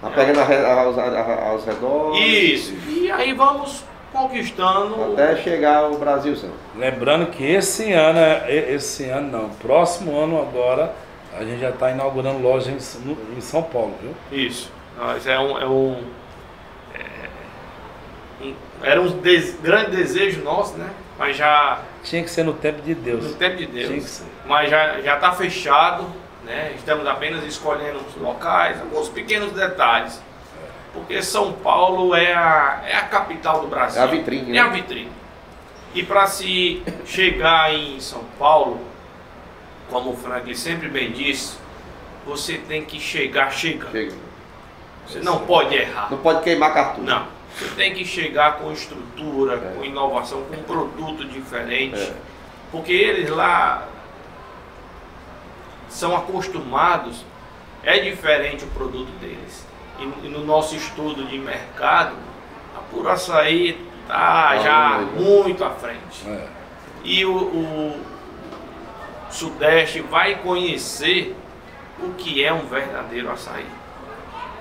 [0.00, 2.20] Tá pegando aos, aos redores.
[2.20, 5.12] isso, e aí vamos conquistando.
[5.14, 6.54] Até chegar ao Brasil, senhor.
[6.76, 10.94] Lembrando que esse ano, é- esse ano não, próximo ano agora,
[11.36, 12.76] a gente já está inaugurando loja em,
[13.36, 14.14] em São Paulo, viu?
[14.38, 14.70] Isso.
[14.96, 15.58] Mas é um.
[15.58, 16.02] É um,
[16.94, 18.52] é,
[18.82, 20.90] era um des- grande desejo nosso, né?
[21.18, 21.80] Mas já.
[22.02, 23.24] Tinha que ser no tempo de Deus.
[23.24, 24.04] No tempo de Tinha que Deus.
[24.04, 24.24] ser.
[24.46, 26.06] Mas já já está fechado,
[26.44, 26.72] né?
[26.76, 30.20] Estamos apenas escolhendo os locais, alguns pequenos detalhes.
[30.92, 34.00] Porque São Paulo é a, é a capital do Brasil.
[34.00, 34.76] É a vitrine, É a né?
[34.76, 35.12] vitrine.
[35.92, 38.80] E para se chegar em São Paulo,
[39.90, 41.56] como o Franklin sempre bem disse,
[42.26, 43.92] você tem que chegar chegando.
[43.92, 44.12] Chega.
[45.06, 46.08] Você não pode errar.
[46.10, 47.02] Não pode queimar cartucho.
[47.06, 47.26] Não.
[47.56, 49.74] Você tem que chegar com estrutura, É.
[49.76, 52.00] com inovação, com um produto diferente.
[52.00, 52.14] É.
[52.72, 53.86] Porque eles lá
[55.88, 57.24] são acostumados,
[57.82, 59.64] é diferente o produto deles.
[60.00, 62.16] E, no nosso estudo de mercado,
[62.76, 65.20] a Puro Açaí está Ah, já muito.
[65.44, 66.26] muito à frente.
[66.26, 66.46] É.
[67.04, 68.00] E o, o
[69.30, 71.36] Sudeste vai conhecer
[72.00, 73.66] o que é um verdadeiro açaí.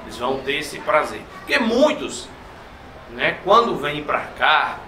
[0.03, 1.22] Eles vão ter esse prazer.
[1.40, 2.28] Porque muitos,
[3.15, 4.80] né, quando vêm para cá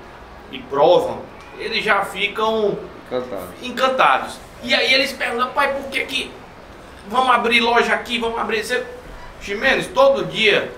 [0.52, 1.22] e provam,
[1.58, 2.78] eles já ficam
[3.08, 3.48] Encantado.
[3.62, 4.40] encantados.
[4.64, 6.32] E aí eles perguntam, pai, por que que
[7.08, 8.64] vamos abrir loja aqui, vamos abrir...
[8.64, 8.86] Você...
[9.42, 10.72] Ximenes, todo dia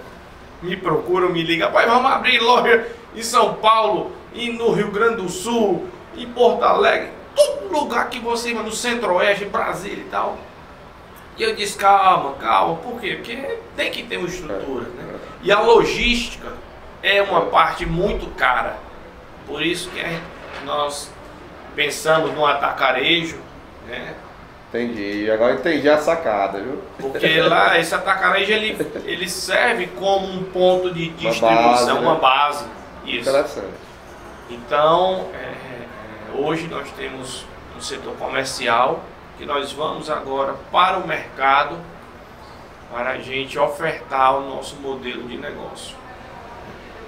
[0.61, 5.21] me procuram, me ligam, pai, vamos abrir loja em São Paulo, e no Rio Grande
[5.21, 10.37] do Sul, em Porto Alegre, todo lugar que você, no Centro-Oeste, Brasília e tal.
[11.37, 13.15] E eu disse, calma, calma, por quê?
[13.15, 15.15] Porque tem que ter uma estrutura, né?
[15.43, 16.51] E a logística
[17.07, 18.77] é uma parte muito cara.
[19.45, 20.03] Por isso que
[20.65, 21.11] nós
[21.75, 23.37] pensamos no atacarejo,
[23.87, 24.15] né?
[24.69, 25.31] Entendi.
[25.31, 26.81] Agora entendi a sacada, viu?
[26.99, 31.93] Porque lá esse atacarejo ele, ele serve como um ponto de distribuição, base, né?
[31.93, 32.65] uma base.
[33.05, 33.29] Isso.
[33.29, 33.87] Interessante.
[34.49, 37.45] Então, é, é, hoje nós temos
[37.77, 39.03] um setor comercial
[39.37, 41.77] que nós vamos agora para o mercado
[42.91, 45.95] para a gente ofertar o nosso modelo de negócio.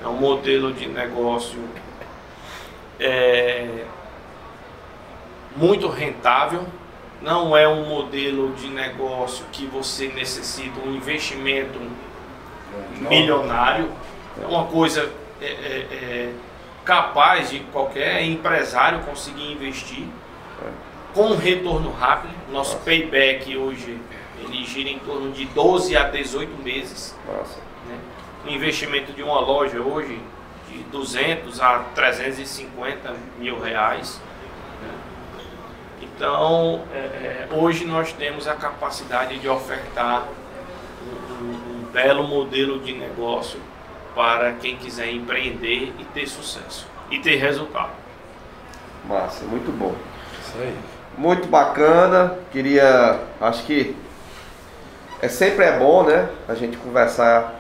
[0.04, 1.60] É um modelo de negócio
[3.00, 3.84] é,
[5.56, 6.66] muito rentável,
[7.22, 11.80] não é um modelo de negócio que você necessita um investimento
[13.10, 13.92] milionário,
[14.42, 15.12] é uma coisa
[15.42, 16.34] é, é, é,
[16.86, 20.06] capaz de qualquer empresário conseguir investir.
[21.14, 22.34] com retorno rápido.
[22.52, 22.86] Nosso Nossa.
[22.86, 24.00] payback hoje
[24.42, 27.16] ele gira em torno de 12 a 18 meses.
[27.28, 27.69] Nossa.
[28.50, 30.20] Investimento de uma loja hoje
[30.68, 34.20] de 200 a 350 mil reais.
[34.82, 34.94] Né?
[36.02, 40.24] Então, é, é, hoje nós temos a capacidade de ofertar
[41.04, 43.60] um, um, um belo modelo de negócio
[44.16, 47.92] para quem quiser empreender e ter sucesso e ter resultado.
[49.06, 49.94] Massa, muito bom.
[50.42, 50.76] Isso aí.
[51.16, 52.38] Muito bacana.
[52.52, 53.96] Queria, acho que
[55.22, 57.59] é sempre é bom, né, a gente conversar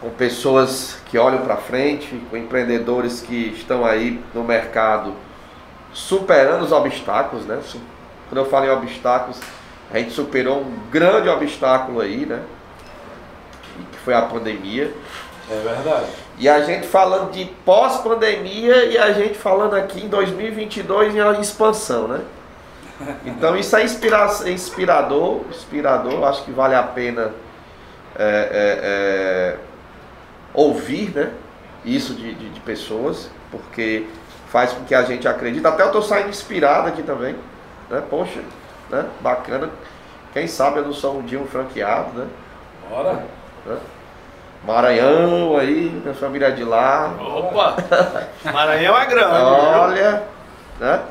[0.00, 5.12] com pessoas que olham para frente, com empreendedores que estão aí no mercado
[5.92, 7.60] superando os obstáculos, né?
[8.28, 9.40] Quando eu falo em obstáculos,
[9.92, 12.42] a gente superou um grande obstáculo aí, né?
[13.92, 14.92] Que foi a pandemia.
[15.50, 16.06] É verdade.
[16.38, 22.06] E a gente falando de pós-pandemia e a gente falando aqui em 2022 em expansão,
[22.06, 22.20] né?
[23.24, 27.32] Então isso é inspira inspirador, inspirador, acho que vale a pena
[28.16, 29.56] é, é, é,
[30.58, 31.30] ouvir né,
[31.84, 34.06] isso de, de, de, pessoas, porque
[34.48, 35.64] faz com que a gente acredite.
[35.64, 37.36] Até eu estou saindo inspirado aqui também.
[37.88, 38.02] Né?
[38.10, 38.40] Poxa,
[38.90, 39.06] né?
[39.20, 39.70] bacana.
[40.32, 42.26] Quem sabe eu não sou um dia um franqueado, né?
[42.90, 43.24] Bora!
[43.64, 43.76] Né?
[44.64, 47.14] Maranhão aí, minha família de lá.
[47.20, 47.76] Opa!
[48.52, 49.36] Maranhão é grande.
[49.36, 50.24] Olha,
[50.80, 51.02] né?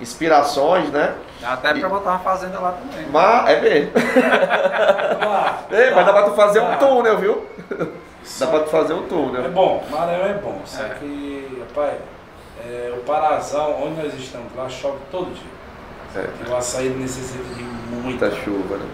[0.00, 1.14] Inspirações, né?
[1.40, 3.06] Dá até pra botar uma fazenda lá também.
[3.10, 3.92] Mas, é mesmo.
[5.72, 7.46] Ei, mas dá pra tu fazer um túnel, viu?
[8.38, 9.44] Dá pra fazer um túnel.
[9.44, 10.60] É bom, Maranhão é bom.
[10.64, 10.88] Só é.
[10.90, 11.98] que, rapaz,
[12.64, 15.60] é, o Parazão, onde nós estamos lá, chove todo dia.
[16.48, 18.86] O açaí necessita de muita, muita chuva, né?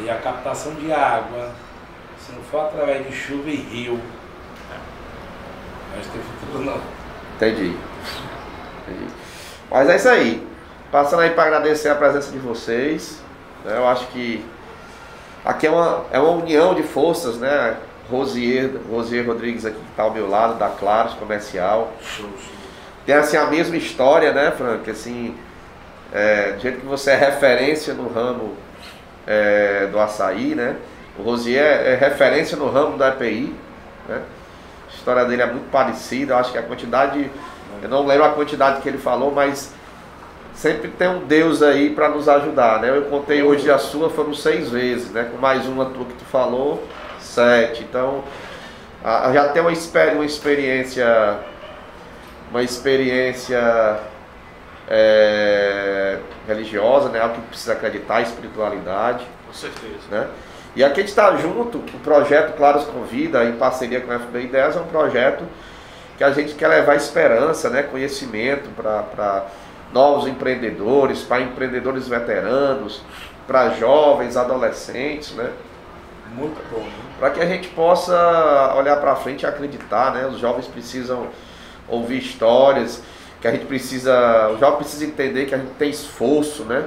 [0.00, 1.50] É, e a captação de água,
[2.18, 4.00] se não for através de chuva e rio,
[6.02, 6.80] que tem futuro não.
[7.36, 7.76] Entendi.
[8.82, 9.06] Entendi.
[9.70, 10.48] Mas é isso aí.
[10.90, 13.22] Passando aí para agradecer a presença de vocês.
[13.64, 13.76] Né?
[13.76, 14.44] Eu acho que
[15.44, 17.76] aqui é uma, é uma união de forças, né?
[18.10, 21.92] Rosier, Rosier Rodrigues aqui que está ao meu lado, da Claros Comercial.
[23.06, 24.90] Tem assim a mesma história, né, Frank?
[24.90, 25.34] Assim,
[26.12, 28.54] é, do jeito que você é referência no ramo
[29.26, 30.76] é, do açaí, né?
[31.18, 33.54] O Rosier é, é referência no ramo da EPI,
[34.08, 34.22] né?
[34.88, 37.30] A história dele é muito parecida, eu acho que a quantidade,
[37.82, 39.72] eu não lembro a quantidade que ele falou, mas
[40.52, 42.90] sempre tem um Deus aí para nos ajudar, né?
[42.90, 45.28] Eu contei hoje a sua, foram seis vezes, né?
[45.30, 46.86] Com mais uma tua que tu falou,
[47.30, 47.82] sete.
[47.82, 48.24] Então,
[49.04, 51.38] a, já tem uma, uma experiência,
[52.50, 54.00] uma experiência
[54.88, 57.20] é, religiosa, né?
[57.20, 59.24] Algo que precisa acreditar, espiritualidade.
[59.46, 60.00] Com certeza.
[60.10, 60.28] Né?
[60.76, 64.42] E aqui a gente está junto, o projeto Claros Convida, em parceria com a FB
[64.42, 65.44] Ideias, é um projeto
[66.16, 67.82] que a gente quer levar esperança, né?
[67.82, 69.46] conhecimento para
[69.92, 73.02] novos empreendedores, para empreendedores veteranos,
[73.46, 75.50] para jovens, adolescentes, né?
[76.36, 76.84] Muito bom.
[76.84, 77.09] Né?
[77.20, 80.26] Para que a gente possa olhar para frente e acreditar, né?
[80.26, 81.28] Os jovens precisam
[81.86, 83.02] ouvir histórias,
[83.42, 86.86] que a gente precisa, o jovem precisa entender que a gente tem esforço, né?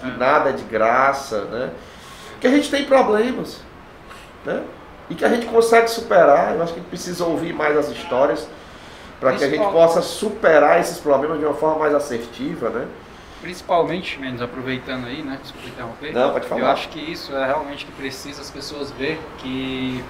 [0.00, 0.16] Que é.
[0.16, 1.70] nada é de graça, né?
[2.40, 3.60] Que a gente tem problemas,
[4.44, 4.64] né?
[5.08, 6.56] E que a gente consegue superar.
[6.56, 8.48] Eu acho que a gente precisa ouvir mais as histórias
[9.20, 12.86] para que a gente possa superar esses problemas de uma forma mais assertiva, né?
[13.40, 15.38] Principalmente, menos aproveitando aí, né?
[15.40, 16.12] Desculpa interromper.
[16.12, 16.60] Não, pode falar.
[16.60, 20.04] Eu acho que isso é realmente que precisa as pessoas ver que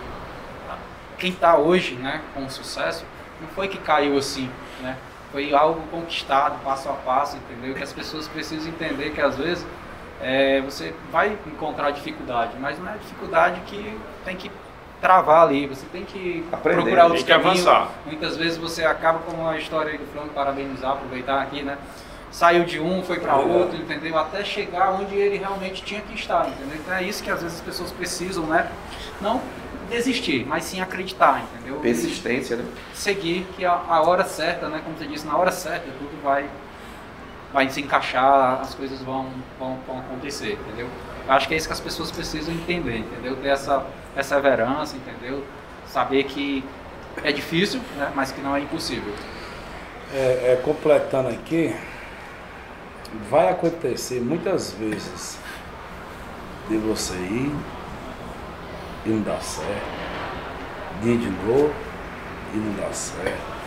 [1.19, 3.05] quem está hoje, né, com sucesso,
[3.41, 4.49] não foi que caiu assim,
[4.81, 4.97] né?
[5.33, 7.75] Foi algo conquistado passo a passo, entendeu?
[7.75, 9.67] Que as pessoas precisam entender que às vezes
[10.23, 14.51] é, você vai encontrar dificuldade, mas não é dificuldade que tem que
[15.01, 17.67] travar ali, você tem que Aprender, procurar outros tem que caminhos.
[17.67, 17.93] avançar.
[18.07, 21.77] Muitas vezes você acaba como a história aí do Franco, parabenizar, aproveitar aqui, né?
[22.31, 24.19] Saiu de um, foi para outro, entendeu?
[24.19, 26.77] Até chegar onde ele realmente tinha que estar, entendeu?
[26.77, 28.71] Então é isso que às vezes as pessoas precisam, né?
[29.21, 29.41] Não
[29.89, 31.81] desistir, mas sim acreditar, entendeu?
[31.81, 32.65] Persistência, né?
[32.93, 34.83] Seguir que a, a hora certa, né?
[34.85, 36.49] Como você disse, na hora certa tudo vai
[37.53, 39.27] vai se encaixar, as coisas vão,
[39.59, 40.87] vão, vão acontecer, entendeu?
[41.27, 43.37] Acho que é isso que as pessoas precisam entender, entendeu?
[43.37, 43.85] Ter essa
[44.15, 45.45] perseverança, entendeu?
[45.87, 46.65] Saber que
[47.23, 48.13] é difícil, né?
[48.15, 49.13] mas que não é impossível.
[50.13, 51.75] É, é, completando aqui,
[53.31, 55.39] vai acontecer muitas vezes
[56.69, 57.55] de você ir
[59.07, 61.73] e não dar certo, de ir de novo
[62.55, 63.59] e não dar certo.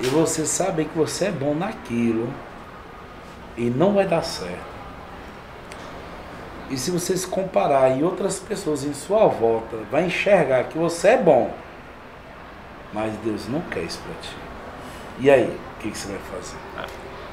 [0.00, 2.32] E você sabe que você é bom naquilo
[3.56, 4.72] e não vai dar certo.
[6.70, 11.08] E se você se comparar e outras pessoas em sua volta vai enxergar que você
[11.08, 11.52] é bom,
[12.92, 14.36] mas Deus não quer isso para ti.
[15.18, 16.56] E aí, o que, que, você vai fazer?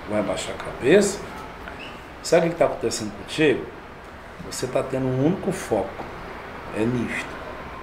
[0.09, 1.19] Vai baixar a cabeça?
[2.23, 3.65] Sabe o que está acontecendo contigo?
[4.49, 6.03] Você está tendo um único foco.
[6.75, 7.29] É nisto.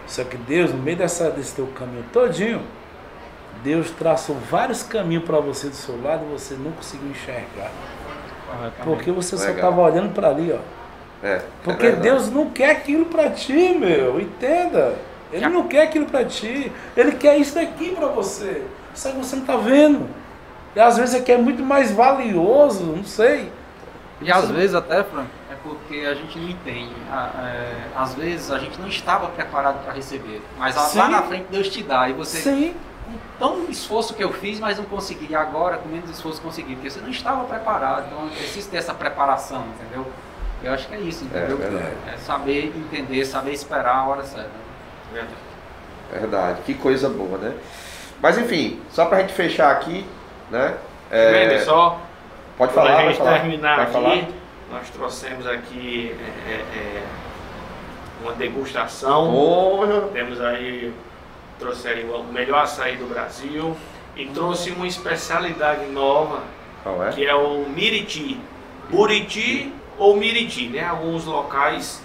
[0.06, 2.62] Só que Deus, no meio dessa, desse teu caminho todinho,
[3.62, 7.70] Deus traçou vários caminhos para você do seu lado e você não conseguiu enxergar.
[8.84, 9.56] Porque você só Legal.
[9.56, 11.26] estava olhando para ali, ó.
[11.26, 11.92] É, Porque é.
[11.92, 14.20] Deus não quer aquilo para ti, meu.
[14.20, 14.94] Entenda.
[15.32, 16.70] Ele não quer aquilo para ti.
[16.96, 18.62] Ele quer isso daqui para você.
[18.94, 20.06] Só que você não tá vendo.
[20.76, 23.50] E às vezes aqui é muito mais valioso, não sei.
[24.20, 26.92] E às vezes até, Frank, é porque a gente não entende.
[27.10, 30.42] A- é, às vezes a gente não estava preparado para receber.
[30.58, 30.98] Mas lá Sim.
[31.10, 32.08] na frente Deus te dá.
[32.10, 32.74] E você, Sim.
[33.06, 35.28] com tão esforço que eu fiz, mas não consegui.
[35.30, 36.74] E agora, com menos esforço, consegui.
[36.74, 38.06] Porque você não estava preparado.
[38.12, 40.06] Então é preciso ter essa preparação, entendeu?
[40.62, 41.56] Eu acho que é isso, entendeu?
[41.56, 41.94] verdade.
[42.14, 44.50] É saber entender, saber esperar a hora certa.
[45.10, 45.36] Verdade.
[46.12, 47.54] Verdade, que coisa boa, né?
[48.20, 50.06] Mas enfim, só pra gente fechar aqui,
[50.50, 50.76] né?
[51.10, 52.00] Vende só,
[52.58, 53.40] pode falar, a pode gente falar.
[53.40, 54.28] terminar aqui, falar?
[54.70, 56.14] nós trouxemos aqui
[56.48, 57.02] é, é, é,
[58.22, 59.30] uma degustação.
[59.30, 60.92] Porra, Temos aí,
[61.58, 63.76] trouxe aí o melhor açaí do Brasil
[64.16, 66.42] e trouxe uma especialidade nova,
[66.82, 67.10] qual é?
[67.10, 68.40] que é o Miriti.
[68.90, 70.84] Buriti ou Miriti, né?
[70.84, 72.02] Alguns locais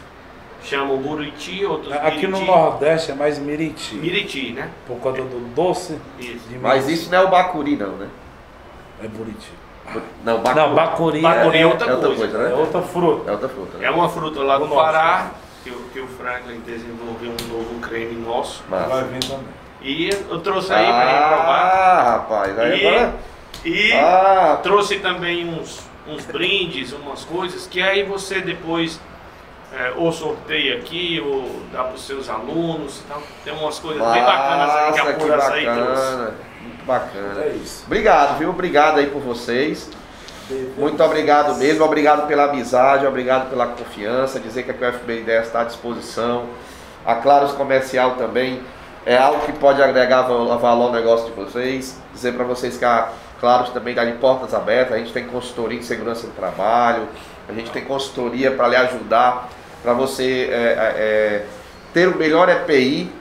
[0.64, 2.44] chamam Buriti, outros Aqui no.
[2.46, 3.96] Nordeste é mais Miriti.
[3.96, 4.70] Miriti, né?
[4.86, 6.48] Por conta do doce Isso.
[6.48, 8.08] de Mas isso não é o Bacuri, não, né?
[9.04, 9.52] É Buriti.
[10.24, 12.28] Não, Bacuri, Não, Bacuri, Bacuri é, é outra é outra coisa.
[12.28, 12.56] coisa, é né?
[12.56, 13.30] outra fruta.
[13.30, 13.86] É outra fruta, né?
[13.86, 14.86] É uma fruta lá do norte.
[14.86, 15.32] Pará,
[15.64, 18.64] que, o- que o Franklin desenvolveu um novo creme nosso.
[18.70, 19.46] Vai vir também.
[19.82, 21.72] E eu trouxe aí pra gente provar.
[21.74, 23.16] Ah, rapaz, aí E- agora...
[23.66, 29.00] E Ah, trouxe também uns, uns brindes, umas coisas, que aí você depois
[29.74, 33.02] é, ou sorteia aqui, ou dá para os seus alunos.
[33.06, 35.82] Então, tem umas coisas bem bacanas aí que a Pura Açaí trouxe.
[35.86, 37.42] bacana, muito bacana.
[37.44, 37.84] É isso.
[37.86, 38.50] Obrigado, viu?
[38.50, 39.90] Obrigado aí por vocês.
[40.78, 45.48] Muito obrigado mesmo, obrigado pela amizade, obrigado pela confiança, dizer que aqui o FB Ideias
[45.48, 46.48] está à disposição.
[47.06, 48.62] A Claros Comercial também
[49.06, 51.98] é algo que pode agregar val- valor ao negócio de vocês.
[52.14, 55.80] Dizer para vocês que a Claros também está de portas abertas, a gente tem consultoria
[55.80, 57.08] em segurança do trabalho,
[57.48, 59.48] a gente tem consultoria para lhe ajudar,
[59.84, 61.46] para você é, é, é,
[61.94, 63.12] ter o melhor EPI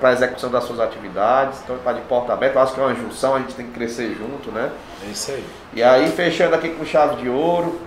[0.00, 1.60] para a execução das suas atividades.
[1.64, 3.72] Então está de porta aberta, eu acho que é uma junção, a gente tem que
[3.72, 4.70] crescer junto, né?
[5.06, 5.44] É isso aí.
[5.74, 7.80] E aí, fechando aqui com chave de ouro.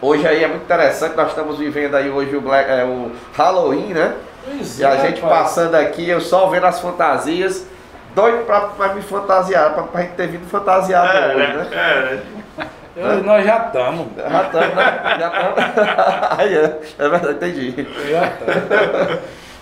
[0.00, 3.94] Hoje aí é muito interessante, nós estamos vivendo aí hoje o, Black- é, o Halloween,
[3.94, 4.14] né?
[4.44, 5.42] Pois E a é, gente rapaz.
[5.42, 7.66] passando aqui, eu só vendo as fantasias,
[8.14, 11.54] doido pra, pra me fantasiar, pra, pra gente ter vindo fantasiado É, hoje, né?
[11.54, 11.68] né?
[11.72, 12.22] É, né?
[12.96, 14.06] Eu- nós já estamos.
[14.16, 15.16] Já estamos, né?
[15.20, 15.54] Já estamos.
[16.38, 17.86] Aí é, é verdade, entendi.
[18.10, 19.18] Já estamos.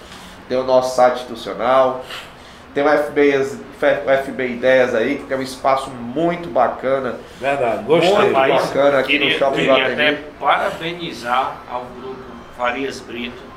[0.47, 2.05] tem o nosso site institucional,
[2.73, 3.53] tem o FB, as-
[4.05, 7.15] o FB Ideias aí, que tem um espaço muito bacana.
[7.39, 8.11] Verdade, gostei.
[8.13, 9.93] Muito Rapaz, bacana aqui no queria, Shopping queria Guatemi.
[9.93, 12.19] até parabenizar ao grupo
[12.57, 13.47] Farias Brito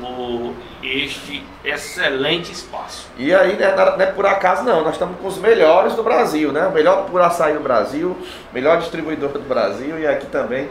[0.00, 3.06] por este excelente espaço.
[3.18, 6.50] E aí, né, não é por acaso não, nós estamos com os melhores do Brasil,
[6.50, 6.66] né?
[6.66, 8.16] O melhor por açaí do Brasil,
[8.52, 10.68] melhor distribuidor do Brasil e aqui também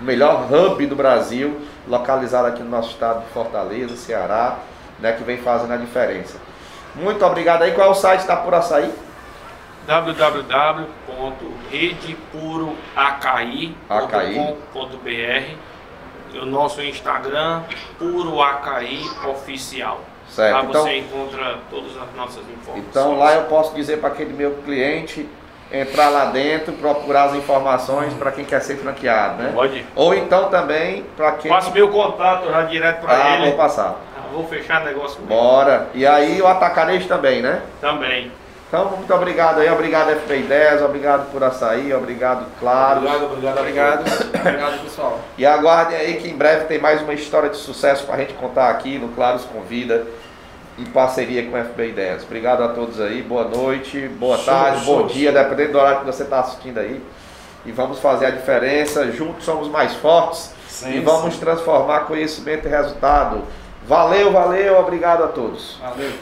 [0.00, 4.56] o melhor hub do Brasil, localizado aqui no nosso estado de Fortaleza, Ceará,
[4.98, 6.38] né, que vem fazendo a diferença.
[6.94, 7.72] Muito obrigado aí.
[7.72, 8.92] Qual é o site da Pura Açaí?
[14.32, 15.72] www.redepuroacaí.com.br
[16.40, 17.60] o nosso Instagram,
[17.98, 20.00] Puro Acaí Oficial.
[20.30, 20.54] Certo.
[20.54, 22.86] Lá Então, você encontra todas as nossas informações.
[22.88, 25.28] então lá eu posso dizer para aquele meu cliente
[25.70, 29.52] entrar lá dentro, procurar as informações para quem quer ser franqueado, né?
[29.54, 29.84] Pode.
[29.94, 33.48] Ou então também para quem Passe meu contato já direto para Ah, ele.
[33.48, 33.96] vou passar.
[34.32, 35.88] Vou fechar negócio Bora.
[35.94, 37.62] E aí o atacarejo também, né?
[37.80, 38.30] também.
[38.68, 43.00] Então, muito obrigado aí, obrigado FP10, obrigado por açaí, obrigado, claro.
[43.00, 44.00] Obrigado, obrigado, Obrigado,
[44.34, 45.20] obrigado pessoal.
[45.36, 48.70] E aguardem aí que em breve tem mais uma história de sucesso pra gente contar
[48.70, 50.06] aqui no Claros Convida,
[50.78, 52.22] em parceria com o FB10.
[52.22, 55.42] Obrigado a todos aí, boa noite, boa Show, tarde, show, bom dia, show.
[55.42, 56.98] dependendo do horário que você está assistindo aí.
[57.66, 61.40] E vamos fazer a diferença, juntos somos mais fortes Sim, e vamos sim.
[61.40, 63.42] transformar conhecimento em resultado.
[63.86, 65.76] Valeu, valeu, obrigado a todos.
[65.80, 66.12] Valeu.